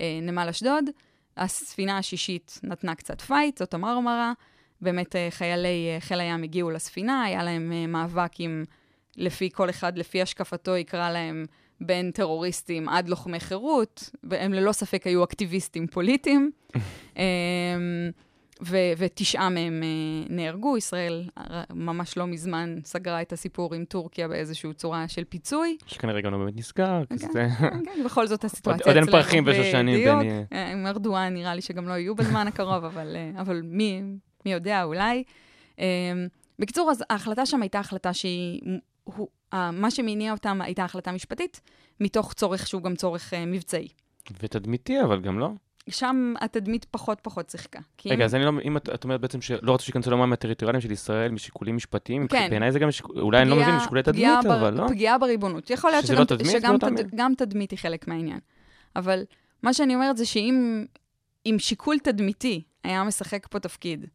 לנמל 0.00 0.48
אשדוד. 0.50 0.84
הספינה 1.36 1.98
השישית 1.98 2.60
נתנה 2.62 2.94
קצת 2.94 3.20
fight, 3.20 3.58
זאת 3.58 3.74
המרמרה. 3.74 4.32
באמת 4.80 5.16
אה, 5.16 5.28
חיילי 5.30 5.90
אה, 5.94 6.00
חיל 6.00 6.20
הים 6.20 6.42
הגיעו 6.42 6.70
לספינה, 6.70 7.22
היה 7.22 7.42
להם 7.42 7.72
אה, 7.72 7.86
מאבק 7.86 8.32
עם, 8.38 8.64
לפי 9.16 9.50
כל 9.52 9.70
אחד, 9.70 9.98
לפי 9.98 10.22
השקפתו, 10.22 10.76
יקרא 10.76 11.10
להם 11.10 11.46
בין 11.80 12.10
טרוריסטים 12.10 12.88
עד 12.88 13.08
לוחמי 13.08 13.40
חירות, 13.40 14.10
והם 14.22 14.52
ללא 14.52 14.72
ספק 14.72 15.06
היו 15.06 15.24
אקטיביסטים 15.24 15.86
פוליטיים. 15.86 16.50
ו- 18.62 18.92
ותשעה 18.98 19.48
מהם 19.48 19.82
אה, 19.82 20.26
נהרגו. 20.28 20.76
ישראל 20.76 21.28
אה, 21.38 21.62
ממש 21.74 22.16
לא 22.16 22.26
מזמן 22.26 22.78
סגרה 22.84 23.22
את 23.22 23.32
הסיפור 23.32 23.74
עם 23.74 23.84
טורקיה 23.84 24.28
באיזושהי 24.28 24.72
צורה 24.74 25.08
של 25.08 25.24
פיצוי. 25.24 25.76
שכנראה 25.86 26.20
גם 26.20 26.32
לא 26.32 26.38
באמת 26.38 26.56
נסגר, 26.56 27.02
כי 27.04 27.18
כן. 27.18 27.32
זה... 27.32 27.48
כן, 27.84 28.04
בכל 28.04 28.26
זאת 28.26 28.44
הסיטואציה 28.44 28.86
עוד 28.86 28.96
אין 28.96 29.04
אצלנו. 29.04 29.22
פרחים 29.22 29.44
ושושנים 29.46 30.00
בדיוק. 30.00 30.46
אה, 30.52 30.72
עם 30.72 30.86
ארדואן 30.86 31.34
נראה 31.34 31.54
לי 31.54 31.60
שגם 31.60 31.88
לא 31.88 31.92
יהיו 31.92 32.14
בזמן 32.14 32.46
הקרוב, 32.46 32.84
אבל, 32.90 33.16
אבל 33.40 33.60
מי, 33.64 34.02
מי 34.46 34.52
יודע, 34.52 34.82
אולי. 34.82 35.24
בקיצור, 36.58 36.90
אז 36.90 37.04
ההחלטה 37.10 37.46
שם 37.46 37.62
הייתה 37.62 37.78
החלטה 37.78 38.12
שהיא... 38.12 38.60
הוא, 39.04 39.28
מה 39.52 39.90
שמניע 39.90 40.32
אותם 40.32 40.60
הייתה 40.60 40.84
החלטה 40.84 41.12
משפטית, 41.12 41.60
מתוך 42.00 42.32
צורך 42.32 42.66
שהוא 42.66 42.82
גם 42.82 42.96
צורך 42.96 43.34
מבצעי. 43.46 43.88
ותדמיתי, 44.42 45.02
אבל 45.02 45.20
גם 45.20 45.38
לא. 45.38 45.50
שם 45.88 46.34
התדמית 46.40 46.84
פחות 46.90 47.18
פחות 47.22 47.50
שיחקה. 47.50 47.78
רגע, 48.06 48.14
אם- 48.14 48.22
אז 48.22 48.34
אני 48.34 48.44
לא, 48.44 48.52
אם 48.64 48.76
את, 48.76 48.88
את 48.94 49.04
אומרת 49.04 49.20
בעצם 49.20 49.40
שלא 49.40 49.74
רצו 49.74 49.84
שייכנסו 49.84 50.10
למים 50.10 50.32
הטריטוריאליים 50.32 50.80
של 50.80 50.90
ישראל 50.92 51.30
משיקולים 51.30 51.76
משפטיים, 51.76 52.28
כן. 52.28 52.46
בעיניי 52.50 52.72
זה 52.72 52.78
גם, 52.78 52.90
שיקול, 52.90 53.20
אולי 53.20 53.42
אני 53.42 53.50
לא 53.50 53.56
מבין, 53.56 53.76
משיקולי 53.76 54.02
תדמית, 54.02 54.24
בר- 54.44 54.58
אבל 54.60 54.74
לא. 54.74 54.88
פגיעה 54.88 55.18
בריבונות. 55.18 55.70
יכול 55.70 55.90
להיות 55.90 56.04
שזה 56.04 56.12
שגם, 56.12 56.20
לא 56.20 56.24
תדמית 56.26 56.52
שגם 56.52 56.70
באותה 56.78 57.02
תד? 57.02 57.08
גם 57.14 57.32
תדמית 57.36 57.70
היא 57.70 57.78
חלק 57.78 58.08
מהעניין. 58.08 58.38
אבל 58.96 59.22
מה 59.62 59.74
שאני 59.74 59.94
אומרת 59.94 60.16
זה 60.16 60.26
שאם 60.26 60.84
אם 61.46 61.56
שיקול 61.58 61.98
תדמיתי 61.98 62.62
היה 62.84 63.04
משחק 63.04 63.46
פה 63.50 63.58
תפקיד, 63.60 64.06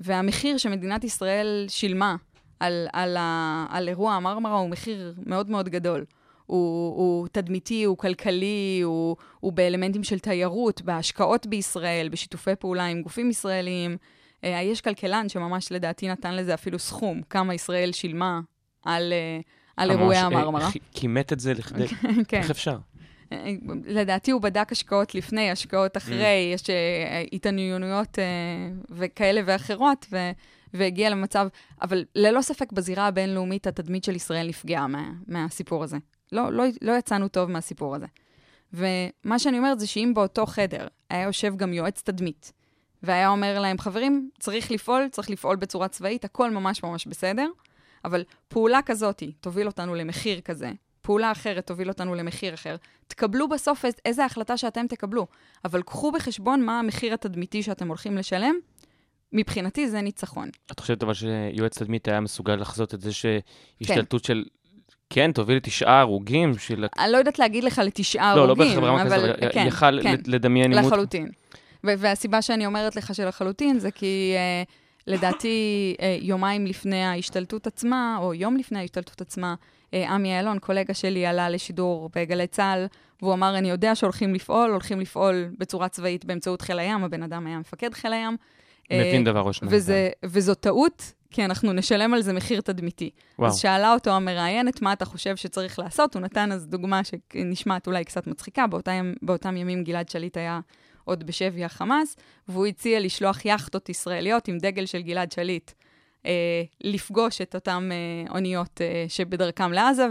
והמחיר 0.00 0.56
שמדינת 0.58 1.04
ישראל 1.04 1.64
שילמה 1.68 2.16
על, 2.60 2.86
על, 2.92 3.16
ה, 3.16 3.66
על 3.70 3.88
אירוע 3.88 4.12
המרמרה 4.14 4.58
הוא 4.58 4.70
מחיר 4.70 5.14
מאוד 5.26 5.50
מאוד 5.50 5.68
גדול. 5.68 6.04
הוא, 6.46 6.96
הוא 6.96 7.28
תדמיתי, 7.32 7.84
הוא 7.84 7.98
כלכלי, 7.98 8.80
הוא, 8.84 9.16
הוא 9.40 9.52
באלמנטים 9.52 10.04
של 10.04 10.18
תיירות, 10.18 10.82
בהשקעות 10.82 11.46
בישראל, 11.46 12.08
בשיתופי 12.08 12.56
פעולה 12.58 12.86
עם 12.86 13.02
גופים 13.02 13.30
ישראליים. 13.30 13.96
אה, 14.44 14.60
יש 14.62 14.80
כלכלן 14.80 15.28
שממש 15.28 15.72
לדעתי 15.72 16.08
נתן 16.08 16.34
לזה 16.36 16.54
אפילו 16.54 16.78
סכום, 16.78 17.22
כמה 17.30 17.54
ישראל 17.54 17.92
שילמה 17.92 18.40
על, 18.84 19.12
אה, 19.12 19.40
על 19.76 19.90
אירועי 19.90 20.06
ממש, 20.08 20.16
אה, 20.16 20.38
המרמרה. 20.40 20.70
כי- 20.70 20.78
כימת 20.92 21.32
את 21.32 21.40
זה 21.40 21.54
לכדי... 21.54 21.86
כן. 22.28 22.36
איך 22.38 22.50
אפשר? 22.50 22.78
אה, 23.32 23.52
לדעתי 23.86 24.30
הוא 24.30 24.40
בדק 24.42 24.72
השקעות 24.72 25.14
לפני, 25.14 25.50
השקעות 25.50 25.96
אחרי, 25.96 26.50
יש 26.54 26.70
אה, 26.70 27.22
התעניינויות 27.32 28.18
אה, 28.18 28.24
וכאלה 28.90 29.40
ואחרות, 29.46 30.06
ו, 30.12 30.16
והגיע 30.74 31.10
למצב, 31.10 31.48
אבל 31.82 32.04
ללא 32.14 32.40
ספק 32.42 32.72
בזירה 32.72 33.06
הבינלאומית 33.06 33.66
התדמית 33.66 34.04
של 34.04 34.16
ישראל 34.16 34.48
נפגעה 34.48 34.86
מה, 34.86 35.10
מהסיפור 35.26 35.84
הזה. 35.84 35.96
לא, 36.32 36.52
לא, 36.52 36.64
לא 36.82 36.92
יצאנו 36.92 37.28
טוב 37.28 37.50
מהסיפור 37.50 37.94
הזה. 37.96 38.06
ומה 38.72 39.38
שאני 39.38 39.58
אומרת 39.58 39.80
זה 39.80 39.86
שאם 39.86 40.12
באותו 40.14 40.46
חדר 40.46 40.86
היה 41.10 41.22
יושב 41.22 41.56
גם 41.56 41.72
יועץ 41.72 42.02
תדמית, 42.02 42.52
והיה 43.02 43.28
אומר 43.28 43.58
להם, 43.60 43.78
חברים, 43.78 44.30
צריך 44.38 44.70
לפעול, 44.70 45.08
צריך 45.10 45.30
לפעול 45.30 45.56
בצורה 45.56 45.88
צבאית, 45.88 46.24
הכל 46.24 46.50
ממש 46.50 46.82
ממש 46.82 47.06
בסדר, 47.06 47.48
אבל 48.04 48.24
פעולה 48.48 48.82
כזאת 48.82 49.22
תוביל 49.40 49.66
אותנו 49.66 49.94
למחיר 49.94 50.40
כזה, 50.40 50.72
פעולה 51.02 51.32
אחרת 51.32 51.66
תוביל 51.66 51.88
אותנו 51.88 52.14
למחיר 52.14 52.54
אחר. 52.54 52.76
תקבלו 53.06 53.48
בסוף 53.48 53.84
איז- 53.84 53.94
איזה 54.04 54.24
החלטה 54.24 54.56
שאתם 54.56 54.86
תקבלו, 54.86 55.26
אבל 55.64 55.82
קחו 55.82 56.12
בחשבון 56.12 56.62
מה 56.62 56.78
המחיר 56.78 57.14
התדמיתי 57.14 57.62
שאתם 57.62 57.88
הולכים 57.88 58.16
לשלם. 58.16 58.54
מבחינתי 59.32 59.88
זה 59.88 60.00
ניצחון. 60.00 60.48
את 60.72 60.80
חושבת 60.80 61.02
אבל 61.02 61.14
שיועץ 61.14 61.78
תדמית 61.78 62.08
היה 62.08 62.20
מסוגל 62.20 62.54
לחזות 62.54 62.94
את 62.94 63.00
זה 63.00 63.10
שהשתלטות 63.12 64.24
של... 64.24 64.44
כן, 65.10 65.32
תוביל 65.32 65.56
לתשעה 65.56 66.00
הרוגים 66.00 66.58
של... 66.58 66.86
אני 66.98 67.12
לא 67.12 67.16
יודעת 67.16 67.38
להגיד 67.38 67.64
לך 67.64 67.78
לתשעה 67.84 68.36
לא, 68.36 68.42
לא 68.42 68.46
הרוגים, 68.46 68.68
בהכרח 68.68 68.84
ברמה 68.84 69.04
כזאת, 69.04 69.18
אבל 69.18 69.30
אבל 69.30 69.52
כן, 69.52 69.64
יכל 69.68 70.02
כן, 70.02 70.14
לדמיין 70.26 70.72
עימות. 70.72 70.92
לחלוטין. 70.92 71.28
והסיבה 71.84 72.42
שאני 72.42 72.66
אומרת 72.66 72.96
לך 72.96 73.14
שלחלוטין 73.14 73.78
זה 73.78 73.90
כי 73.90 74.34
uh, 74.36 74.70
לדעתי 75.06 75.94
uh, 75.98 76.02
יומיים 76.20 76.66
לפני 76.66 77.04
ההשתלטות 77.04 77.66
עצמה, 77.66 78.16
או 78.20 78.34
יום 78.34 78.56
לפני 78.56 78.78
ההשתלטות 78.78 79.20
עצמה, 79.20 79.54
uh, 79.90 79.94
עמי 80.08 80.38
אילון, 80.38 80.58
קולגה 80.58 80.94
שלי, 80.94 81.26
עלה 81.26 81.50
לשידור 81.50 82.10
בגלי 82.16 82.46
צה"ל, 82.46 82.86
והוא 83.22 83.34
אמר, 83.34 83.58
אני 83.58 83.70
יודע 83.70 83.94
שהולכים 83.94 84.34
לפעול, 84.34 84.70
הולכים 84.70 85.00
לפעול 85.00 85.48
בצורה 85.58 85.88
צבאית 85.88 86.24
באמצעות 86.24 86.62
חיל 86.62 86.78
הים, 86.78 87.04
הבן 87.04 87.22
אדם 87.22 87.46
היה 87.46 87.58
מפקד 87.58 87.94
חיל 87.94 88.12
הים. 88.12 88.36
אה, 88.92 89.00
מבין 89.08 89.24
דבר 89.24 89.40
או 89.40 89.52
שניים. 89.52 89.76
וזה, 89.76 90.10
וזו 90.24 90.54
טעות, 90.54 91.12
כי 91.30 91.44
אנחנו 91.44 91.72
נשלם 91.72 92.14
על 92.14 92.22
זה 92.22 92.32
מחיר 92.32 92.60
תדמיתי. 92.60 93.10
וואו. 93.38 93.50
אז 93.50 93.58
שאלה 93.58 93.92
אותו 93.92 94.10
המראיינת, 94.10 94.82
מה 94.82 94.92
אתה 94.92 95.04
חושב 95.04 95.36
שצריך 95.36 95.78
לעשות? 95.78 96.14
הוא 96.14 96.22
נתן 96.22 96.52
אז 96.52 96.66
דוגמה 96.66 97.00
שנשמעת 97.04 97.86
אולי 97.86 98.04
קצת 98.04 98.26
מצחיקה, 98.26 98.66
באותם, 98.66 99.12
באותם 99.22 99.56
ימים 99.56 99.84
גלעד 99.84 100.08
שליט 100.08 100.36
היה 100.36 100.60
עוד 101.04 101.26
בשבי 101.26 101.64
החמאס, 101.64 102.16
והוא 102.48 102.66
הציע 102.66 103.00
לשלוח 103.00 103.40
יאכטות 103.44 103.88
ישראליות 103.88 104.48
עם 104.48 104.58
דגל 104.58 104.86
של 104.86 105.02
גלעד 105.02 105.32
שליט. 105.32 105.70
אה, 106.26 106.62
לפגוש 106.80 107.40
את 107.40 107.54
אותן 107.54 107.88
אה, 107.92 108.32
אוניות 108.34 108.80
אה, 108.80 109.04
שבדרכם 109.08 109.72
לעזה, 109.72 110.06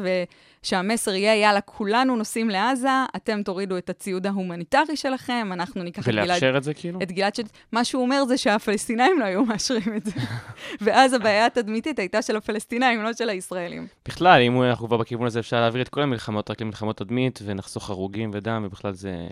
ושהמסר 0.63 1.13
יהיה, 1.13 1.35
יאללה, 1.35 1.61
כולנו 1.61 2.15
נוסעים 2.15 2.49
לעזה, 2.49 2.89
אתם 3.15 3.43
תורידו 3.43 3.77
את 3.77 3.89
הציוד 3.89 4.27
ההומניטרי 4.27 4.95
שלכם, 4.95 5.49
אנחנו 5.51 5.83
ניקח 5.83 6.03
את 6.03 6.07
גלעד 6.07 6.25
ולאפשר 6.25 6.57
את 6.57 6.63
זה 6.63 6.73
כאילו? 6.73 6.99
את 7.03 7.11
גלעד 7.11 7.35
שליט. 7.35 7.49
מה 7.71 7.85
שהוא 7.85 8.01
אומר 8.01 8.25
זה 8.25 8.37
שהפלסטינאים 8.37 9.19
לא 9.19 9.25
היו 9.25 9.45
מאשרים 9.45 9.95
את 9.97 10.05
זה. 10.05 10.11
ואז 10.81 11.13
הבעיה 11.13 11.45
התדמיתית 11.45 11.99
הייתה 11.99 12.21
של 12.21 12.35
הפלסטינאים, 12.35 13.03
לא 13.03 13.13
של 13.13 13.29
הישראלים. 13.29 13.87
בכלל, 14.07 14.41
אם 14.41 14.63
אנחנו 14.63 14.87
כבר 14.87 14.97
בכיוון 14.97 15.27
הזה, 15.27 15.39
אפשר 15.39 15.61
להעביר 15.61 15.81
את 15.81 15.89
כל 15.89 16.01
המלחמות 16.01 16.51
רק 16.51 16.61
למלחמות 16.61 16.97
תדמית, 16.97 17.39
ונחסוך 17.45 17.89
הרוגים 17.89 18.31
ודם, 18.33 18.63
ובכלל 18.65 18.93
זה... 18.93 19.27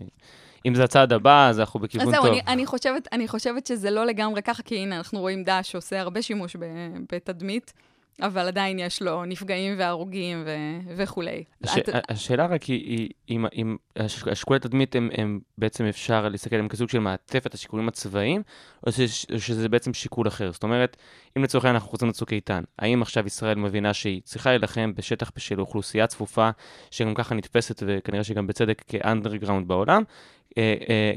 אם 0.65 0.75
זה 0.75 0.83
הצעד 0.83 1.13
הבא, 1.13 1.47
אז 1.49 1.59
אנחנו 1.59 1.79
אז 1.79 1.83
בכיוון 1.83 2.11
זהו, 2.11 2.23
טוב. 2.23 2.31
אני, 2.31 2.41
אני, 2.47 2.65
חושבת, 2.65 3.07
אני 3.11 3.27
חושבת 3.27 3.67
שזה 3.67 3.91
לא 3.91 4.05
לגמרי 4.05 4.41
ככה, 4.41 4.63
כי 4.63 4.77
הנה, 4.77 4.97
אנחנו 4.97 5.19
רואים 5.19 5.43
דאעש 5.43 5.71
שעושה 5.71 5.99
הרבה 6.01 6.21
שימוש 6.21 6.55
ב, 6.55 6.65
בתדמית, 7.11 7.73
אבל 8.21 8.47
עדיין 8.47 8.79
יש 8.79 9.01
לו 9.01 9.25
נפגעים 9.25 9.75
והרוגים 9.77 10.43
ו, 10.45 10.49
וכולי. 10.97 11.43
הש... 11.63 11.77
את- 11.77 12.11
השאלה 12.11 12.45
רק 12.45 12.63
היא, 12.63 12.79
היא 12.89 13.09
אם, 13.29 13.45
אם 13.55 13.77
הש- 13.95 14.27
השיקולי 14.27 14.59
תדמית 14.59 14.95
הם, 14.95 15.09
הם 15.17 15.39
בעצם 15.57 15.85
אפשר 15.85 16.29
להסתכל 16.29 16.55
עליהם 16.55 16.69
כסוג 16.69 16.89
של 16.89 16.99
מעטפת 16.99 17.53
השיקולים 17.53 17.87
הצבאיים, 17.87 18.41
או 18.87 18.91
ש, 18.91 18.99
או 19.33 19.39
שזה 19.39 19.69
בעצם 19.69 19.93
שיקול 19.93 20.27
אחר. 20.27 20.51
זאת 20.51 20.63
אומרת, 20.63 20.97
אם 21.37 21.43
לצורך 21.43 21.65
העניין 21.65 21.75
אנחנו 21.75 21.89
חוזרים 21.89 22.09
לצוק 22.09 22.33
איתן, 22.33 22.63
האם 22.79 23.01
עכשיו 23.01 23.27
ישראל 23.27 23.57
מבינה 23.57 23.93
שהיא 23.93 24.21
צריכה 24.23 24.49
להילחם 24.49 24.91
בשטח 24.95 25.31
של 25.37 25.59
אוכלוסייה 25.59 26.07
צפופה, 26.07 26.49
שגם 26.91 27.13
ככה 27.13 27.35
נתפסת, 27.35 27.83
וכנראה 27.87 28.23
שגם 28.23 28.47
בצדק 28.47 28.83
כאנדרגראונד 28.87 29.67
בעולם, 29.67 30.03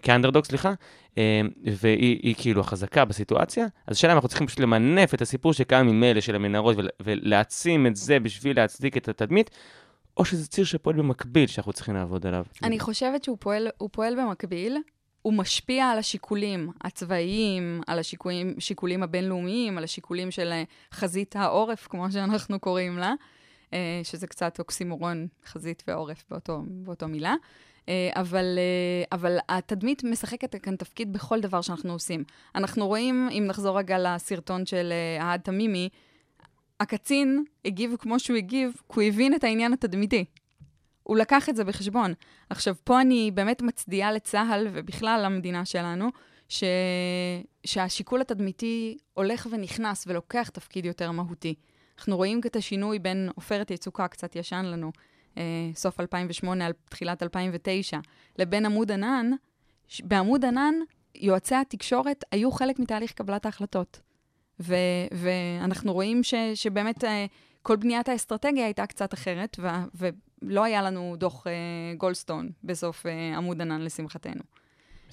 כאנדרדוג, 0.02 0.44
סליחה, 0.44 0.72
אה, 1.18 1.40
והיא 1.64 2.20
היא 2.22 2.34
כאילו 2.38 2.60
החזקה 2.60 3.04
בסיטואציה, 3.04 3.66
אז 3.86 3.96
השאלה 3.96 4.12
אם 4.12 4.16
אנחנו 4.16 4.28
צריכים 4.28 4.46
פשוט 4.46 4.60
למנף 4.60 5.14
את 5.14 5.22
הסיפור 5.22 5.52
שקיים 5.52 5.86
ממילא 5.86 6.20
של 6.20 6.34
המנהרות 6.34 6.76
ול- 6.76 6.88
ולהעצים 7.00 7.86
את 7.86 7.96
זה 7.96 8.20
בשביל 8.20 8.56
להצדיק 8.56 8.96
את 8.96 9.08
התדמית, 9.08 9.50
או 10.16 10.24
שזה 10.24 10.46
ציר 10.46 10.64
שפועל 10.64 10.96
במקביל 10.96 11.46
שאנחנו 11.46 11.72
צריכים 11.72 11.94
לעבוד 11.94 12.26
עליו. 12.26 12.44
אני 12.62 12.80
חושבת 12.80 13.24
שהוא 13.24 13.38
פועל, 13.92 14.20
במקביל. 14.20 14.76
הוא 15.22 15.32
משפיע 15.34 15.86
על 15.86 15.98
השיקולים 15.98 16.70
הצבאיים, 16.80 17.80
על 17.86 17.98
השיקולים 17.98 18.54
שיקולים 18.58 19.02
הבינלאומיים, 19.02 19.78
על 19.78 19.84
השיקולים 19.84 20.30
של 20.30 20.52
אה, 20.52 20.62
חזית 20.92 21.36
העורף, 21.36 21.86
כמו 21.86 22.12
שאנחנו 22.12 22.60
קוראים 22.60 22.98
לה, 22.98 23.12
אה, 23.72 24.00
שזה 24.02 24.26
קצת 24.26 24.58
אוקסימורון, 24.58 25.26
חזית 25.46 25.82
ועורף 25.88 26.24
באותו, 26.30 26.62
באותו 26.66 27.08
מילה. 27.08 27.34
אה, 27.88 28.10
אבל, 28.14 28.58
אה, 28.58 29.04
אבל 29.12 29.38
התדמית 29.48 30.04
משחקת 30.04 30.62
כאן 30.62 30.76
תפקיד 30.76 31.12
בכל 31.12 31.40
דבר 31.40 31.60
שאנחנו 31.60 31.92
עושים. 31.92 32.24
אנחנו 32.54 32.86
רואים, 32.86 33.28
אם 33.30 33.44
נחזור 33.46 33.78
רגע 33.78 33.98
לסרטון 33.98 34.66
של 34.66 34.92
אה, 34.92 35.22
אהד 35.22 35.40
תמימי, 35.40 35.88
הקצין 36.80 37.44
הגיב 37.64 37.94
כמו 37.98 38.20
שהוא 38.20 38.36
הגיב, 38.36 38.72
כי 38.72 38.94
הוא 38.94 39.02
הבין 39.02 39.34
את 39.34 39.44
העניין 39.44 39.72
התדמיתי. 39.72 40.24
הוא 41.02 41.16
לקח 41.16 41.48
את 41.48 41.56
זה 41.56 41.64
בחשבון. 41.64 42.14
עכשיו, 42.50 42.74
פה 42.84 43.00
אני 43.00 43.30
באמת 43.34 43.62
מצדיעה 43.62 44.12
לצה"ל 44.12 44.66
ובכלל 44.72 45.20
למדינה 45.24 45.64
שלנו, 45.64 46.08
ש... 46.48 46.64
שהשיקול 47.64 48.20
התדמיתי 48.20 48.96
הולך 49.14 49.46
ונכנס 49.50 50.04
ולוקח 50.06 50.48
תפקיד 50.48 50.84
יותר 50.84 51.10
מהותי. 51.10 51.54
אנחנו 51.98 52.16
רואים 52.16 52.40
את 52.46 52.56
השינוי 52.56 52.98
בין 52.98 53.30
עופרת 53.34 53.70
יצוקה, 53.70 54.08
קצת 54.08 54.36
ישן 54.36 54.64
לנו, 54.64 54.92
אה, 55.38 55.42
סוף 55.74 56.00
2008 56.00 56.66
על 56.66 56.72
תחילת 56.88 57.22
2009, 57.22 57.98
לבין 58.38 58.66
עמוד 58.66 58.92
ענן. 58.92 59.30
ש- 59.88 60.00
בעמוד 60.04 60.44
ענן, 60.44 60.74
יועצי 61.14 61.54
התקשורת 61.54 62.24
היו 62.32 62.50
חלק 62.52 62.78
מתהליך 62.78 63.12
קבלת 63.12 63.46
ההחלטות. 63.46 64.00
ו- 64.60 64.74
ואנחנו 65.12 65.92
רואים 65.92 66.22
ש- 66.22 66.34
שבאמת 66.54 67.04
אה, 67.04 67.26
כל 67.62 67.76
בניית 67.76 68.08
האסטרטגיה 68.08 68.64
הייתה 68.64 68.86
קצת 68.86 69.14
אחרת, 69.14 69.56
ו- 69.60 70.08
ולא 70.42 70.64
היה 70.64 70.82
לנו 70.82 71.14
דוח 71.18 71.46
אה, 71.46 71.52
גולדסטון 71.96 72.50
בסוף 72.64 73.06
אה, 73.06 73.36
עמוד 73.36 73.62
ענן, 73.62 73.80
לשמחתנו. 73.82 74.42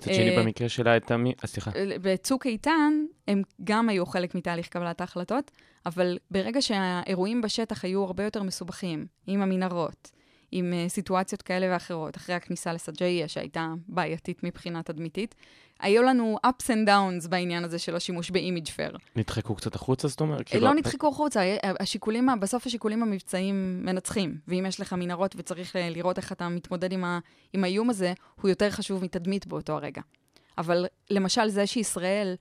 מצד 0.04 0.14
שני, 0.14 0.38
אה, 0.38 0.44
במקרה 0.44 0.70
שלה, 0.70 0.98
את 0.98 1.12
המי... 1.12 1.34
אה, 1.44 1.48
סליחה. 1.48 1.72
בצוק 2.02 2.46
איתן, 2.46 2.94
הם 3.28 3.42
גם 3.64 3.90
היו 3.90 4.06
חלק 4.06 4.36
מתהליך 4.36 4.68
קבלת 4.68 5.02
ההחלטות, 5.02 5.52
אבל 5.86 6.18
ברגע 6.32 6.62
שהאירועים 6.62 7.42
בשטח 7.42 7.86
היו 7.86 8.04
הרבה 8.04 8.24
יותר 8.24 8.44
מסובכים, 8.44 9.06
עם 9.28 9.42
המנהרות, 9.42 10.12
עם 10.56 10.74
uh, 10.74 10.90
סיטואציות 10.90 11.42
כאלה 11.42 11.68
ואחרות, 11.74 12.18
אחרי 12.18 12.36
הכניסה 12.36 12.74
לסג'איה, 12.74 13.28
שהייתה 13.28 13.74
בעייתית 13.88 14.44
מבחינה 14.44 14.84
תדמיתית, 14.84 15.36
היו 15.80 16.04
לנו 16.04 16.38
ups 16.48 16.64
and 16.64 16.88
downs 16.88 17.28
בעניין 17.30 17.64
הזה 17.64 17.80
של 17.80 17.96
השימוש 17.96 18.30
באימיג' 18.32 18.68
פייר. 18.68 18.98
נדחקו 19.16 19.56
קצת 19.56 19.76
החוצה, 19.76 20.08
זאת 20.08 20.22
אומרת? 20.22 20.48
כאילו, 20.48 20.66
לא 20.66 20.74
נדחקו 20.74 21.08
החוצה, 21.08 21.42
השיקולים, 21.80 22.30
ה- 22.30 22.36
בסוף 22.36 22.66
השיקולים 22.66 23.04
המבצעיים 23.04 23.82
מנצחים, 23.86 24.38
ואם 24.48 24.66
יש 24.68 24.80
לך 24.80 24.94
מנהרות 24.94 25.36
וצריך 25.38 25.76
אה, 25.76 25.90
לראות 25.90 26.18
איך 26.18 26.32
אתה 26.32 26.50
מתמודד 26.50 26.92
עם, 26.92 27.04
ה, 27.04 27.20
עם 27.54 27.64
האיום 27.64 27.90
הזה, 27.90 28.14
הוא 28.42 28.50
יותר 28.50 28.70
חשוב 28.70 29.04
מתדמית 29.04 29.48
באותו 29.48 29.74
הרגע. 29.74 30.02
אבל 30.58 30.86
למשל, 31.10 31.48
זה 31.48 31.68
שישראל 31.68 32.36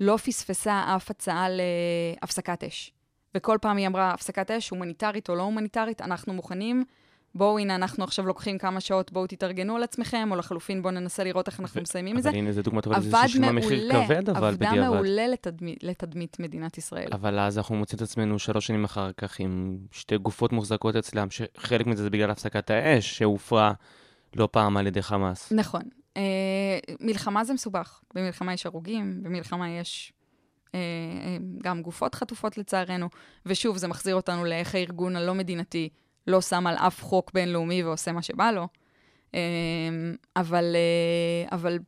לא 0.00 0.16
פספסה 0.16 0.84
אף 0.96 1.10
הצעה 1.10 1.46
להפסקת 1.50 2.64
אש, 2.64 2.92
וכל 3.34 3.58
פעם 3.60 3.76
היא 3.76 3.86
אמרה, 3.86 4.10
הפסקת 4.10 4.50
אש, 4.50 4.70
הומניטרית 4.70 5.28
או 5.28 5.34
לא 5.34 5.42
הומניטרית, 5.42 6.00
אנחנו 6.00 6.32
מוכנים, 6.34 6.84
בואו, 7.38 7.58
הנה, 7.58 7.74
אנחנו 7.74 8.04
עכשיו 8.04 8.26
לוקחים 8.26 8.58
כמה 8.58 8.80
שעות, 8.80 9.12
בואו 9.12 9.26
תתארגנו 9.26 9.76
על 9.76 9.82
עצמכם, 9.82 10.28
או 10.30 10.36
לחלופין, 10.36 10.82
בואו 10.82 10.94
ננסה 10.94 11.24
לראות 11.24 11.46
איך 11.46 11.60
אנחנו 11.60 11.80
מסיימים 11.80 12.18
את 12.18 12.22
זה. 12.22 12.28
אבל 12.28 12.38
הנה, 12.38 12.52
זו 12.52 12.62
דוגמה 12.62 12.82
טובה 12.82 12.98
לזה 12.98 13.16
ששילמה 13.28 13.52
מחיר 13.52 13.92
כבד, 13.92 14.30
אבל 14.30 14.48
עבדה 14.48 14.70
בדיעבד. 14.70 14.88
מעולה 14.88 15.28
לתדמית, 15.28 15.84
לתדמית 15.84 16.40
מדינת 16.40 16.78
ישראל. 16.78 17.08
אבל 17.12 17.38
אז 17.38 17.58
אנחנו 17.58 17.74
מוצאים 17.74 17.96
את 17.96 18.02
עצמנו 18.02 18.38
שלוש 18.38 18.66
שנים 18.66 18.84
אחר 18.84 19.12
כך 19.12 19.40
עם 19.40 19.78
שתי 19.92 20.18
גופות 20.18 20.52
מוחזקות 20.52 20.96
אצלם, 20.96 21.30
שחלק 21.30 21.86
מזה 21.86 22.02
זה 22.02 22.10
בגלל 22.10 22.30
הפסקת 22.30 22.70
האש, 22.70 23.18
שהופרה 23.18 23.72
לא 24.36 24.48
פעם 24.52 24.76
על 24.76 24.86
ידי 24.86 25.02
חמאס. 25.02 25.52
נכון. 25.52 25.82
אה, 26.16 26.22
מלחמה 27.00 27.44
זה 27.44 27.54
מסובך. 27.54 28.00
במלחמה 28.14 28.52
יש 28.52 28.66
הרוגים, 28.66 29.22
במלחמה 29.22 29.70
יש 29.70 30.12
אה, 30.74 30.80
אה, 30.80 31.36
גם 31.62 31.82
גופות 31.82 32.14
חטופות 32.14 32.58
לצערנו, 32.58 33.08
ושוב, 33.46 33.76
זה 33.76 33.88
מחזיר 33.88 34.14
אותנו 34.14 34.44
לאיך 34.44 34.74
הארגון 34.74 35.16
הלא 35.16 35.34
מדינתי 35.34 35.88
לא 36.28 36.40
שם 36.40 36.66
על 36.66 36.76
אף 36.76 37.02
חוק 37.02 37.30
בינלאומי 37.34 37.82
ועושה 37.82 38.12
מה 38.12 38.22
שבא 38.22 38.50
לו. 38.50 38.68
אה, 39.34 39.40
אבל, 40.36 40.76
אה, 40.76 41.56
אבל 41.56 41.78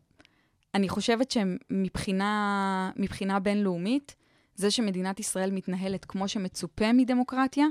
אני 0.75 0.89
חושבת 0.89 1.31
שמבחינה 1.31 2.91
מבחינה 2.97 3.41
בינלאומית, 3.41 4.15
זה 4.55 4.71
שמדינת 4.71 5.21
ישראל 5.21 5.51
מתנהלת 5.51 6.05
כמו 6.05 6.29
שמצופה 6.29 6.93
מדמוקרטיה, 6.93 7.67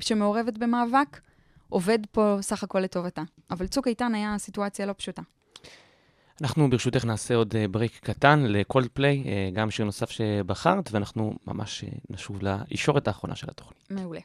שמעורבת 0.00 0.58
במאבק, 0.58 1.20
עובד 1.68 1.98
פה 2.10 2.38
סך 2.40 2.62
הכל 2.62 2.80
לטובתה. 2.80 3.22
אבל 3.50 3.66
צוק 3.66 3.88
איתן 3.88 4.14
היה 4.14 4.38
סיטואציה 4.38 4.86
לא 4.86 4.92
פשוטה. 4.92 5.22
אנחנו 6.40 6.70
ברשותך 6.70 7.04
נעשה 7.04 7.34
עוד 7.34 7.56
אה, 7.56 7.68
break 7.68 7.98
קטן 8.02 8.42
לקולדפליי, 8.42 9.24
אה, 9.26 9.50
גם 9.52 9.70
שיר 9.70 9.84
נוסף 9.84 10.10
שבחרת, 10.10 10.88
ואנחנו 10.92 11.34
ממש 11.46 11.84
אה, 11.84 11.88
נשוב 12.10 12.38
לישורת 12.42 13.08
האחרונה 13.08 13.36
של 13.36 13.46
התוכנית. 13.50 13.90
מעולה. 13.90 14.20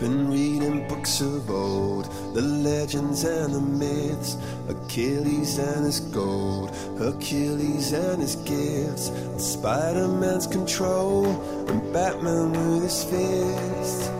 Been 0.00 0.30
reading 0.30 0.88
books 0.88 1.20
of 1.20 1.50
old, 1.50 2.06
the 2.34 2.40
legends 2.40 3.24
and 3.24 3.54
the 3.54 3.60
myths, 3.60 4.38
Achilles 4.66 5.58
and 5.58 5.84
his 5.84 6.00
gold, 6.00 6.74
Hercules 6.98 7.92
and 7.92 8.22
his 8.22 8.36
gifts, 8.36 9.12
Spider 9.36 10.08
Man's 10.08 10.46
control, 10.46 11.26
and 11.68 11.92
Batman 11.92 12.52
with 12.52 12.84
his 12.84 13.04
fists. 13.04 14.19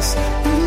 eyes. 0.00 0.59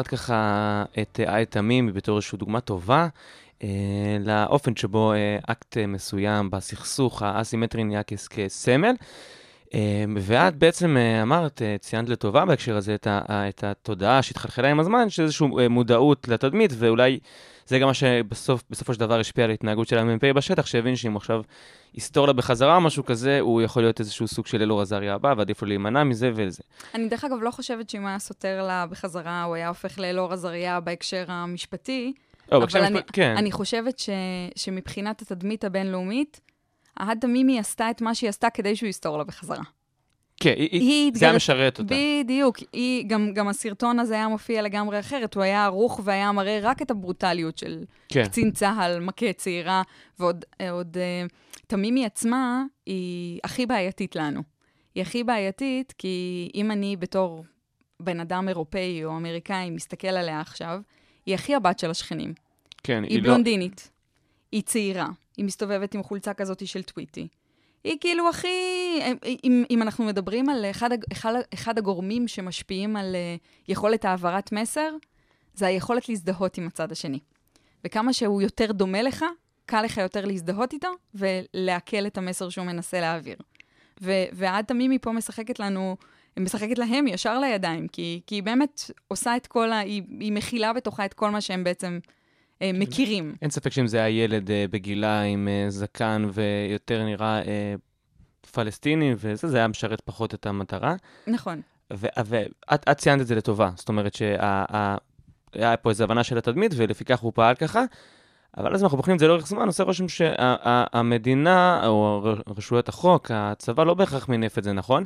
הזכרת 0.00 0.20
ככה 0.20 0.84
את 1.02 1.20
אה, 1.20 1.36
עית 1.36 1.50
תמימי 1.50 1.92
בתור 1.92 2.16
איזושהי 2.16 2.38
דוגמה 2.38 2.60
טובה 2.60 3.08
אה, 3.62 3.68
לאופן 4.20 4.76
שבו 4.76 5.12
אה, 5.12 5.38
אקט 5.46 5.76
אה, 5.76 5.86
מסוים 5.86 6.50
בסכסוך 6.50 7.22
האסימטרי 7.22 7.84
נהיה 7.84 8.02
כס- 8.02 8.28
כסמל. 8.28 8.94
אה, 9.74 10.04
ואת 10.18 10.56
בעצם 10.56 10.96
אה, 10.96 11.22
אמרת, 11.22 11.62
אה, 11.62 11.76
ציינת 11.80 12.08
לטובה 12.08 12.44
בהקשר 12.44 12.76
הזה 12.76 12.94
את, 12.94 13.06
ה, 13.06 13.20
ה- 13.28 13.48
את 13.48 13.64
התודעה 13.64 14.22
שהתחלחלה 14.22 14.70
עם 14.70 14.80
הזמן, 14.80 15.10
שיש 15.10 15.20
איזושהי 15.20 15.46
אה, 15.60 15.68
מודעות 15.68 16.28
לתדמית, 16.28 16.72
ואולי 16.78 17.18
זה 17.70 17.78
גם 17.78 17.86
מה 17.88 17.94
שבסוף, 17.94 18.62
בסופו 18.70 18.94
של 18.94 19.00
דבר 19.00 19.20
השפיע 19.20 19.44
על 19.44 19.50
ההתנהגות 19.50 19.88
של 19.88 19.98
המ"פ 19.98 20.24
בשטח, 20.24 20.66
שהבין 20.66 20.96
שאם 20.96 21.12
הוא 21.12 21.16
עכשיו 21.16 21.42
יסתור 21.94 22.26
לה 22.26 22.32
בחזרה 22.32 22.76
או 22.76 22.80
משהו 22.80 23.04
כזה, 23.04 23.40
הוא 23.40 23.62
יכול 23.62 23.82
להיות 23.82 24.00
איזשהו 24.00 24.28
סוג 24.28 24.46
של 24.46 24.62
אלאור 24.62 24.80
עזריה 24.82 25.14
הבא, 25.14 25.34
ועדיף 25.36 25.62
לו 25.62 25.68
להימנע 25.68 26.04
מזה 26.04 26.30
וזה. 26.34 26.62
אני 26.94 27.08
דרך 27.08 27.24
אגב 27.24 27.36
לא 27.42 27.50
חושבת 27.50 27.90
שאם 27.90 28.06
היה 28.06 28.18
סוטר 28.18 28.62
לה 28.66 28.86
בחזרה, 28.86 29.42
הוא 29.42 29.54
היה 29.54 29.68
הופך 29.68 29.98
לאלאור 29.98 30.32
עזריה 30.32 30.80
בהקשר 30.80 31.24
המשפטי. 31.28 32.12
או, 32.52 32.60
בהקשר 32.60 32.78
אבל 32.78 32.86
אני, 32.86 32.98
המשפט- 32.98 33.10
כן. 33.12 33.34
אני 33.36 33.52
חושבת 33.52 33.98
ש, 33.98 34.10
שמבחינת 34.56 35.22
התדמית 35.22 35.64
הבינלאומית, 35.64 36.40
אהד 37.00 37.18
תמימי 37.20 37.58
עשתה 37.58 37.90
את 37.90 38.00
מה 38.00 38.14
שהיא 38.14 38.28
עשתה 38.28 38.50
כדי 38.50 38.76
שהוא 38.76 38.88
יסתור 38.88 39.18
לה 39.18 39.24
בחזרה. 39.24 39.62
כן, 40.40 40.54
היא, 40.56 40.68
היא, 40.72 40.80
היא 40.80 41.12
זה 41.14 41.26
היה 41.26 41.36
משרת 41.36 41.78
אותה. 41.78 41.94
בדיוק. 41.94 42.58
היא, 42.72 43.04
גם, 43.06 43.32
גם 43.34 43.48
הסרטון 43.48 43.98
הזה 43.98 44.14
היה 44.14 44.28
מופיע 44.28 44.62
לגמרי 44.62 45.00
אחרת, 45.00 45.34
הוא 45.34 45.42
היה 45.42 45.64
ערוך 45.64 46.00
והיה 46.04 46.32
מראה 46.32 46.58
רק 46.62 46.82
את 46.82 46.90
הברוטליות 46.90 47.58
של 47.58 47.84
כן. 48.08 48.24
קצין 48.24 48.50
צה"ל, 48.50 49.00
מכה 49.00 49.32
צעירה, 49.32 49.82
ועוד 50.18 50.44
עוד, 50.70 50.96
אה, 50.98 51.26
תמימי 51.66 52.06
עצמה 52.06 52.64
היא 52.86 53.40
הכי 53.44 53.66
בעייתית 53.66 54.16
לנו. 54.16 54.42
היא 54.94 55.02
הכי 55.02 55.24
בעייתית 55.24 55.94
כי 55.98 56.48
אם 56.54 56.70
אני 56.70 56.96
בתור 56.96 57.44
בן 58.00 58.20
אדם 58.20 58.48
אירופאי 58.48 59.04
או 59.04 59.16
אמריקאי 59.16 59.70
מסתכל 59.70 60.08
עליה 60.08 60.40
עכשיו, 60.40 60.80
היא 61.26 61.34
הכי 61.34 61.54
הבת 61.54 61.78
של 61.78 61.90
השכנים. 61.90 62.34
כן, 62.82 63.04
היא 63.04 63.18
לא... 63.18 63.24
בלונדינית, 63.24 63.90
היא 64.52 64.62
צעירה, 64.62 65.08
היא 65.36 65.44
מסתובבת 65.44 65.94
עם 65.94 66.02
חולצה 66.02 66.34
כזאת 66.34 66.66
של 66.66 66.82
טוויטי. 66.82 67.28
היא 67.84 67.96
כאילו 68.00 68.28
הכי... 68.28 68.48
אם, 69.44 69.64
אם 69.70 69.82
אנחנו 69.82 70.04
מדברים 70.04 70.48
על 70.48 70.64
אחד, 70.70 70.90
אחד, 71.12 71.34
אחד 71.54 71.78
הגורמים 71.78 72.28
שמשפיעים 72.28 72.96
על 72.96 73.16
uh, 73.16 73.68
יכולת 73.68 74.04
העברת 74.04 74.52
מסר, 74.52 74.90
זה 75.54 75.66
היכולת 75.66 76.08
להזדהות 76.08 76.58
עם 76.58 76.66
הצד 76.66 76.92
השני. 76.92 77.18
וכמה 77.84 78.12
שהוא 78.12 78.42
יותר 78.42 78.72
דומה 78.72 79.02
לך, 79.02 79.24
קל 79.66 79.82
לך 79.82 79.96
יותר 79.96 80.24
להזדהות 80.24 80.72
איתו 80.72 80.88
ולעכל 81.14 82.06
את 82.06 82.18
המסר 82.18 82.48
שהוא 82.48 82.66
מנסה 82.66 83.00
להעביר. 83.00 83.36
ו- 84.02 84.24
ועד 84.32 84.64
תמימי 84.64 84.98
פה 84.98 85.12
משחקת 85.12 85.60
לנו, 85.60 85.96
משחקת 86.38 86.78
להם 86.78 87.06
ישר 87.06 87.38
לידיים, 87.38 87.88
כי, 87.88 88.20
כי 88.26 88.34
היא 88.34 88.42
באמת 88.42 88.90
עושה 89.08 89.36
את 89.36 89.46
כל 89.46 89.72
ה... 89.72 89.78
היא, 89.78 90.02
היא 90.20 90.32
מכילה 90.32 90.72
בתוכה 90.72 91.04
את 91.04 91.14
כל 91.14 91.30
מה 91.30 91.40
שהם 91.40 91.64
בעצם 91.64 91.98
אה, 92.04 92.10
מכירים. 92.74 93.34
אין 93.42 93.50
ספק 93.50 93.72
שאם 93.72 93.86
זה 93.86 93.96
היה 94.02 94.24
ילד 94.24 94.50
אה, 94.50 94.64
בגילה 94.70 95.22
עם 95.22 95.48
אה, 95.48 95.70
זקן 95.70 96.28
ויותר 96.32 97.04
נראה 97.04 97.42
אה, 97.42 97.74
פלסטיני 98.52 99.14
וזה, 99.16 99.48
זה 99.48 99.56
היה 99.56 99.68
משרת 99.68 100.00
פחות 100.00 100.34
את 100.34 100.46
המטרה. 100.46 100.94
נכון. 101.26 101.60
ואת 101.90 102.88
את 102.90 102.98
ציינת 102.98 103.20
את 103.20 103.26
זה 103.26 103.34
לטובה, 103.34 103.70
זאת 103.76 103.88
אומרת 103.88 104.14
שהיה 104.14 105.76
פה 105.82 105.90
איזו 105.90 106.04
הבנה 106.04 106.24
של 106.24 106.38
התדמית 106.38 106.72
ולפיכך 106.76 107.20
הוא 107.20 107.32
פעל 107.34 107.54
ככה. 107.54 107.84
אבל 108.56 108.74
אז 108.74 108.82
אנחנו 108.82 108.96
בוחנים 108.96 109.14
את 109.14 109.20
זה 109.20 109.28
לאורך 109.28 109.46
זמן, 109.46 109.66
עושה 109.66 109.82
רושם 109.82 110.08
שהמדינה, 110.08 111.86
או 111.86 112.22
רשויות 112.56 112.88
החוק, 112.88 113.30
הצבא 113.34 113.84
לא 113.84 113.94
בהכרח 113.94 114.28
מינף 114.28 114.58
את 114.58 114.64
זה 114.64 114.72
נכון. 114.72 115.04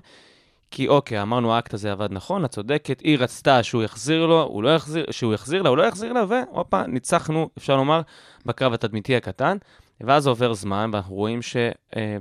כי 0.71 0.89
אוקיי, 0.89 1.23
אמרנו 1.23 1.55
האקט 1.55 1.75
הזה 1.75 1.93
עבד 1.93 2.09
נכון, 2.13 2.45
את 2.45 2.51
צודקת, 2.51 3.01
היא 3.01 3.19
רצתה 3.19 3.63
שהוא 3.63 3.83
יחזיר 3.83 4.27
לו, 4.27 4.43
הוא 4.43 4.63
לא 4.63 4.75
יחזיר, 4.75 5.07
שהוא 5.11 5.35
יחזיר 5.35 5.63
לה, 5.63 5.69
הוא 5.69 5.77
לא 5.77 5.83
יחזיר 5.83 6.13
לה, 6.13 6.25
והופה, 6.29 6.87
ניצחנו, 6.87 7.49
אפשר 7.59 7.77
לומר, 7.77 8.01
בקרב 8.47 8.73
התדמיתי 8.73 9.17
הקטן. 9.17 9.57
ואז 10.01 10.27
עובר 10.27 10.55
זמן, 10.55 10.91
ואנחנו 10.93 11.15
רואים 11.15 11.43
ש... 11.43 11.57
אה, 11.97 12.17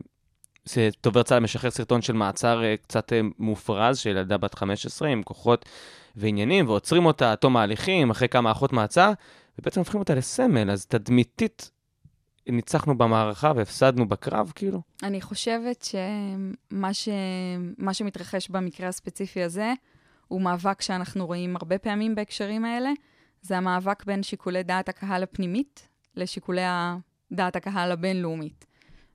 זה- 0.66 0.90
דובר 1.04 1.24
צה"ל 1.24 1.40
משחרר 1.40 1.72
סרטון 1.72 2.02
של 2.02 2.14
מעצר 2.14 2.64
אה, 2.64 2.76
קצת 2.78 3.14
אה, 3.14 3.20
מופרז 3.40 3.98
של 3.98 4.10
ילדה 4.10 4.38
בת 4.38 4.56
15 4.56 5.08
עם 5.10 5.24
כוחות 5.24 5.66
ועניינים, 6.16 6.68
ועוצרים 6.68 7.06
אותה 7.06 7.32
עד 7.32 7.38
תום 7.38 7.58
ההליכים, 7.58 8.10
אחרי 8.10 8.28
כמה 8.30 8.50
האחות 8.50 8.74
מעצר, 8.74 9.12
ובעצם 9.60 9.80
הופכים 9.82 10.00
אותה 10.00 10.16
לסמל, 10.16 10.72
אז 10.72 10.86
תדמיתית 10.86 11.72
ניצחנו 12.48 12.98
במערכה 12.98 13.52
והפסדנו 13.56 14.10
בקרב, 14.10 14.52
כאילו. 14.56 14.82
אני 15.04 15.22
חושבת 15.22 15.84
שמה 15.84 16.94
ש... 16.94 17.10
מה 17.78 17.94
שמתרחש 17.94 18.50
במקרה 18.50 18.88
הספציפי 18.88 19.44
הזה, 19.44 19.74
הוא 20.28 20.42
מאבק 20.42 20.82
שאנחנו 20.82 21.26
רואים 21.26 21.56
הרבה 21.56 21.78
פעמים 21.78 22.16
בהקשרים 22.16 22.66
האלה. 22.66 22.90
זה 23.42 23.58
המאבק 23.58 24.06
בין 24.06 24.24
שיקולי 24.24 24.64
דעת 24.64 24.90
הקהל 24.90 25.24
הפנימית 25.24 25.88
לשיקולי 26.16 26.62
דעת 27.32 27.56
הקהל 27.56 27.92
הבינלאומית. 27.92 28.66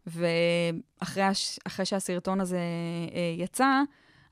ואחרי 0.07 1.23
הש... 1.23 1.59
שהסרטון 1.85 2.41
הזה 2.41 2.61
אה, 3.15 3.35
יצא, 3.45 3.83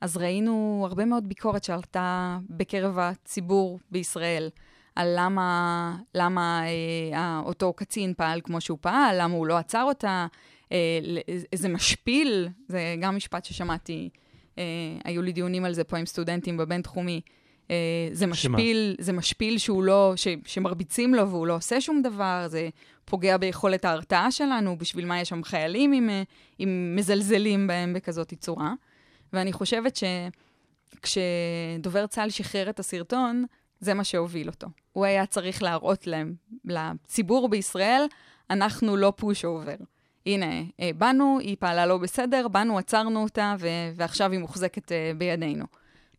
אז 0.00 0.16
ראינו 0.16 0.84
הרבה 0.88 1.04
מאוד 1.04 1.28
ביקורת 1.28 1.64
שעלתה 1.64 2.38
בקרב 2.50 2.98
הציבור 2.98 3.78
בישראל. 3.90 4.48
על 4.96 5.14
למה, 5.16 5.96
למה 6.14 6.62
אה, 7.14 7.40
אותו 7.44 7.72
קצין 7.72 8.14
פעל 8.16 8.40
כמו 8.44 8.60
שהוא 8.60 8.78
פעל, 8.80 9.22
למה 9.22 9.34
הוא 9.34 9.46
לא 9.46 9.56
עצר 9.56 9.82
אותה, 9.82 10.26
אה, 10.72 10.98
איזה 11.52 11.68
משפיל, 11.68 12.48
זה 12.68 12.96
גם 13.00 13.16
משפט 13.16 13.44
ששמעתי, 13.44 14.08
אה, 14.58 14.64
היו 15.04 15.22
לי 15.22 15.32
דיונים 15.32 15.64
על 15.64 15.74
זה 15.74 15.84
פה 15.84 15.96
עם 15.96 16.06
סטודנטים 16.06 16.56
בבינתחומי. 16.56 17.20
אה, 17.70 18.08
זה 18.12 18.26
משפיל, 18.26 18.96
זה 18.98 19.12
משפיל 19.12 19.58
שהוא 19.58 19.82
לא, 19.82 20.12
ש, 20.16 20.28
שמרביצים 20.44 21.14
לו 21.14 21.30
והוא 21.30 21.46
לא 21.46 21.56
עושה 21.56 21.80
שום 21.80 22.02
דבר, 22.02 22.44
זה 22.48 22.68
פוגע 23.04 23.36
ביכולת 23.36 23.84
ההרתעה 23.84 24.30
שלנו, 24.30 24.78
בשביל 24.78 25.06
מה 25.06 25.20
יש 25.20 25.28
שם 25.28 25.44
חיילים 25.44 25.92
אם, 25.92 26.10
אה, 26.10 26.22
אם 26.60 26.92
מזלזלים 26.96 27.66
בהם 27.66 27.92
בכזאת 27.92 28.34
צורה. 28.34 28.72
ואני 29.32 29.52
חושבת 29.52 29.98
שכשדובר 30.96 32.06
צה"ל 32.06 32.30
שחרר 32.30 32.70
את 32.70 32.78
הסרטון, 32.80 33.44
זה 33.80 33.94
מה 33.94 34.04
שהוביל 34.04 34.48
אותו. 34.48 34.66
הוא 34.96 35.04
היה 35.04 35.26
צריך 35.26 35.62
להראות 35.62 36.06
להם, 36.06 36.34
לציבור 36.64 37.48
בישראל, 37.48 38.06
אנחנו 38.50 38.96
לא 38.96 39.12
פוש 39.16 39.44
אובר. 39.44 39.74
הנה, 40.26 40.46
אה, 40.80 40.90
באנו, 40.98 41.38
היא 41.40 41.56
פעלה 41.58 41.86
לא 41.86 41.98
בסדר, 41.98 42.48
באנו, 42.48 42.78
עצרנו 42.78 43.22
אותה, 43.22 43.54
ו- 43.58 43.90
ועכשיו 43.96 44.32
היא 44.32 44.40
מוחזקת 44.40 44.92
אה, 44.92 45.12
בידינו. 45.18 45.64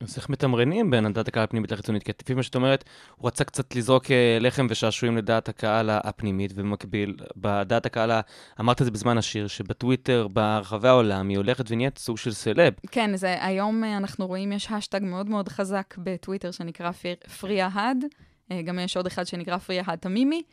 אז 0.01 0.17
איך 0.17 0.29
מתמרנים 0.29 0.91
בין 0.91 1.05
הדעת 1.05 1.27
הקהל 1.27 1.43
הפנימית 1.43 1.71
לחיצונית? 1.71 2.03
כי 2.03 2.11
לפי 2.21 2.33
מה 2.33 2.43
שאת 2.43 2.55
אומרת, 2.55 2.83
הוא 3.15 3.27
רצה 3.27 3.43
קצת 3.43 3.75
לזרוק 3.75 4.11
אה, 4.11 4.37
לחם 4.41 4.67
ושעשועים 4.69 5.17
לדעת 5.17 5.49
הקהל 5.49 5.89
הפנימית, 5.89 6.51
ובמקביל, 6.55 7.15
בדעת 7.37 7.85
הקהל, 7.85 8.11
אמרת 8.59 8.81
את 8.81 8.85
זה 8.85 8.91
בזמן 8.91 9.17
השיר, 9.17 9.47
שבטוויטר, 9.47 10.27
ברחבי 10.27 10.87
העולם, 10.87 11.29
היא 11.29 11.37
הולכת 11.37 11.71
ונהיית 11.71 11.97
סוג 11.97 12.17
של 12.17 12.31
סלב. 12.31 12.73
כן, 12.91 13.15
זה, 13.15 13.35
היום 13.45 13.83
אה, 13.83 13.97
אנחנו 13.97 14.27
רואים, 14.27 14.51
יש 14.51 14.71
השטג 14.71 14.99
מאוד 15.03 15.29
מאוד 15.29 15.49
חזק 15.49 15.95
בטוויטר 15.97 16.51
שנקרא 16.51 16.91
פרי 17.39 17.63
אהד, 17.63 18.03
אה, 18.03 18.26
גם 18.65 18.79
יש 18.79 18.97
עוד 18.97 19.07
אחד 19.07 19.27
שנקרא 19.27 19.57
פרי 19.57 19.79
אהד 19.79 19.99
תמימי, 19.99 20.43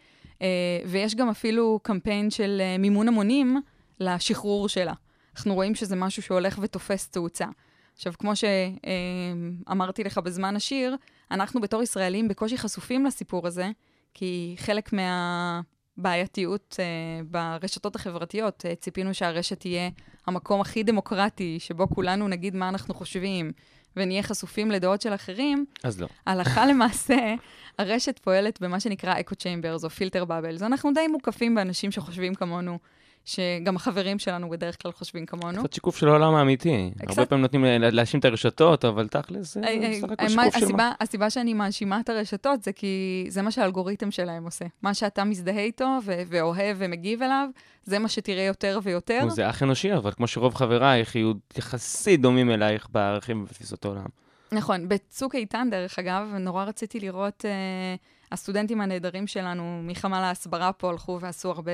אה, 0.43 0.47
ויש 0.87 1.15
גם 1.15 1.29
אפילו 1.29 1.81
קמפיין 1.83 2.31
של 2.31 2.61
אה, 2.61 2.79
מימון 2.79 3.09
המונים 3.09 3.61
לשחרור 4.01 4.69
שלה. 4.69 4.93
אנחנו 5.37 5.55
רואים 5.55 5.75
שזה 5.75 5.97
משהו 5.97 6.23
שהולך 6.23 6.59
ותופס 6.63 7.09
תאוצה. 7.09 7.47
עכשיו, 7.95 8.13
כמו 8.19 8.33
שאמרתי 9.67 10.05
לך 10.05 10.19
בזמן 10.19 10.57
השיר, 10.57 10.97
אנחנו 11.31 11.61
בתור 11.61 11.83
ישראלים 11.83 12.29
בקושי 12.29 12.59
חשופים 12.59 13.07
לסיפור 13.07 13.47
הזה, 13.47 13.71
כי 14.15 14.55
חלק 14.59 14.91
מהבעייתיות 14.93 16.77
אה, 16.81 17.23
ברשתות 17.25 17.97
החברתיות, 17.97 18.67
אה, 18.67 18.75
ציפינו 18.75 19.15
שהרשת 19.15 19.61
תהיה 19.61 19.91
המקום 20.27 20.61
הכי 20.61 20.83
דמוקרטי, 20.83 21.57
שבו 21.61 21.89
כולנו 21.89 22.29
נגיד 22.29 22.57
מה 22.57 22.69
אנחנו 22.69 22.95
חושבים, 22.95 23.53
ונהיה 23.97 24.23
חשופים 24.23 24.71
לדעות 24.71 25.01
של 25.03 25.15
אחרים, 25.15 25.65
אז 25.85 26.01
לא. 26.01 26.09
הלכה 26.27 26.67
למעשה, 26.71 27.35
הרשת 27.79 28.19
פועלת 28.19 28.61
במה 28.61 28.81
שנקרא 28.81 29.21
echo 29.21 29.35
chambers 29.35 29.85
או 29.85 29.91
filter 29.91 30.25
bubbles. 30.25 30.63
אנחנו 30.63 30.93
די 30.95 31.07
מוקפים 31.07 31.55
באנשים 31.55 31.91
שחושבים 31.91 32.35
כמונו, 32.35 32.79
שגם 33.25 33.77
החברים 33.77 34.19
שלנו 34.19 34.51
בדרך 34.51 34.83
כלל 34.83 34.93
חושבים 34.93 35.27
כמונו. 35.27 35.61
קצת 35.65 35.73
שיקוף 35.73 35.97
של 35.97 36.09
העולם 36.09 36.35
האמיתי. 36.35 36.91
קצת- 36.99 37.09
הרבה 37.09 37.27
פעמים 37.27 37.43
נותנים 37.43 37.65
לה- 37.65 37.91
להאשים 37.91 38.21
את 38.21 38.25
הרשתות, 38.25 38.85
אבל 38.85 39.09
תכל'ס 39.09 39.55
זה 39.55 39.61
בסך 39.61 40.13
הכל 40.13 40.23
אה, 40.25 40.29
שיקוף 40.29 40.69
של 40.69 40.73
מה. 40.77 40.93
הסיבה, 41.01 41.31
שאני 41.31 41.55
מאשימה 41.55 42.01
את 42.01 42.09
הרשתות 42.09 42.63
זה 42.63 42.73
כי 42.73 43.25
זה 43.29 43.43
מה 43.43 43.51
שהאלגוריתם 43.51 44.11
שלהם 44.11 44.45
עושה. 44.45 44.65
מה 44.83 44.95
שאתה 44.95 45.25
מזדהה 45.25 45.59
איתו 45.61 45.99
ו- 46.05 46.23
ואוהב 46.29 46.77
ומגיב 46.81 47.23
אליו, 47.23 47.49
זה 47.85 47.99
מה 47.99 48.09
שתראה 48.09 48.43
יותר 48.43 48.79
ויותר. 48.83 49.27
זה 49.29 49.51
אח 49.51 49.63
אנושי, 49.63 49.95
אבל 49.95 50.11
כמו 50.13 50.27
שרוב 50.27 50.55
חברייך 50.55 51.15
יהיו 51.15 51.33
יחסית 51.59 52.21
דומים 52.21 52.51
אלייך 52.51 52.87
בערכים 52.93 53.43
ובתפיסות 53.43 53.85
העולם. 53.85 54.07
נכון, 54.53 54.89
בצוק 54.89 55.35
איתן, 55.35 55.69
דרך 55.71 55.99
אגב, 55.99 56.29
נורא 56.41 56.65
רציתי 56.65 57.01
לראות, 57.01 57.45
אה, 57.45 57.51
הסטודנטים 58.33 58.81
הנהדרים 58.81 59.27
שלנו 59.27 59.81
מחמ"ל 59.85 60.15
ההסברה 60.15 60.73
פה 60.73 60.91
הלכו 60.91 61.19
ועשו 61.21 61.51
הרבה 61.51 61.73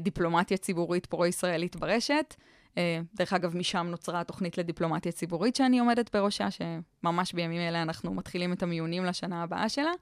דיפלומטיה 0.00 0.56
ציבורית 0.56 1.06
פרו-ישראלית 1.06 1.76
ברשת. 1.76 2.34
אה, 2.78 3.00
דרך 3.14 3.32
אגב, 3.32 3.56
משם 3.56 3.86
נוצרה 3.90 4.20
התוכנית 4.20 4.58
לדיפלומטיה 4.58 5.12
ציבורית 5.12 5.56
שאני 5.56 5.78
עומדת 5.78 6.16
בראשה, 6.16 6.48
שממש 6.50 7.32
בימים 7.32 7.60
אלה 7.60 7.82
אנחנו 7.82 8.14
מתחילים 8.14 8.52
את 8.52 8.62
המיונים 8.62 9.04
לשנה 9.04 9.42
הבאה 9.42 9.68
שלה. 9.68 9.92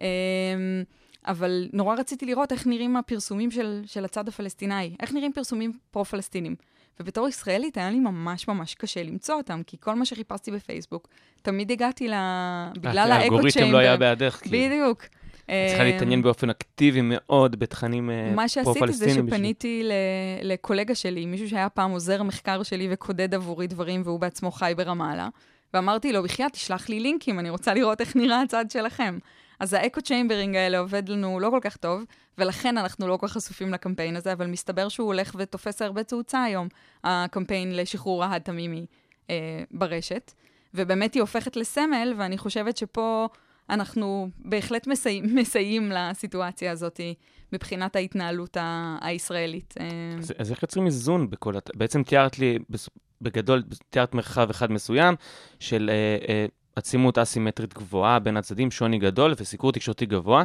אה, 0.00 0.06
אבל 1.26 1.68
נורא 1.72 1.96
רציתי 1.96 2.26
לראות 2.26 2.52
איך 2.52 2.66
נראים 2.66 2.96
הפרסומים 2.96 3.50
של, 3.50 3.82
של 3.86 4.04
הצד 4.04 4.28
הפלסטיני, 4.28 4.96
איך 5.00 5.12
נראים 5.12 5.32
פרסומים 5.32 5.78
פרו-פלסטינים. 5.90 6.54
ובתור 7.00 7.28
ישראלית 7.28 7.76
היה 7.76 7.90
לי 7.90 8.00
ממש 8.00 8.48
ממש 8.48 8.74
קשה 8.74 9.02
למצוא 9.02 9.34
אותם, 9.34 9.62
כי 9.66 9.76
כל 9.80 9.94
מה 9.94 10.04
שחיפשתי 10.04 10.50
בפייסבוק, 10.50 11.08
תמיד 11.42 11.70
הגעתי 11.72 12.08
ל... 12.08 12.14
בגלל 12.74 12.98
האקו 12.98 13.22
האלגוריתם 13.22 13.72
לא 13.72 13.78
היה 13.78 13.96
בעדך. 13.96 14.40
בדיוק. 14.46 15.02
צריכה 15.46 15.82
אה, 15.82 15.84
להתעניין 15.84 16.22
באופן 16.22 16.50
אקטיבי 16.50 17.00
מאוד 17.02 17.58
בתכנים 17.58 18.10
אה, 18.10 18.32
מה 18.34 18.48
שעשיתי 18.48 18.64
זה 18.72 18.78
פרו-פלסטינים. 18.78 19.14
בשביל- 19.26 19.30
שפניתי 19.30 19.82
ל- 19.84 19.92
לקולגה 20.52 20.94
שלי, 20.94 21.26
מישהו 21.26 21.48
שהיה 21.48 21.68
פעם 21.68 21.90
עוזר 21.90 22.22
מחקר 22.22 22.62
שלי 22.62 22.88
וקודד 22.90 23.34
עבורי 23.34 23.66
דברים, 23.66 24.02
והוא 24.04 24.20
בעצמו 24.20 24.50
חי 24.50 24.72
ברמאללה, 24.76 25.28
ואמרתי 25.74 26.12
לו, 26.12 26.22
בחייאת, 26.22 26.52
תשלח 26.52 26.88
לי 26.88 27.00
לינקים, 27.00 27.38
אני 27.38 27.50
רוצה 27.50 27.74
לראות 27.74 28.00
איך 28.00 28.16
נראה 28.16 28.42
הצד 28.42 28.70
שלכם. 28.70 29.18
אז 29.60 29.72
ה 29.72 30.02
echo 30.02 30.17
chambering 30.17 30.56
האלה 30.56 30.78
עובד 30.78 31.08
לנו 31.08 31.40
לא 31.40 31.50
כל 31.50 31.58
כך 31.62 31.76
טוב, 31.76 32.02
ולכן 32.38 32.78
אנחנו 32.78 33.08
לא 33.08 33.16
כל 33.16 33.26
כך 33.26 33.32
חשופים 33.32 33.72
לקמפיין 33.72 34.16
הזה, 34.16 34.32
אבל 34.32 34.46
מסתבר 34.46 34.88
שהוא 34.88 35.06
הולך 35.06 35.34
ותופס 35.38 35.82
הרבה 35.82 36.02
תאוצה 36.02 36.42
היום, 36.44 36.68
הקמפיין 37.04 37.76
לשחרור 37.76 38.24
עהד 38.24 38.42
תמימי 38.42 38.86
אה, 39.30 39.34
ברשת. 39.70 40.32
ובאמת 40.74 41.14
היא 41.14 41.20
הופכת 41.20 41.56
לסמל, 41.56 42.14
ואני 42.16 42.38
חושבת 42.38 42.76
שפה 42.76 43.26
אנחנו 43.72 44.28
בהחלט 44.38 44.86
מסייעים, 44.86 45.34
מסייעים 45.40 45.92
לסיטואציה 45.92 46.72
הזאת 46.72 47.00
מבחינת 47.52 47.96
ההתנהלות 47.96 48.56
ה- 48.56 48.98
הישראלית. 49.00 49.74
אה, 49.80 49.86
אז, 50.18 50.32
אז 50.38 50.50
איך 50.50 50.62
יוצרים 50.62 50.86
איזון 50.86 51.30
בכל... 51.30 51.56
הת- 51.56 51.76
בעצם 51.76 52.02
תיארת 52.02 52.38
לי, 52.38 52.58
בגדול, 53.22 53.62
תיארת 53.90 54.14
מרחב 54.14 54.50
אחד 54.50 54.72
מסוים 54.72 55.14
של 55.60 55.90
אה, 55.92 55.94
אה, 56.34 56.46
עצימות 56.76 57.18
אסימטרית 57.18 57.74
גבוהה 57.74 58.18
בין 58.18 58.36
הצדדים, 58.36 58.70
שוני 58.70 58.98
גדול 58.98 59.34
וסיקור 59.36 59.72
תקשורתי 59.72 60.06
גבוה. 60.06 60.44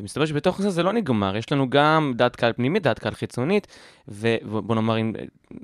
ומסתבר 0.00 0.26
שבתוך 0.26 0.62
זה 0.62 0.70
זה 0.70 0.82
לא 0.82 0.92
נגמר, 0.92 1.36
יש 1.36 1.52
לנו 1.52 1.70
גם 1.70 2.12
דעת 2.16 2.36
קהל 2.36 2.52
פנימית, 2.52 2.82
דעת 2.82 2.98
קהל 2.98 3.14
חיצונית, 3.14 3.66
ובוא 4.08 4.74
נאמר, 4.74 5.00
אם 5.00 5.12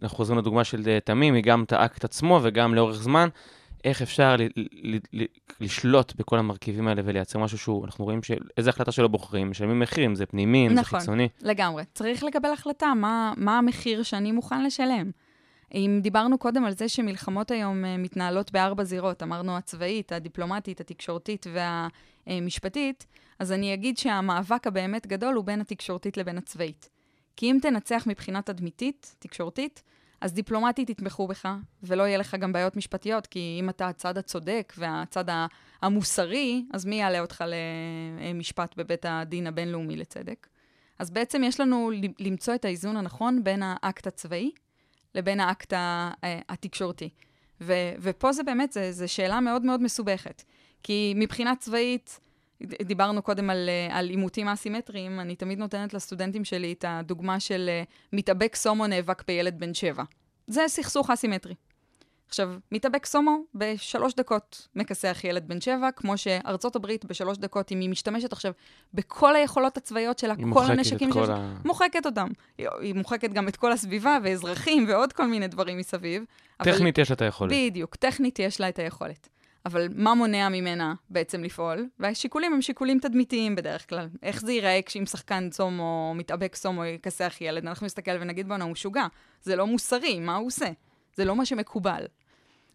אנחנו 0.02 0.16
חוזרים 0.16 0.38
לדוגמה 0.38 0.64
של 0.64 0.82
אה, 0.86 0.98
תמים, 1.04 1.34
היא 1.34 1.42
גם 1.42 1.64
האקט 1.70 2.04
עצמו 2.04 2.40
וגם 2.42 2.74
לאורך 2.74 2.96
זמן, 2.96 3.28
איך 3.86 4.02
אפשר 4.02 4.36
ל- 4.36 4.96
ל- 4.96 4.98
ל- 5.22 5.24
לשלוט 5.60 6.14
בכל 6.16 6.38
המרכיבים 6.38 6.88
האלה 6.88 7.02
ולייצר 7.04 7.38
משהו 7.38 7.58
שהוא, 7.58 7.84
אנחנו 7.84 8.04
רואים 8.04 8.22
שאיזה 8.22 8.70
החלטה 8.70 8.92
שלא 8.92 9.08
בוחרים, 9.08 9.50
משלמים 9.50 9.80
מחיר, 9.80 10.06
אם 10.06 10.14
זה 10.14 10.26
פנימי, 10.26 10.66
אם 10.66 10.74
זה 10.74 10.80
נכון. 10.80 11.00
חיצוני. 11.00 11.28
לגמרי. 11.42 11.84
צריך 11.94 12.24
לקבל 12.24 12.52
החלטה 12.52 12.92
מה, 12.96 13.32
מה 13.36 13.58
המחיר 13.58 14.02
שאני 14.02 14.32
מוכן 14.32 14.64
לשלם. 14.64 15.10
אם 15.74 16.00
דיברנו 16.02 16.38
קודם 16.38 16.64
על 16.64 16.72
זה 16.72 16.88
שמלחמות 16.88 17.50
היום 17.50 17.84
אה, 17.84 17.96
מתנהלות 17.96 18.52
בארבע 18.52 18.84
זירות, 18.84 19.22
אמרנו 19.22 19.56
הצבאית, 19.56 20.12
הדיפלומטית, 20.12 20.80
התקשורתית 20.80 21.46
והמשפטית, 22.26 23.06
אז 23.38 23.52
אני 23.52 23.74
אגיד 23.74 23.98
שהמאבק 23.98 24.66
הבאמת 24.66 25.06
גדול 25.06 25.34
הוא 25.34 25.44
בין 25.44 25.60
התקשורתית 25.60 26.16
לבין 26.16 26.38
הצבאית. 26.38 26.88
כי 27.36 27.50
אם 27.50 27.58
תנצח 27.62 28.04
מבחינה 28.06 28.42
תדמיתית, 28.42 29.14
תקשורתית, 29.18 29.82
אז 30.20 30.32
דיפלומטית 30.32 30.90
יתמכו 30.90 31.26
בך, 31.26 31.48
ולא 31.82 32.02
יהיה 32.02 32.18
לך 32.18 32.34
גם 32.34 32.52
בעיות 32.52 32.76
משפטיות, 32.76 33.26
כי 33.26 33.56
אם 33.60 33.68
אתה 33.68 33.88
הצד 33.88 34.18
הצודק 34.18 34.72
והצד 34.78 35.24
המוסרי, 35.82 36.64
אז 36.72 36.84
מי 36.84 37.00
יעלה 37.00 37.20
אותך 37.20 37.44
למשפט 38.20 38.76
בבית 38.76 39.06
הדין 39.08 39.46
הבינלאומי 39.46 39.96
לצדק? 39.96 40.46
אז 40.98 41.10
בעצם 41.10 41.42
יש 41.44 41.60
לנו 41.60 41.90
למצוא 42.18 42.54
את 42.54 42.64
האיזון 42.64 42.96
הנכון 42.96 43.44
בין 43.44 43.62
האקט 43.62 44.06
הצבאי 44.06 44.50
לבין 45.14 45.40
האקט 45.40 45.72
אה, 45.72 46.10
התקשורתי. 46.48 47.08
ו- 47.60 47.92
ופה 47.98 48.32
זה 48.32 48.42
באמת, 48.42 48.76
זו 48.90 49.08
שאלה 49.08 49.40
מאוד 49.40 49.62
מאוד 49.62 49.82
מסובכת. 49.82 50.42
כי 50.82 51.12
מבחינה 51.16 51.56
צבאית, 51.56 52.20
דיברנו 52.62 53.22
קודם 53.22 53.50
על, 53.50 53.68
אה, 53.68 53.98
על 53.98 54.08
עימותים 54.08 54.48
אסימטריים, 54.48 55.20
אני 55.20 55.36
תמיד 55.36 55.58
נותנת 55.58 55.94
לסטודנטים 55.94 56.44
שלי 56.44 56.72
את 56.72 56.84
הדוגמה 56.88 57.40
של 57.40 57.66
אה, 57.68 57.82
מתאבק 58.12 58.56
סומו 58.56 58.86
נאבק 58.86 59.22
בילד 59.26 59.60
בן 59.60 59.74
שבע. 59.74 60.02
זה 60.46 60.64
סכסוך 60.66 61.10
אסימטרי. 61.10 61.54
עכשיו, 62.28 62.50
מתאבק 62.72 63.06
סומו 63.06 63.38
בשלוש 63.54 64.14
דקות 64.14 64.68
מכסח 64.76 65.20
ילד 65.24 65.48
בן 65.48 65.60
שבע, 65.60 65.90
כמו 65.96 66.18
שארצות 66.18 66.76
הברית 66.76 67.04
בשלוש 67.04 67.38
דקות, 67.38 67.72
אם 67.72 67.80
היא 67.80 67.90
משתמשת 67.90 68.32
עכשיו 68.32 68.52
בכל 68.94 69.36
היכולות 69.36 69.76
הצבאיות 69.76 70.18
שלה, 70.18 70.34
היא 70.38 70.46
כל 70.52 70.64
הנשקים 70.64 71.12
כל 71.12 71.20
שיש, 71.20 71.28
ה... 71.28 71.54
מוחקת 71.64 72.06
אותם. 72.06 72.28
היא, 72.58 72.68
היא 72.80 72.94
מוחקת 72.94 73.32
גם 73.32 73.48
את 73.48 73.56
כל 73.56 73.72
הסביבה 73.72 74.18
ואזרחים 74.24 74.84
ועוד 74.88 75.12
כל 75.12 75.26
מיני 75.26 75.48
דברים 75.48 75.78
מסביב. 75.78 76.24
אבל- 76.60 76.72
טכנית 76.72 76.98
יש 76.98 77.10
לה 77.10 77.14
את 77.14 77.22
היכולת. 77.22 77.52
בדיוק, 77.52 77.96
טכנית 77.96 78.38
יש 78.38 78.60
לה 78.60 78.68
את 78.68 78.78
היכולת. 78.78 79.28
אבל 79.66 79.88
מה 79.94 80.14
מונע 80.14 80.48
ממנה 80.48 80.94
בעצם 81.10 81.44
לפעול? 81.44 81.88
והשיקולים 81.98 82.52
הם 82.52 82.62
שיקולים 82.62 82.98
תדמיתיים 82.98 83.56
בדרך 83.56 83.88
כלל. 83.88 84.08
איך 84.22 84.40
זה 84.40 84.52
ייראה 84.52 84.80
כשאם 84.86 85.06
שחקן 85.06 85.50
צום 85.50 85.80
או 85.80 86.12
מתאבק 86.16 86.54
סום 86.54 86.78
או 86.78 86.84
יכסח 86.84 87.36
ילד? 87.40 87.66
אנחנו 87.66 87.86
נסתכל 87.86 88.10
ונגיד, 88.20 88.48
בואנה, 88.48 88.64
הוא 88.64 88.72
משוגע. 88.72 89.06
זה 89.42 89.56
לא 89.56 89.66
מוסרי, 89.66 90.20
מה 90.20 90.36
הוא 90.36 90.46
עושה? 90.46 90.66
זה 91.14 91.24
לא 91.24 91.36
מה 91.36 91.46
שמקובל. 91.46 92.04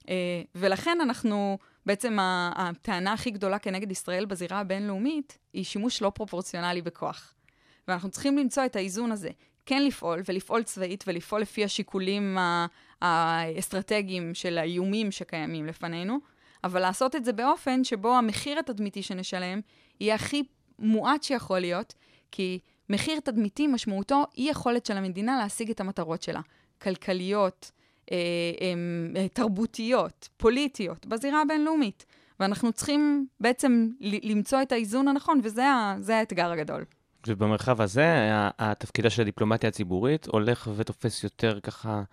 אה, 0.09 0.41
ולכן 0.55 0.97
אנחנו, 1.01 1.57
בעצם 1.85 2.17
הטענה 2.55 3.13
הכי 3.13 3.31
גדולה 3.31 3.59
כנגד 3.59 3.91
ישראל 3.91 4.25
בזירה 4.25 4.59
הבינלאומית, 4.59 5.37
היא 5.53 5.63
שימוש 5.63 6.01
לא 6.01 6.09
פרופורציונלי 6.09 6.81
בכוח. 6.81 7.33
ואנחנו 7.87 8.09
צריכים 8.09 8.37
למצוא 8.37 8.65
את 8.65 8.75
האיזון 8.75 9.11
הזה. 9.11 9.29
כן 9.65 9.85
לפעול, 9.85 10.21
ולפעול 10.27 10.63
צבאית, 10.63 11.03
ולפעול 11.07 11.41
לפי 11.41 11.63
השיקולים 11.63 12.37
האסטרטגיים 13.01 14.33
של 14.33 14.57
האיומים 14.57 15.11
שקיימים 15.11 15.65
לפנינו, 15.65 16.19
אבל 16.63 16.79
לעשות 16.81 17.15
את 17.15 17.25
זה 17.25 17.33
באופן 17.33 17.83
שבו 17.83 18.15
המחיר 18.15 18.59
התדמיתי 18.59 19.03
שנשלם 19.03 19.59
יהיה 19.99 20.15
הכי 20.15 20.43
מועט 20.79 21.23
שיכול 21.23 21.59
להיות, 21.59 21.93
כי 22.31 22.59
מחיר 22.89 23.19
תדמיתי 23.19 23.67
משמעותו 23.67 24.23
אי 24.37 24.49
יכולת 24.49 24.85
של 24.85 24.97
המדינה 24.97 25.37
להשיג 25.37 25.69
את 25.69 25.79
המטרות 25.79 26.21
שלה. 26.21 26.41
כלכליות, 26.81 27.71
אה, 28.11 28.17
אה, 29.15 29.27
תרבותיות, 29.27 30.29
פוליטיות, 30.37 31.05
בזירה 31.05 31.41
הבינלאומית. 31.41 32.05
ואנחנו 32.39 32.73
צריכים 32.73 33.25
בעצם 33.39 33.87
למצוא 33.99 34.61
את 34.61 34.71
האיזון 34.71 35.07
הנכון, 35.07 35.39
וזה 35.43 35.65
ה- 35.67 35.95
האתגר 36.09 36.51
הגדול. 36.51 36.85
ובמרחב 37.27 37.81
הזה, 37.81 38.05
התפקידה 38.59 39.09
של 39.09 39.21
הדיפלומטיה 39.21 39.69
הציבורית 39.69 40.27
הולך 40.27 40.69
ותופס 40.75 41.23
יותר 41.23 41.59
ככה, 41.59 42.03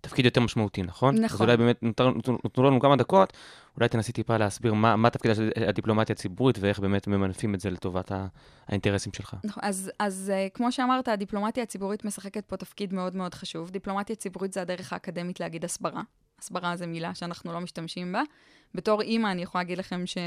תפקיד 0.00 0.24
יותר 0.24 0.40
משמעותי, 0.40 0.82
נכון? 0.82 1.14
אז 1.14 1.20
נכון. 1.20 1.46
אולי 1.46 1.56
באמת 1.56 1.82
נותר- 1.82 2.12
נותרו 2.44 2.64
לנו 2.64 2.80
כמה 2.80 2.96
דקות, 2.96 3.32
אולי 3.76 3.88
תנסי 3.88 4.12
טיפה 4.12 4.36
להסביר 4.36 4.74
מה, 4.74 4.96
מה 4.96 5.10
תפקידה 5.10 5.34
של 5.34 5.50
הדיפלומטיה 5.68 6.12
הציבורית 6.12 6.58
ואיך 6.60 6.80
באמת 6.80 7.06
ממנפים 7.06 7.54
את 7.54 7.60
זה 7.60 7.70
לטובת 7.70 8.12
האינטרסים 8.68 9.12
שלך. 9.12 9.36
נכון, 9.44 9.62
אז, 9.66 9.90
אז 9.98 10.32
uh, 10.34 10.54
כמו 10.54 10.72
שאמרת, 10.72 11.08
הדיפלומטיה 11.08 11.62
הציבורית 11.62 12.04
משחקת 12.04 12.44
פה 12.44 12.56
תפקיד 12.56 12.94
מאוד 12.94 13.16
מאוד 13.16 13.34
חשוב. 13.34 13.70
דיפלומטיה 13.70 14.16
ציבורית 14.16 14.52
זה 14.52 14.62
הדרך 14.62 14.92
האקדמית 14.92 15.40
להגיד 15.40 15.64
הסברה. 15.64 16.02
הסברה 16.38 16.76
זה 16.76 16.86
מילה 16.86 17.14
שאנחנו 17.14 17.52
לא 17.52 17.60
משתמשים 17.60 18.12
בה. 18.12 18.22
בתור 18.74 19.02
אימא, 19.02 19.32
אני 19.32 19.42
יכולה 19.42 19.64
להגיד 19.64 19.78
לכם 19.78 20.06
ש... 20.06 20.18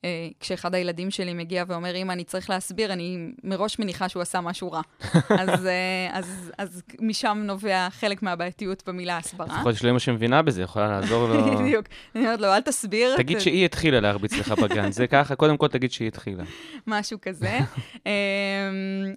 Uh, 0.00 0.02
כשאחד 0.40 0.74
הילדים 0.74 1.10
שלי 1.10 1.34
מגיע 1.34 1.64
ואומר, 1.66 1.96
אמא, 1.96 2.12
אני 2.12 2.24
צריך 2.24 2.50
להסביר, 2.50 2.92
אני 2.92 3.32
מראש 3.44 3.78
מניחה 3.78 4.08
שהוא 4.08 4.22
עשה 4.22 4.40
משהו 4.40 4.72
רע. 4.72 4.80
אז, 5.40 5.64
uh, 5.64 5.68
אז, 6.12 6.52
אז 6.58 6.82
משם 7.00 7.42
נובע 7.44 7.88
חלק 7.90 8.22
מהבעייתיות 8.22 8.82
במילה 8.86 9.16
הסברה. 9.16 9.46
לפחות 9.46 9.74
יש 9.74 9.84
לו 9.84 9.90
אמא 9.90 9.98
שמבינה 9.98 10.42
בזה, 10.42 10.62
יכולה 10.62 10.88
לעזור 10.88 11.28
לו. 11.28 11.44
בדיוק. 11.58 11.86
אני 12.14 12.24
אומרת 12.24 12.40
לו, 12.40 12.46
אל 12.46 12.60
תסביר. 12.60 13.16
תגיד 13.16 13.40
שהיא 13.40 13.64
התחילה 13.64 14.00
להרביץ 14.00 14.32
לך 14.32 14.52
בגן, 14.52 14.92
זה 14.92 15.06
ככה, 15.06 15.34
קודם 15.36 15.56
כל 15.56 15.68
תגיד 15.68 15.92
שהיא 15.92 16.08
התחילה. 16.08 16.44
משהו 16.86 17.18
כזה. 17.22 17.58
אמ, 18.06 18.10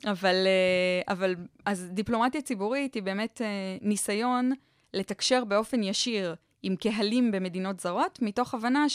אבל, 0.06 0.36
אה, 0.46 1.14
אבל, 1.14 1.36
אז 1.66 1.90
דיפלומטיה 1.92 2.42
ציבורית 2.42 2.94
היא 2.94 3.04
באמת 3.04 3.42
אה, 3.44 3.48
ניסיון 3.82 4.52
לתקשר 4.94 5.44
באופן 5.44 5.84
ישיר 5.84 6.36
עם 6.64 6.76
קהלים 6.76 7.32
במדינות 7.32 7.80
זרות, 7.80 8.20
מתוך 8.22 8.54
הבנה 8.54 8.90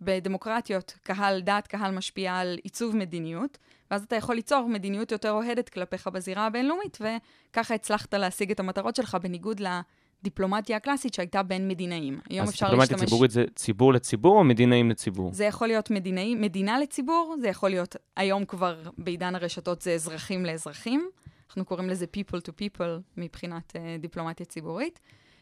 בדמוקרטיות, 0.00 0.98
קהל, 1.02 1.40
דעת 1.40 1.66
קהל 1.66 1.94
משפיע 1.94 2.34
על 2.36 2.58
עיצוב 2.62 2.96
מדיניות, 2.96 3.58
ואז 3.90 4.02
אתה 4.02 4.16
יכול 4.16 4.34
ליצור 4.34 4.68
מדיניות 4.68 5.12
יותר 5.12 5.30
אוהדת 5.30 5.68
כלפיך 5.68 6.06
בזירה 6.06 6.46
הבינלאומית, 6.46 6.98
וככה 7.00 7.74
הצלחת 7.74 8.14
להשיג 8.14 8.50
את 8.50 8.60
המטרות 8.60 8.96
שלך, 8.96 9.16
בניגוד 9.22 9.60
לדיפלומטיה 9.60 10.76
הקלאסית 10.76 11.14
שהייתה 11.14 11.42
בין 11.42 11.68
מדינאים. 11.68 12.20
היום 12.30 12.42
אז 12.42 12.50
אפשר 12.50 12.66
דיפלומטיה 12.66 12.96
להשתמש... 12.96 13.10
ציבורית 13.10 13.30
זה 13.30 13.44
ציבור 13.54 13.92
לציבור 13.92 14.38
או 14.38 14.44
מדינאים 14.44 14.90
לציבור? 14.90 15.32
זה 15.32 15.44
יכול 15.44 15.68
להיות 15.68 15.90
מדינאי, 15.90 16.34
מדינה 16.34 16.78
לציבור, 16.78 17.36
זה 17.40 17.48
יכול 17.48 17.70
להיות, 17.70 17.96
היום 18.16 18.44
כבר 18.44 18.82
בעידן 18.98 19.34
הרשתות 19.34 19.82
זה 19.82 19.92
אזרחים 19.92 20.46
לאזרחים. 20.46 21.08
אנחנו 21.48 21.64
קוראים 21.64 21.90
לזה 21.90 22.06
people 22.16 22.38
to 22.38 22.50
people 22.50 23.02
מבחינת 23.16 23.72
uh, 23.76 24.00
דיפלומטיה 24.00 24.46
ציבורית. 24.46 25.00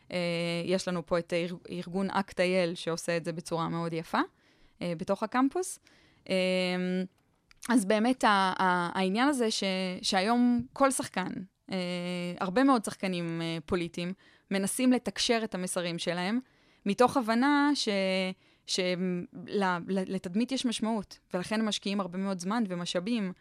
Uh, 0.09 0.13
יש 0.65 0.89
לנו 0.89 1.07
פה 1.07 1.19
את 1.19 1.33
ארגון 1.71 2.11
אקטייל 2.11 2.75
שעושה 2.75 3.17
את 3.17 3.25
זה 3.25 3.33
בצורה 3.33 3.69
מאוד 3.69 3.93
יפה 3.93 4.21
uh, 4.79 4.83
בתוך 4.97 5.23
הקמפוס. 5.23 5.79
Uh, 6.25 6.29
אז 7.69 7.85
באמת 7.85 8.25
ה- 8.25 8.29
ה- 8.59 8.99
העניין 8.99 9.29
הזה 9.29 9.51
ש- 9.51 9.65
שהיום 10.03 10.63
כל 10.73 10.91
שחקן, 10.91 11.33
uh, 11.71 11.73
הרבה 12.41 12.65
מאוד 12.65 12.85
שחקנים 12.85 13.41
uh, 13.41 13.63
פוליטיים, 13.67 14.13
מנסים 14.51 14.93
לתקשר 14.93 15.41
את 15.45 15.55
המסרים 15.55 15.99
שלהם, 15.99 16.41
מתוך 16.87 17.17
הבנה 17.17 17.71
ש... 17.75 17.89
שלתדמית 18.67 20.53
יש 20.53 20.67
משמעות, 20.67 21.19
ולכן 21.35 21.61
הם 21.61 21.67
משקיעים 21.69 22.01
הרבה 22.01 22.19
מאוד 22.19 22.39
זמן 22.39 22.65
ומשאבים 22.69 23.33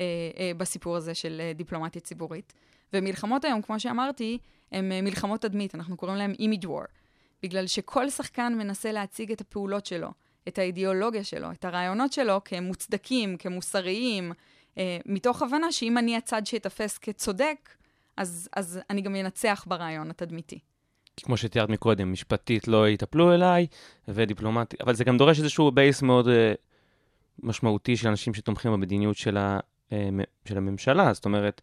אה, 0.00 0.06
אה, 0.38 0.52
בסיפור 0.56 0.96
הזה 0.96 1.14
של 1.14 1.40
אה, 1.40 1.52
דיפלומטיה 1.52 2.02
ציבורית. 2.02 2.52
ומלחמות 2.92 3.44
היום, 3.44 3.62
כמו 3.62 3.80
שאמרתי, 3.80 4.38
הן 4.72 4.92
אה, 4.92 5.02
מלחמות 5.02 5.40
תדמית, 5.42 5.74
אנחנו 5.74 5.96
קוראים 5.96 6.16
להן 6.18 6.32
image 6.32 6.64
war, 6.64 6.86
בגלל 7.42 7.66
שכל 7.66 8.10
שחקן 8.10 8.54
מנסה 8.58 8.92
להציג 8.92 9.32
את 9.32 9.40
הפעולות 9.40 9.86
שלו, 9.86 10.08
את 10.48 10.58
האידיאולוגיה 10.58 11.24
שלו, 11.24 11.50
את 11.50 11.64
הרעיונות 11.64 12.12
שלו 12.12 12.40
כמוצדקים, 12.44 13.36
כמוסריים, 13.36 14.32
אה, 14.78 14.98
מתוך 15.06 15.42
הבנה 15.42 15.72
שאם 15.72 15.98
אני 15.98 16.16
הצד 16.16 16.46
שיתפס 16.46 16.98
כצודק, 16.98 17.70
אז, 18.16 18.48
אז 18.56 18.80
אני 18.90 19.00
גם 19.00 19.16
אנצח 19.16 19.64
ברעיון 19.66 20.10
התדמיתי. 20.10 20.58
כמו 21.22 21.36
שתיארת 21.36 21.68
מקודם, 21.68 22.12
משפטית 22.12 22.68
לא 22.68 22.88
יטפלו 22.88 23.34
אליי, 23.34 23.66
ודיפלומטי, 24.08 24.76
אבל 24.84 24.94
זה 24.94 25.04
גם 25.04 25.18
דורש 25.18 25.38
איזשהו 25.38 25.70
בייס 25.70 26.02
מאוד 26.02 26.26
uh, 26.26 26.30
משמעותי 27.42 27.96
של 27.96 28.08
אנשים 28.08 28.34
שתומכים 28.34 28.72
במדיניות 28.72 29.16
של, 29.16 29.36
ה, 29.36 29.58
של 30.44 30.56
הממשלה, 30.56 31.12
זאת 31.12 31.24
אומרת... 31.24 31.60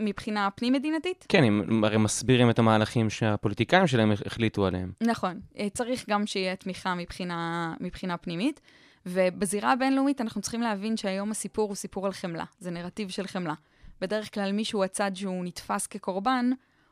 מבחינה 0.00 0.48
פנים-מדינתית? 0.50 1.26
כן, 1.28 1.44
הם 1.44 1.84
הרי 1.84 1.96
מסבירים 1.96 2.50
את 2.50 2.58
המהלכים 2.58 3.10
שהפוליטיקאים 3.10 3.86
שלהם 3.86 4.12
החליטו 4.26 4.66
עליהם. 4.66 4.92
נכון. 5.00 5.40
אה, 5.58 5.68
צריך 5.70 6.04
גם 6.08 6.26
שיהיה 6.26 6.56
תמיכה 6.56 6.94
מבחינה, 6.94 7.74
מבחינה 7.80 8.16
פנימית. 8.16 8.60
ובזירה 9.06 9.72
הבינלאומית 9.72 10.20
אנחנו 10.20 10.40
צריכים 10.40 10.60
להבין 10.62 10.96
שהיום 10.96 11.30
הסיפור 11.30 11.68
הוא 11.68 11.76
סיפור 11.76 12.06
על 12.06 12.12
חמלה. 12.12 12.44
זה 12.58 12.70
נרטיב 12.70 13.08
של 13.08 13.26
חמלה. 13.26 13.54
בדרך 14.00 14.34
כלל 14.34 14.52
מישהו 14.52 14.84
הצד 14.84 15.10
שהוא 15.14 15.44
נתפס 15.44 15.86
כקורבן, 15.86 16.50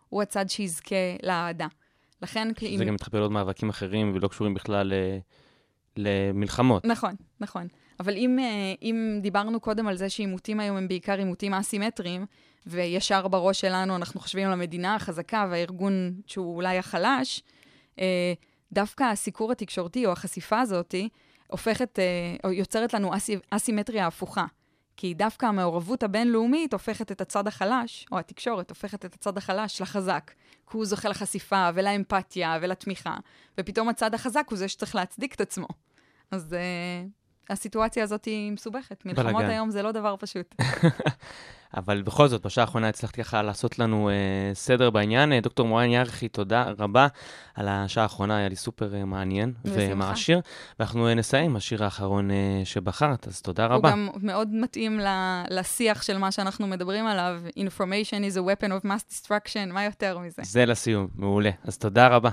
הוא 0.09 0.23
הצד 0.23 0.49
שיזכה 0.49 0.97
לאהדה. 1.23 1.67
לכן... 2.23 2.49
זה 2.79 2.85
גם 2.85 2.95
מתחבר 2.95 3.19
לעוד 3.19 3.33
מאבקים 3.33 3.69
אחרים 3.69 4.13
ולא 4.15 4.29
קשורים 4.29 4.55
בכלל 4.55 4.93
ל- 4.95 5.19
למלחמות. 5.97 6.85
נכון, 6.85 7.15
נכון. 7.41 7.69
אבל 8.01 8.17
אם, 8.17 8.39
אה, 8.39 8.75
אם 8.83 9.19
דיברנו 9.23 9.61
קודם 9.61 9.89
על 9.89 9.97
זה 9.97 10.09
שעימותים 10.09 10.61
היום 10.61 10.77
הם 10.77 10.89
בעיקר 10.89 11.19
עימותים 11.19 11.55
אסימטריים, 11.55 12.27
וישר 12.67 13.29
בראש 13.29 13.61
שלנו 13.61 13.97
אנחנו 13.97 14.21
חושבים 14.21 14.47
על 14.47 14.53
המדינה 14.53 14.95
החזקה 14.95 15.47
והארגון 15.51 16.21
שהוא 16.27 16.57
אולי 16.57 16.79
החלש, 16.79 17.43
אה, 17.99 18.33
דווקא 18.73 19.05
הסיקור 19.05 19.53
התקשורתי 19.53 20.07
או 20.07 20.13
החשיפה 20.13 20.61
הזאת 20.61 20.95
הופכת, 21.47 21.99
אה, 21.99 22.05
או 22.45 22.53
יוצרת 22.53 22.95
לנו 22.95 23.17
אסי, 23.17 23.37
אסימטריה 23.51 24.07
הפוכה. 24.07 24.45
כי 24.97 25.15
דווקא 25.15 25.47
המעורבות 25.47 26.03
הבינלאומית 26.03 26.73
הופכת 26.73 27.13
את 27.13 27.21
הצד 27.21 27.47
החלש, 27.47 28.07
או 28.13 28.19
התקשורת 28.19 28.71
הופכת 28.71 29.05
את 29.05 29.15
הצד 29.15 29.39
החלש 29.39 29.83
לחזק. 29.83 30.31
כי 30.71 30.77
הוא 30.77 30.85
זוכה 30.85 31.09
לחשיפה 31.09 31.69
ולאמפתיה 31.75 32.59
ולתמיכה, 32.63 33.17
ופתאום 33.59 33.89
הצד 33.89 34.15
החזק 34.15 34.47
הוא 34.51 34.59
זה 34.59 34.69
שצריך 34.69 34.95
להצדיק 34.95 35.35
את 35.35 35.41
עצמו. 35.41 35.67
אז 36.31 36.57
הסיטואציה 37.51 38.03
הזאת 38.05 38.25
היא 38.25 38.53
מסובכת. 38.53 39.07
מלחמות 39.07 39.33
בלאגן. 39.35 39.51
היום 39.51 39.71
זה 39.71 39.83
לא 39.83 39.93
דבר 39.93 40.15
פשוט. 40.19 40.55
אבל 41.77 42.03
בכל 42.03 42.29
זאת, 42.29 42.47
בשעה 42.47 42.65
האחרונה 42.65 42.89
הצלחת 42.89 43.15
ככה 43.17 43.43
לעשות 43.43 43.79
לנו 43.79 44.09
אה, 44.11 44.15
סדר 44.55 44.91
בעניין. 44.91 45.33
אה, 45.33 45.41
דוקטור 45.41 45.67
מורן 45.67 45.89
ירחי, 45.91 46.29
תודה 46.29 46.65
רבה 46.79 47.07
על 47.55 47.69
השעה 47.69 48.03
האחרונה, 48.03 48.37
היה 48.37 48.49
לי 48.49 48.57
סופר 48.57 48.95
אה, 48.95 49.05
מעניין 49.05 49.53
בשמחה. 49.65 49.93
ומעשיר. 49.93 50.41
ואנחנו 50.79 51.09
אה, 51.09 51.15
נסיים 51.15 51.45
עם 51.45 51.57
השיר 51.57 51.85
האחרון 51.85 52.31
אה, 52.31 52.37
שבחרת, 52.65 53.29
אז 53.29 53.43
תודה 53.43 53.67
הוא 53.67 53.75
רבה. 53.75 53.91
גם 53.91 54.09
מאוד 54.23 54.49
מתאים 54.53 55.01
ל- 55.01 55.43
לשיח 55.51 56.03
של 56.03 56.19
מה 56.19 56.33
שאנחנו 56.33 56.67
מדברים 56.67 57.07
עליו. 57.07 57.41
Information 57.59 58.33
is 58.33 58.37
a 58.37 58.41
weapon 58.41 58.69
of 58.71 58.87
mass 58.87 59.13
destruction, 59.13 59.73
מה 59.73 59.85
יותר 59.85 60.19
מזה? 60.19 60.43
זה 60.45 60.67
לסיום, 60.67 61.09
מעולה. 61.15 61.51
אז 61.65 61.79
תודה 61.79 62.09
רבה. 62.09 62.31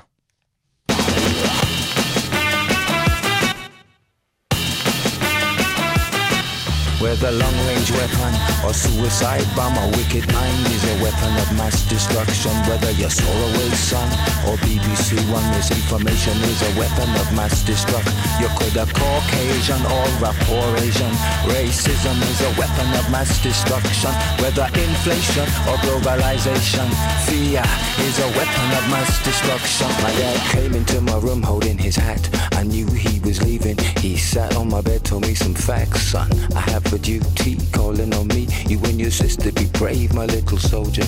Whether 7.06 7.30
long-range 7.30 7.92
weapon 7.92 8.34
or 8.66 8.74
suicide 8.74 9.46
bomb, 9.56 9.78
a 9.78 9.88
wicked 9.94 10.26
mind 10.34 10.66
is 10.74 10.84
a 10.90 11.04
weapon 11.04 11.38
of 11.38 11.54
mass 11.54 11.88
destruction. 11.88 12.50
Whether 12.66 12.90
you're 12.98 13.14
Sorrow's 13.14 13.78
son 13.78 14.10
or 14.50 14.58
BBC 14.66 15.22
One, 15.30 15.46
misinformation 15.54 16.34
is 16.50 16.62
a 16.66 16.80
weapon 16.80 17.06
of 17.22 17.30
mass 17.38 17.62
destruction. 17.62 18.12
You 18.42 18.50
could 18.58 18.74
have 18.74 18.92
Caucasian 18.92 19.86
or 19.86 20.06
a 20.26 20.34
Asian. 20.82 21.14
Racism 21.46 22.18
is 22.26 22.42
a 22.42 22.50
weapon 22.58 22.90
of 22.98 23.06
mass 23.14 23.38
destruction. 23.44 24.10
Whether 24.42 24.66
inflation 24.74 25.46
or 25.70 25.78
globalization, 25.86 26.90
fear 27.30 27.62
is 28.02 28.18
a 28.18 28.30
weapon 28.34 28.68
of 28.82 28.84
mass 28.90 29.24
destruction. 29.24 29.90
My 30.02 30.10
dad 30.18 30.42
came 30.50 30.74
into 30.74 31.02
my 31.02 31.20
room 31.20 31.44
holding 31.44 31.78
his 31.78 31.96
hat. 31.96 32.28
I 32.54 32.64
knew 32.64 32.88
he 32.88 33.20
was 33.20 33.44
leaving. 33.44 33.78
He 34.02 34.18
sat 34.18 34.56
on 34.56 34.70
my 34.70 34.82
bed, 34.82 35.06
told 35.06 35.22
me 35.22 35.36
some 35.36 35.54
facts, 35.54 36.02
son. 36.02 36.32
I 36.56 36.62
have 36.72 36.95
a 36.96 37.00
duty 37.00 37.58
calling 37.74 38.14
on 38.14 38.28
me. 38.28 38.48
You 38.68 38.80
and 38.86 39.00
your 39.00 39.12
sister 39.12 39.52
be 39.52 39.66
brave, 39.74 40.14
my 40.14 40.26
little 40.26 40.58
soldier. 40.58 41.06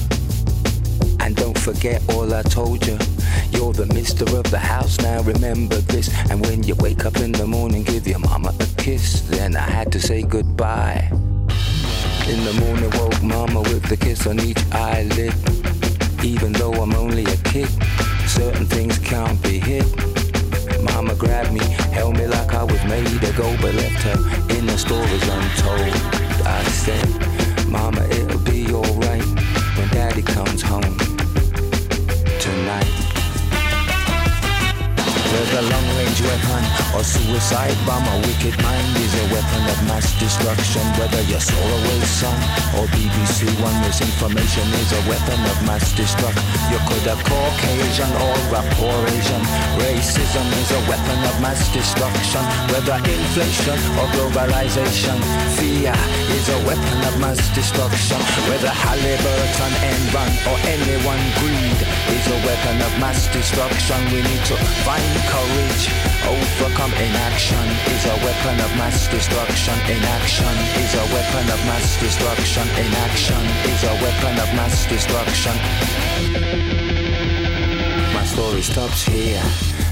And 1.22 1.36
don't 1.36 1.58
forget 1.58 2.02
all 2.10 2.34
I 2.34 2.42
told 2.42 2.86
you. 2.86 2.98
You're 3.52 3.74
the 3.74 3.86
mister 3.94 4.26
of 4.38 4.52
the 4.52 4.60
house, 4.60 5.00
now 5.00 5.22
remember 5.22 5.78
this. 5.78 6.10
And 6.30 6.46
when 6.46 6.64
you 6.64 6.76
wake 6.76 7.06
up 7.06 7.16
in 7.18 7.32
the 7.32 7.48
morning, 7.48 7.84
give 7.84 8.06
your 8.06 8.20
mama 8.20 8.54
a 8.60 8.68
kiss. 8.82 9.22
Then 9.22 9.56
I 9.56 9.62
had 9.62 9.92
to 9.94 10.00
say 10.00 10.24
goodbye. 10.24 11.08
In 12.28 12.44
the 12.44 12.56
morning, 12.60 12.92
woke 13.00 13.24
mama 13.24 13.62
with 13.62 13.84
the 13.84 13.98
kiss 13.98 14.28
on 14.28 14.40
each 14.42 14.62
eyelid. 14.74 15.34
Even 16.24 16.52
though 16.54 16.74
I'm 16.74 16.94
only 16.96 17.24
a 17.24 17.38
kid, 17.38 17.70
certain 18.28 18.66
things 18.66 19.00
can't 19.00 19.42
be 19.42 19.60
hid. 19.60 20.17
Mama 20.88 21.16
grabbed 21.16 21.54
me, 21.54 21.60
held 21.92 22.18
me 22.18 22.28
like 22.28 22.54
I 22.54 22.64
was 22.64 22.84
made 22.86 23.08
to 23.08 23.34
go, 23.34 23.56
but 23.62 23.74
left 23.76 24.04
her 24.04 24.56
in 24.58 24.66
the 24.66 24.78
stories 24.78 25.24
untold. 25.24 25.94
I 26.46 26.64
said, 26.84 27.08
Mama, 27.68 28.04
it'll 28.10 28.40
be 28.40 28.72
alright 28.74 29.26
when 29.78 29.88
Daddy 29.90 30.22
comes 30.22 30.62
home 30.62 30.98
tonight. 32.40 33.07
Whether 35.38 35.70
long-range 35.70 36.22
weapon 36.26 36.66
or 36.98 37.06
suicide 37.06 37.78
bomb, 37.86 38.02
a 38.10 38.18
wicked 38.26 38.58
mind 38.66 38.90
is 38.98 39.14
a 39.22 39.26
weapon 39.30 39.64
of 39.70 39.78
mass 39.86 40.10
destruction. 40.18 40.82
Whether 40.98 41.22
you're 41.30 41.38
Sorrow's 41.38 42.10
son 42.10 42.34
or 42.74 42.90
BBC 42.90 43.46
One, 43.62 43.78
misinformation 43.86 44.66
is 44.82 44.90
a 44.98 45.02
weapon 45.06 45.38
of 45.46 45.58
mass 45.70 45.94
destruction. 45.94 46.42
You 46.74 46.82
could 46.90 47.06
have 47.06 47.22
Caucasian 47.22 48.10
or 48.18 48.34
a 48.58 48.66
poor 48.82 48.98
Asian. 49.14 49.44
Racism 49.78 50.48
is 50.58 50.74
a 50.74 50.82
weapon 50.90 51.20
of 51.30 51.38
mass 51.38 51.70
destruction. 51.70 52.42
Whether 52.74 52.98
inflation 52.98 53.78
or 54.02 54.10
globalization, 54.18 55.22
fear 55.54 55.94
is 56.34 56.50
a 56.50 56.60
weapon 56.66 56.98
of 57.06 57.14
mass 57.22 57.38
destruction. 57.54 58.18
Whether 58.50 58.74
Halliburton, 58.74 59.74
Enron 59.86 60.34
or 60.50 60.58
anyone 60.66 61.22
greed 61.38 61.80
is 62.10 62.26
a 62.26 62.38
weapon 62.42 62.82
of 62.82 62.92
mass 62.98 63.30
destruction. 63.30 64.02
We 64.10 64.26
need 64.26 64.44
to 64.50 64.58
find 64.82 65.27
courage, 65.28 65.84
overcome 66.26 66.94
inaction 66.94 67.66
is 67.92 68.06
a 68.06 68.16
weapon 68.26 68.60
of 68.64 68.72
mass 68.80 69.08
destruction. 69.08 69.76
Inaction 69.90 70.56
is 70.84 70.94
a 70.96 71.06
weapon 71.14 71.46
of 71.52 71.60
mass 71.66 72.00
destruction. 72.00 72.68
Inaction 72.80 73.44
is 73.72 73.84
a 73.84 73.94
weapon 74.04 74.36
of 74.40 74.50
mass 74.56 74.86
destruction. 74.88 75.56
My 78.14 78.26
story 78.26 78.62
stops 78.62 79.04
here. 79.06 79.44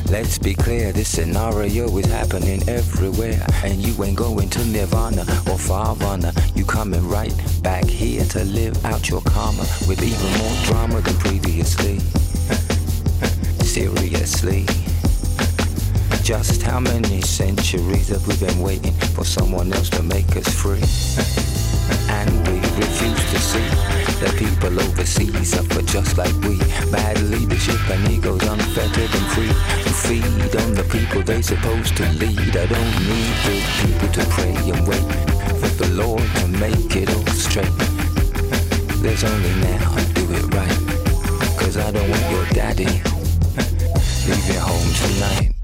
Let's 0.10 0.38
be 0.38 0.54
clear, 0.54 0.92
this 0.92 1.10
scenario 1.10 1.86
is 1.98 2.06
happening 2.06 2.62
everywhere. 2.70 3.44
And 3.64 3.82
you 3.82 4.02
ain't 4.04 4.16
going 4.16 4.50
to 4.50 4.66
Nirvana 4.66 5.22
or 5.50 5.58
Farvana. 5.58 6.32
You 6.56 6.64
coming 6.64 7.08
right 7.10 7.34
back 7.62 7.86
here 7.86 8.24
to 8.26 8.44
live 8.46 8.86
out 8.86 9.10
your 9.10 9.22
karma 9.22 9.66
with 9.88 10.04
even 10.04 10.32
more 10.40 10.56
drama 10.66 11.02
than 11.02 11.16
previously. 11.18 12.00
Seriously. 13.66 14.85
Just 16.26 16.64
how 16.64 16.80
many 16.80 17.22
centuries 17.22 18.08
have 18.08 18.26
we 18.26 18.36
been 18.38 18.60
waiting 18.60 18.94
for 19.14 19.24
someone 19.24 19.72
else 19.72 19.92
to 19.92 20.02
make 20.02 20.36
us 20.36 20.50
free? 20.50 20.82
and 22.10 22.32
we 22.48 22.58
refuse 22.82 23.24
to 23.30 23.40
see 23.40 23.70
that 24.26 24.34
people 24.36 24.74
overseas 24.82 25.52
suffer 25.52 25.84
just 25.84 26.18
like 26.18 26.34
we. 26.42 26.58
Bad 26.90 27.22
leadership 27.30 27.80
and 27.92 28.10
egos 28.10 28.42
unfettered 28.42 29.14
and 29.14 29.28
free 29.38 29.54
to 29.84 29.94
feed 29.94 30.56
on 30.66 30.74
the 30.74 30.84
people 30.90 31.22
they 31.22 31.44
supposed 31.44 31.96
to 31.98 32.10
lead. 32.14 32.58
I 32.58 32.66
don't 32.66 32.96
need 33.06 33.36
good 33.46 33.66
people 33.86 34.10
to 34.18 34.26
pray 34.34 34.56
and 34.74 34.88
wait 34.88 35.06
for 35.62 35.70
the 35.78 35.94
Lord 35.94 36.26
to 36.42 36.48
make 36.58 36.96
it 36.96 37.14
all 37.14 37.28
straight. 37.38 37.70
There's 38.98 39.24
only 39.24 39.54
now 39.62 39.94
I 39.94 40.04
do 40.18 40.26
it 40.34 40.46
right. 40.58 41.60
Cause 41.60 41.78
I 41.78 41.92
don't 41.92 42.10
want 42.10 42.32
your 42.32 42.46
daddy 42.46 42.90
leaving 44.26 44.58
home 44.58 44.90
tonight. 45.06 45.55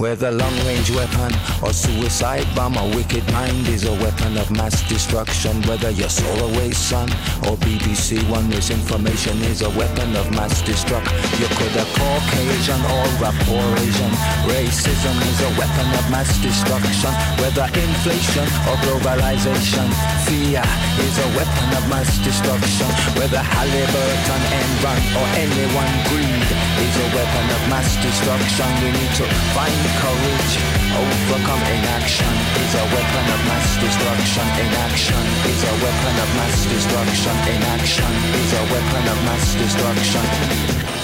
Whether 0.00 0.32
long-range 0.32 0.96
weapon 0.96 1.28
or 1.60 1.74
suicide 1.74 2.48
bomb, 2.56 2.72
a 2.80 2.88
wicked 2.96 3.20
mind 3.36 3.68
is 3.68 3.84
a 3.84 3.92
weapon 4.00 4.38
of 4.38 4.50
mass 4.50 4.80
destruction. 4.88 5.60
Whether 5.68 5.90
you're 5.90 6.08
Solarway 6.08 6.72
Sun 6.72 7.12
or 7.44 7.60
BBC 7.60 8.24
One, 8.32 8.48
misinformation 8.48 9.36
is 9.44 9.60
a 9.60 9.68
weapon 9.76 10.16
of 10.16 10.32
mass 10.32 10.62
destruction. 10.64 11.12
You 11.36 11.52
could 11.52 11.76
have 11.76 11.92
Caucasian 12.00 12.80
or 12.80 13.28
a 13.28 13.32
poor 13.44 13.66
Asian. 13.76 14.12
Racism 14.48 15.20
is 15.20 15.38
a 15.44 15.52
weapon 15.60 15.88
of 15.92 16.04
mass 16.08 16.32
destruction. 16.40 17.12
Whether 17.36 17.68
inflation 17.68 18.48
or 18.72 18.80
globalization, 18.80 19.84
fear 20.24 20.64
is 21.04 21.16
a 21.20 21.28
weapon 21.36 21.68
of 21.76 21.84
mass 21.92 22.08
destruction. 22.24 22.88
Whether 23.20 23.44
Halliburton, 23.44 24.42
Enron 24.48 25.00
or 25.20 25.26
anyone 25.36 25.92
greed 26.08 26.48
is 26.88 26.96
a 26.96 27.08
weapon 27.12 27.46
of 27.52 27.62
mass 27.68 28.00
destruction. 28.00 28.64
We 28.80 28.96
need 28.96 29.12
to 29.20 29.28
find 29.52 29.89
courage. 29.98 30.54
Overcome 30.94 31.62
inaction 31.74 32.34
is 32.62 32.72
a 32.74 32.84
weapon 32.94 33.24
of 33.34 33.40
mass 33.48 33.68
destruction. 33.82 34.46
Inaction 34.66 35.24
is 35.50 35.60
a 35.64 35.74
weapon 35.82 36.14
of 36.22 36.30
mass 36.38 36.58
destruction. 36.66 37.34
Inaction 37.56 38.12
is 38.38 38.50
a 38.52 38.62
weapon 38.72 39.04
of 39.08 39.18
mass 39.26 39.54
destruction. 39.54 40.99